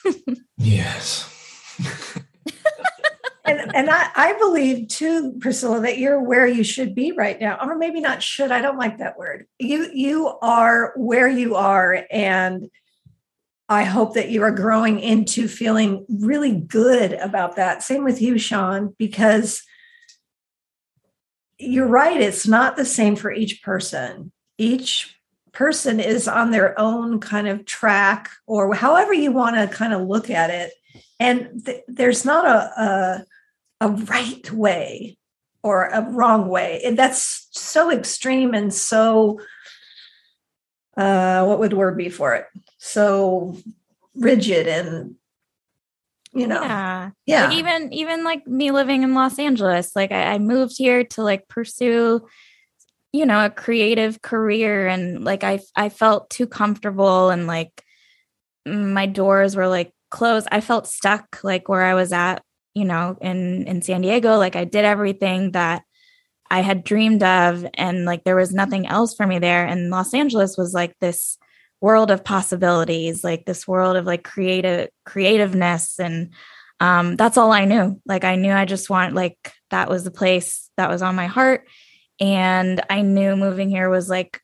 Yes 0.58 1.39
and 3.44 3.74
and 3.74 3.90
I, 3.90 4.10
I 4.14 4.38
believe 4.38 4.88
too, 4.88 5.34
Priscilla, 5.40 5.80
that 5.80 5.98
you're 5.98 6.22
where 6.22 6.46
you 6.46 6.64
should 6.64 6.94
be 6.94 7.12
right 7.12 7.40
now. 7.40 7.58
Or 7.62 7.76
maybe 7.76 8.00
not 8.00 8.22
should. 8.22 8.50
I 8.50 8.60
don't 8.60 8.78
like 8.78 8.98
that 8.98 9.18
word. 9.18 9.46
You 9.58 9.90
you 9.92 10.28
are 10.42 10.92
where 10.96 11.28
you 11.28 11.56
are. 11.56 12.06
And 12.10 12.70
I 13.68 13.84
hope 13.84 14.14
that 14.14 14.30
you 14.30 14.42
are 14.42 14.50
growing 14.50 14.98
into 14.98 15.46
feeling 15.46 16.04
really 16.08 16.56
good 16.56 17.12
about 17.12 17.56
that. 17.56 17.82
Same 17.82 18.04
with 18.04 18.20
you, 18.20 18.36
Sean, 18.36 18.94
because 18.98 19.62
you're 21.56 21.86
right. 21.86 22.20
It's 22.20 22.48
not 22.48 22.76
the 22.76 22.84
same 22.84 23.14
for 23.14 23.32
each 23.32 23.62
person. 23.62 24.32
Each 24.58 25.16
person 25.52 26.00
is 26.00 26.26
on 26.26 26.50
their 26.50 26.78
own 26.78 27.20
kind 27.20 27.48
of 27.48 27.64
track, 27.64 28.30
or 28.46 28.74
however 28.74 29.12
you 29.12 29.32
want 29.32 29.56
to 29.56 29.76
kind 29.76 29.92
of 29.92 30.02
look 30.02 30.30
at 30.30 30.50
it 30.50 30.72
and 31.20 31.64
th- 31.64 31.84
there's 31.86 32.24
not 32.24 32.46
a, 32.46 32.82
a, 32.82 33.24
a 33.82 33.88
right 33.90 34.50
way 34.50 35.18
or 35.62 35.84
a 35.86 36.10
wrong 36.10 36.48
way. 36.48 36.80
And 36.84 36.98
that's 36.98 37.48
so 37.52 37.92
extreme 37.92 38.54
and 38.54 38.72
so 38.72 39.40
uh 40.96 41.44
what 41.44 41.60
would 41.60 41.72
the 41.72 41.76
word 41.76 41.96
be 41.96 42.08
for 42.08 42.34
it? 42.34 42.46
So 42.78 43.56
rigid 44.16 44.66
and 44.66 45.14
you 46.32 46.46
know. 46.46 46.62
Yeah. 46.62 47.10
Yeah. 47.26 47.44
Like 47.48 47.58
even 47.58 47.92
even 47.92 48.24
like 48.24 48.46
me 48.46 48.70
living 48.70 49.02
in 49.02 49.14
los 49.14 49.38
angeles 49.38 49.94
like 49.94 50.12
I, 50.12 50.34
I 50.34 50.38
moved 50.38 50.78
here 50.78 51.04
to 51.04 51.22
like 51.22 51.46
pursue 51.48 52.26
you 53.12 53.26
know 53.26 53.44
a 53.44 53.50
creative 53.50 54.22
career 54.22 54.86
and 54.86 55.24
like 55.24 55.42
i 55.42 55.58
i 55.74 55.88
felt 55.88 56.30
too 56.30 56.46
comfortable 56.46 57.30
and 57.30 57.48
like 57.48 57.82
my 58.64 59.06
doors 59.06 59.56
were 59.56 59.66
like 59.66 59.92
close 60.10 60.44
i 60.50 60.60
felt 60.60 60.86
stuck 60.86 61.38
like 61.42 61.68
where 61.68 61.82
i 61.82 61.94
was 61.94 62.12
at 62.12 62.42
you 62.74 62.84
know 62.84 63.16
in 63.20 63.66
in 63.66 63.82
san 63.82 64.00
diego 64.00 64.36
like 64.36 64.56
i 64.56 64.64
did 64.64 64.84
everything 64.84 65.52
that 65.52 65.82
i 66.50 66.60
had 66.60 66.84
dreamed 66.84 67.22
of 67.22 67.64
and 67.74 68.04
like 68.04 68.24
there 68.24 68.36
was 68.36 68.52
nothing 68.52 68.86
else 68.86 69.14
for 69.14 69.26
me 69.26 69.38
there. 69.38 69.64
And 69.64 69.90
los 69.90 70.12
angeles 70.12 70.58
was 70.58 70.74
like 70.74 70.98
this 70.98 71.38
world 71.80 72.10
of 72.10 72.24
possibilities 72.24 73.24
like 73.24 73.46
this 73.46 73.66
world 73.66 73.96
of 73.96 74.04
like 74.04 74.24
creative 74.24 74.88
creativeness. 75.06 75.98
And 75.98 76.34
um 76.80 77.16
that's 77.16 77.38
all 77.38 77.52
i 77.52 77.64
knew. 77.64 78.00
Like 78.04 78.24
i 78.24 78.34
knew 78.34 78.52
i 78.52 78.64
just 78.64 78.90
want 78.90 79.14
like 79.14 79.52
that 79.70 79.88
was 79.88 80.04
the 80.04 80.10
place 80.10 80.70
that 80.76 80.90
was 80.90 81.02
on 81.02 81.14
my 81.14 81.26
heart. 81.26 81.68
And 82.20 82.82
i 82.90 83.02
knew 83.02 83.36
moving 83.36 83.70
here 83.70 83.88
was 83.88 84.10
like 84.10 84.40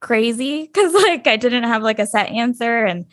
crazy 0.00 0.62
because 0.72 0.94
like 0.94 1.26
i 1.26 1.36
didn't 1.36 1.64
have 1.64 1.82
like 1.82 1.98
a 1.98 2.06
set 2.06 2.28
answer. 2.28 2.84
And 2.84 3.06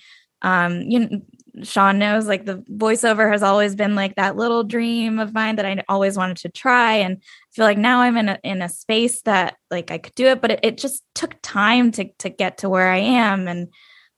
um 0.43 0.81
you 0.81 0.99
know 0.99 1.21
Sean 1.63 1.99
knows, 1.99 2.27
like 2.27 2.45
the 2.45 2.57
voiceover 2.71 3.31
has 3.31 3.43
always 3.43 3.75
been 3.75 3.95
like 3.95 4.15
that 4.15 4.35
little 4.35 4.63
dream 4.63 5.19
of 5.19 5.33
mine 5.33 5.55
that 5.55 5.65
I 5.65 5.83
always 5.87 6.17
wanted 6.17 6.37
to 6.37 6.49
try. 6.49 6.95
And 6.95 7.17
I 7.17 7.51
feel 7.53 7.65
like 7.65 7.77
now 7.77 8.01
I'm 8.01 8.17
in 8.17 8.29
a 8.29 8.39
in 8.43 8.61
a 8.61 8.69
space 8.69 9.21
that 9.21 9.55
like 9.71 9.91
I 9.91 9.97
could 9.97 10.15
do 10.15 10.27
it, 10.27 10.41
but 10.41 10.51
it, 10.51 10.59
it 10.63 10.77
just 10.77 11.03
took 11.13 11.35
time 11.41 11.91
to 11.93 12.09
to 12.19 12.29
get 12.29 12.59
to 12.59 12.69
where 12.69 12.89
I 12.89 12.97
am. 12.97 13.47
And 13.47 13.67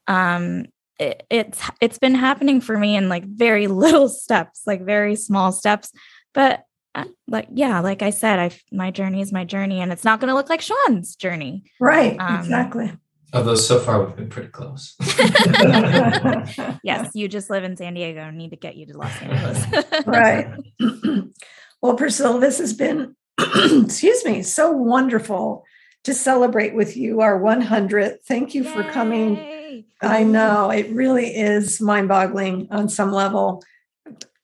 um 0.08 0.66
it, 1.00 1.24
it's 1.30 1.62
it's 1.80 2.00
been 2.00 2.16
happening 2.16 2.62
for 2.62 2.78
me 2.78 2.96
in 2.96 3.10
like 3.10 3.26
very 3.26 3.68
little 3.84 4.10
steps, 4.10 4.64
like 4.66 4.84
very 4.84 5.16
small 5.16 5.52
steps. 5.52 5.92
But 6.34 6.64
uh, 6.96 7.06
like 7.28 7.48
yeah, 7.54 7.80
like 7.82 8.02
I 8.02 8.10
said, 8.10 8.40
I 8.40 8.52
my 8.72 8.92
journey 8.92 9.22
is 9.22 9.32
my 9.32 9.46
journey, 9.46 9.82
and 9.82 9.92
it's 9.92 10.04
not 10.04 10.20
going 10.20 10.30
to 10.30 10.34
look 10.36 10.50
like 10.50 10.62
Sean's 10.62 11.16
journey. 11.16 11.64
Right. 11.80 12.20
Um, 12.20 12.40
exactly. 12.40 12.92
Although 13.34 13.56
so 13.56 13.80
far 13.80 14.04
we've 14.04 14.16
been 14.16 14.30
pretty 14.30 14.50
close. 14.50 14.96
yes, 16.84 17.12
you 17.14 17.28
just 17.28 17.50
live 17.50 17.64
in 17.64 17.76
San 17.76 17.94
Diego. 17.94 18.22
I 18.22 18.32
need 18.32 18.52
to 18.52 18.56
get 18.56 18.78
you 18.78 18.86
to 18.88 18.98
Los 18.98 19.22
Angeles. 19.22 20.06
right. 20.06 20.48
well, 21.82 21.96
Priscilla, 21.96 22.40
this 22.40 22.60
has 22.60 22.74
been, 22.74 23.16
excuse 23.40 24.24
me, 24.24 24.44
so 24.44 24.72
wonderful 24.72 25.66
to 26.06 26.14
celebrate 26.14 26.74
with 26.74 26.96
you 26.96 27.20
our 27.20 27.38
100th. 27.38 28.22
Thank 28.26 28.56
you 28.56 28.64
Yay. 28.64 28.72
for 28.72 28.84
coming. 28.84 29.86
I 30.02 30.24
know 30.24 30.70
it 30.70 30.90
really 30.92 31.28
is 31.36 31.82
mind 31.82 32.08
boggling 32.08 32.70
on 32.72 32.88
some 32.88 33.12
level. 33.12 33.62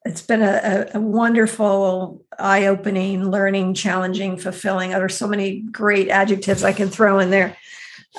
It's 0.03 0.21
been 0.21 0.41
a, 0.41 0.89
a, 0.93 0.97
a 0.97 0.99
wonderful, 0.99 2.25
eye 2.37 2.65
opening, 2.65 3.31
learning, 3.31 3.75
challenging, 3.75 4.37
fulfilling. 4.37 4.89
There 4.89 5.05
are 5.05 5.07
so 5.07 5.27
many 5.27 5.61
great 5.61 6.09
adjectives 6.09 6.65
I 6.65 6.73
can 6.73 6.89
throw 6.89 7.19
in 7.19 7.29
there 7.29 7.55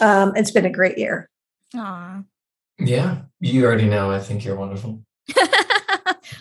um, 0.00 0.32
it's 0.36 0.50
been 0.50 0.66
a 0.66 0.70
great 0.70 0.98
year. 0.98 1.28
Aw. 1.74 2.22
Yeah, 2.78 3.22
you 3.40 3.64
already 3.64 3.88
know. 3.88 4.10
I 4.10 4.20
think 4.20 4.44
you're 4.44 4.56
wonderful. 4.56 5.02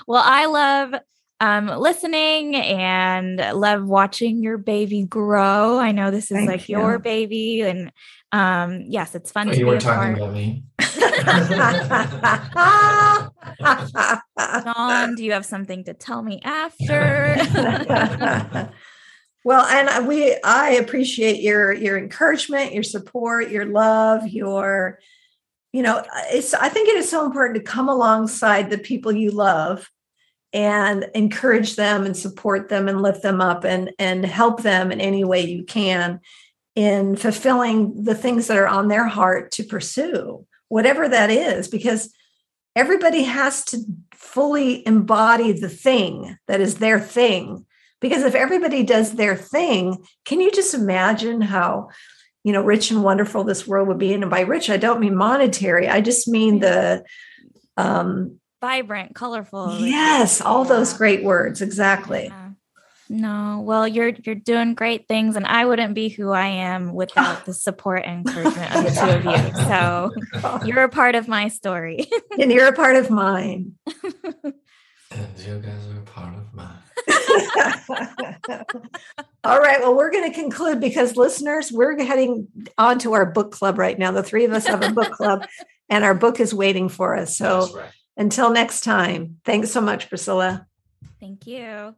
well, 0.07 0.23
I 0.25 0.45
love 0.45 0.95
um, 1.39 1.67
listening 1.67 2.55
and 2.55 3.37
love 3.37 3.85
watching 3.85 4.41
your 4.41 4.57
baby 4.57 5.03
grow. 5.03 5.77
I 5.77 5.91
know 5.91 6.09
this 6.09 6.31
is 6.31 6.37
Thank 6.37 6.49
like 6.49 6.69
you. 6.69 6.79
your 6.79 6.99
baby, 6.99 7.61
and 7.61 7.91
um, 8.31 8.85
yes, 8.87 9.13
it's 9.13 9.31
fun. 9.31 9.49
Oh, 9.49 9.53
you 9.53 9.67
were 9.67 9.79
talking 9.79 10.15
about 10.15 10.33
me. 10.33 10.63
Dawn, 14.63 15.15
do 15.15 15.23
you 15.23 15.33
have 15.33 15.45
something 15.45 15.83
to 15.83 15.93
tell 15.93 16.23
me 16.23 16.41
after? 16.43 17.35
Well, 19.45 19.65
and 19.65 20.07
we 20.07 20.37
I 20.43 20.71
appreciate 20.71 21.41
your 21.41 21.73
your 21.73 21.97
encouragement, 21.97 22.73
your 22.73 22.83
support, 22.83 23.49
your 23.49 23.65
love, 23.65 24.27
your 24.27 24.99
you 25.73 25.81
know, 25.81 26.03
it's 26.31 26.53
I 26.53 26.69
think 26.69 26.87
it 26.87 26.97
is 26.97 27.09
so 27.09 27.25
important 27.25 27.57
to 27.57 27.71
come 27.71 27.89
alongside 27.89 28.69
the 28.69 28.77
people 28.77 29.11
you 29.11 29.31
love 29.31 29.89
and 30.53 31.07
encourage 31.15 31.75
them 31.75 32.05
and 32.05 32.15
support 32.15 32.69
them 32.69 32.87
and 32.87 33.01
lift 33.01 33.23
them 33.23 33.41
up 33.41 33.65
and 33.65 33.91
and 33.99 34.25
help 34.25 34.61
them 34.61 34.91
in 34.91 35.01
any 35.01 35.23
way 35.23 35.41
you 35.41 35.63
can 35.63 36.21
in 36.75 37.15
fulfilling 37.15 38.03
the 38.03 38.15
things 38.15 38.47
that 38.47 38.57
are 38.57 38.67
on 38.67 38.87
their 38.87 39.07
heart 39.07 39.51
to 39.51 39.63
pursue, 39.63 40.45
whatever 40.69 41.07
that 41.09 41.29
is 41.29 41.67
because 41.67 42.13
everybody 42.75 43.23
has 43.23 43.63
to 43.65 43.77
fully 44.13 44.85
embody 44.87 45.51
the 45.51 45.69
thing 45.69 46.37
that 46.47 46.61
is 46.61 46.75
their 46.75 46.99
thing 46.99 47.65
because 48.03 48.23
if 48.23 48.35
everybody 48.35 48.83
does 48.83 49.13
their 49.13 49.33
thing, 49.33 50.05
can 50.25 50.41
you 50.41 50.51
just 50.51 50.73
imagine 50.73 51.39
how, 51.39 51.89
you 52.43 52.51
know, 52.51 52.61
rich 52.61 52.91
and 52.91 53.01
wonderful 53.01 53.45
this 53.45 53.65
world 53.65 53.87
would 53.87 53.97
be? 53.97 54.13
And 54.13 54.29
by 54.29 54.41
rich, 54.41 54.69
I 54.69 54.75
don't 54.75 54.99
mean 54.99 55.15
monetary. 55.15 55.87
I 55.87 56.01
just 56.01 56.27
mean 56.27 56.59
the 56.59 57.05
um 57.77 58.41
vibrant, 58.59 59.15
colorful. 59.15 59.79
Yes, 59.79 60.41
all 60.41 60.65
those 60.65 60.93
great 60.93 61.23
words. 61.23 61.61
Exactly. 61.61 62.25
Yeah. 62.25 62.49
No, 63.07 63.61
well, 63.65 63.87
you're 63.87 64.09
you're 64.09 64.35
doing 64.35 64.75
great 64.75 65.07
things, 65.07 65.37
and 65.37 65.45
I 65.45 65.65
wouldn't 65.65 65.93
be 65.93 66.09
who 66.09 66.31
I 66.31 66.47
am 66.47 66.93
without 66.93 67.45
the 67.45 67.53
support 67.53 68.03
and 68.05 68.27
encouragement 68.27 68.75
of 68.75 68.83
the 68.83 68.91
two 68.91 69.09
of 69.09 69.25
you. 69.25 69.53
So 70.43 70.65
you're 70.65 70.83
a 70.83 70.89
part 70.89 71.15
of 71.15 71.29
my 71.29 71.47
story, 71.47 72.09
and 72.37 72.51
you're 72.51 72.67
a 72.67 72.73
part 72.73 72.97
of 72.97 73.09
mine. 73.09 73.75
and 74.43 74.53
you 75.37 75.59
guys 75.59 75.87
are 75.87 75.99
a 75.99 76.05
part 76.05 76.35
of 76.35 76.53
mine. 76.53 76.82
All 79.43 79.59
right. 79.59 79.79
Well, 79.81 79.95
we're 79.95 80.11
going 80.11 80.31
to 80.31 80.35
conclude 80.37 80.79
because 80.79 81.17
listeners, 81.17 81.71
we're 81.71 82.01
heading 82.03 82.47
on 82.77 82.99
to 82.99 83.13
our 83.13 83.25
book 83.25 83.51
club 83.51 83.77
right 83.77 83.97
now. 83.97 84.11
The 84.11 84.23
three 84.23 84.45
of 84.45 84.53
us 84.53 84.65
have 84.67 84.81
a 84.81 84.91
book 84.91 85.11
club, 85.11 85.45
and 85.89 86.03
our 86.03 86.13
book 86.15 86.39
is 86.39 86.53
waiting 86.53 86.89
for 86.89 87.15
us. 87.15 87.37
So 87.37 87.69
right. 87.75 87.91
until 88.17 88.51
next 88.51 88.81
time, 88.81 89.39
thanks 89.43 89.71
so 89.71 89.81
much, 89.81 90.09
Priscilla. 90.09 90.67
Thank 91.19 91.47
you. 91.47 91.95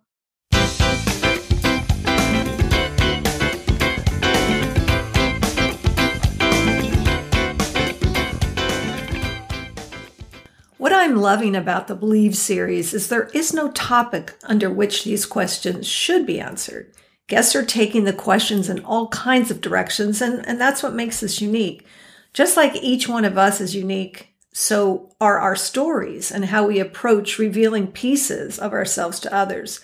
What 10.86 10.94
I'm 10.94 11.16
loving 11.16 11.56
about 11.56 11.88
the 11.88 11.96
Believe 11.96 12.38
series 12.38 12.94
is 12.94 13.10
there 13.10 13.28
is 13.34 13.56
no 13.56 13.72
topic 13.72 14.36
under 14.44 14.70
which 14.70 15.04
these 15.04 15.26
questions 15.26 15.88
should 15.88 16.28
be 16.28 16.40
answered. 16.40 16.94
Guests 17.28 17.56
are 17.56 17.66
taking 17.66 18.04
the 18.04 18.14
questions 18.14 18.70
in 18.70 18.86
all 18.86 19.08
kinds 19.08 19.50
of 19.50 19.62
directions, 19.62 20.22
and, 20.22 20.48
and 20.48 20.62
that's 20.62 20.84
what 20.84 20.94
makes 20.94 21.24
us 21.24 21.42
unique. 21.42 21.88
Just 22.34 22.56
like 22.56 22.76
each 22.76 23.10
one 23.10 23.26
of 23.26 23.36
us 23.36 23.60
is 23.60 23.76
unique, 23.76 24.36
so 24.54 25.16
are 25.20 25.40
our 25.40 25.56
stories 25.56 26.32
and 26.32 26.46
how 26.46 26.68
we 26.68 26.78
approach 26.78 27.40
revealing 27.40 27.88
pieces 27.88 28.60
of 28.60 28.72
ourselves 28.72 29.20
to 29.22 29.34
others. 29.34 29.80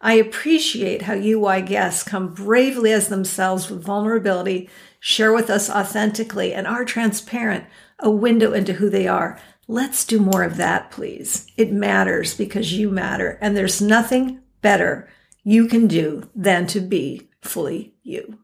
I 0.00 0.14
appreciate 0.14 1.02
how 1.02 1.16
UI 1.16 1.60
guests 1.60 2.02
come 2.02 2.32
bravely 2.32 2.92
as 2.92 3.08
themselves 3.08 3.68
with 3.68 3.84
vulnerability, 3.84 4.70
share 5.00 5.34
with 5.34 5.50
us 5.50 5.68
authentically, 5.68 6.54
and 6.54 6.66
are 6.66 6.86
transparent, 6.86 7.66
a 7.98 8.10
window 8.10 8.54
into 8.54 8.74
who 8.74 8.88
they 8.88 9.06
are. 9.06 9.38
Let's 9.68 10.04
do 10.04 10.20
more 10.20 10.44
of 10.44 10.56
that, 10.58 10.90
please. 10.90 11.46
It 11.56 11.72
matters 11.72 12.36
because 12.36 12.72
you 12.72 12.90
matter, 12.90 13.38
and 13.40 13.56
there's 13.56 13.82
nothing 13.82 14.40
better 14.62 15.08
you 15.42 15.66
can 15.66 15.86
do 15.86 16.28
than 16.34 16.66
to 16.68 16.80
be 16.80 17.28
fully 17.40 17.94
you. 18.02 18.38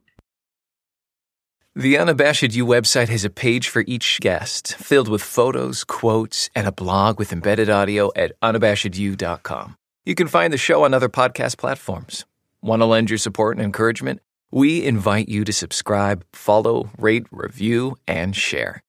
The 1.74 1.96
Unabashed 1.96 2.54
You 2.54 2.66
website 2.66 3.08
has 3.08 3.24
a 3.24 3.30
page 3.30 3.68
for 3.68 3.84
each 3.86 4.20
guest, 4.20 4.74
filled 4.74 5.08
with 5.08 5.22
photos, 5.22 5.84
quotes, 5.84 6.50
and 6.54 6.66
a 6.66 6.72
blog 6.72 7.18
with 7.18 7.32
embedded 7.32 7.70
audio 7.70 8.10
at 8.14 8.38
unabashedyou.com. 8.42 9.76
You 10.04 10.14
can 10.14 10.28
find 10.28 10.52
the 10.52 10.58
show 10.58 10.84
on 10.84 10.92
other 10.92 11.08
podcast 11.08 11.56
platforms. 11.56 12.26
Want 12.60 12.82
to 12.82 12.86
lend 12.86 13.08
your 13.08 13.18
support 13.18 13.56
and 13.56 13.64
encouragement? 13.64 14.20
We 14.50 14.84
invite 14.84 15.28
you 15.28 15.44
to 15.44 15.52
subscribe, 15.52 16.24
follow, 16.32 16.90
rate, 16.98 17.26
review, 17.30 17.96
and 18.06 18.36
share. 18.36 18.82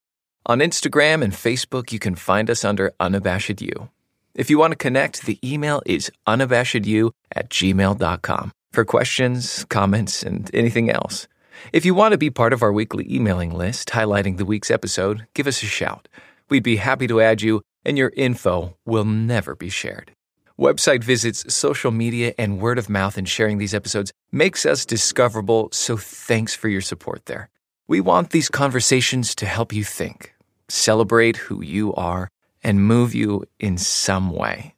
On 0.45 0.59
Instagram 0.59 1.23
and 1.23 1.31
Facebook, 1.31 1.93
you 1.93 1.99
can 1.99 2.15
find 2.15 2.49
us 2.49 2.65
under 2.65 2.93
Unabashed 2.99 3.61
You. 3.61 3.89
If 4.35 4.49
you 4.49 4.57
want 4.57 4.71
to 4.71 4.77
connect, 4.77 5.21
the 5.21 5.39
email 5.41 5.81
is 5.85 6.11
unabashedyou 6.27 7.11
at 7.31 7.49
gmail.com 7.49 8.51
for 8.73 8.83
questions, 8.83 9.65
comments, 9.69 10.21
and 10.21 10.51
anything 10.53 10.89
else. 10.89 11.29
If 11.71 11.85
you 11.85 11.93
want 11.93 12.11
to 12.11 12.17
be 12.17 12.29
part 12.29 12.51
of 12.51 12.61
our 12.61 12.73
weekly 12.73 13.07
emailing 13.09 13.51
list 13.51 13.89
highlighting 13.89 14.35
the 14.35 14.43
week's 14.43 14.69
episode, 14.69 15.27
give 15.33 15.47
us 15.47 15.63
a 15.63 15.67
shout. 15.67 16.09
We'd 16.49 16.61
be 16.61 16.75
happy 16.75 17.07
to 17.07 17.21
add 17.21 17.41
you, 17.41 17.61
and 17.85 17.97
your 17.97 18.11
info 18.17 18.75
will 18.85 19.05
never 19.05 19.55
be 19.55 19.69
shared. 19.69 20.11
Website 20.59 21.05
visits, 21.05 21.53
social 21.53 21.91
media, 21.91 22.33
and 22.37 22.59
word 22.59 22.77
of 22.77 22.89
mouth 22.89 23.17
in 23.17 23.23
sharing 23.23 23.59
these 23.59 23.73
episodes 23.73 24.11
makes 24.29 24.65
us 24.65 24.85
discoverable, 24.85 25.69
so 25.71 25.95
thanks 25.95 26.53
for 26.53 26.67
your 26.67 26.81
support 26.81 27.27
there. 27.27 27.49
We 27.87 27.99
want 27.99 28.29
these 28.29 28.49
conversations 28.49 29.35
to 29.35 29.45
help 29.45 29.73
you 29.73 29.83
think, 29.83 30.32
celebrate 30.69 31.37
who 31.37 31.63
you 31.63 31.93
are, 31.93 32.29
and 32.63 32.85
move 32.85 33.13
you 33.13 33.43
in 33.59 33.77
some 33.77 34.29
way. 34.29 34.75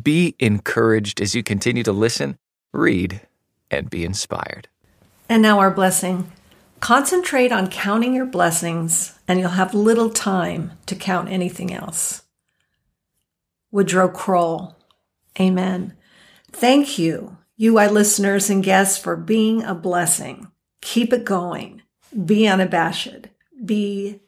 Be 0.00 0.34
encouraged 0.38 1.20
as 1.20 1.34
you 1.34 1.42
continue 1.42 1.82
to 1.82 1.92
listen, 1.92 2.38
read, 2.72 3.20
and 3.70 3.90
be 3.90 4.04
inspired. 4.04 4.68
And 5.28 5.42
now 5.42 5.58
our 5.58 5.70
blessing. 5.70 6.30
Concentrate 6.80 7.52
on 7.52 7.68
counting 7.68 8.12
your 8.12 8.26
blessings, 8.26 9.18
and 9.28 9.38
you'll 9.38 9.50
have 9.50 9.72
little 9.72 10.10
time 10.10 10.72
to 10.86 10.96
count 10.96 11.28
anything 11.28 11.72
else. 11.72 12.22
Woodrow 13.70 14.08
Kroll. 14.08 14.76
Amen. 15.40 15.96
Thank 16.50 16.98
you, 16.98 17.36
UI 17.60 17.86
listeners 17.86 18.50
and 18.50 18.64
guests, 18.64 18.98
for 18.98 19.16
being 19.16 19.62
a 19.62 19.74
blessing. 19.74 20.48
Keep 20.80 21.12
it 21.12 21.24
going. 21.24 21.82
Be 22.26 22.46
unabashed. 22.46 23.28
Be 23.64 24.20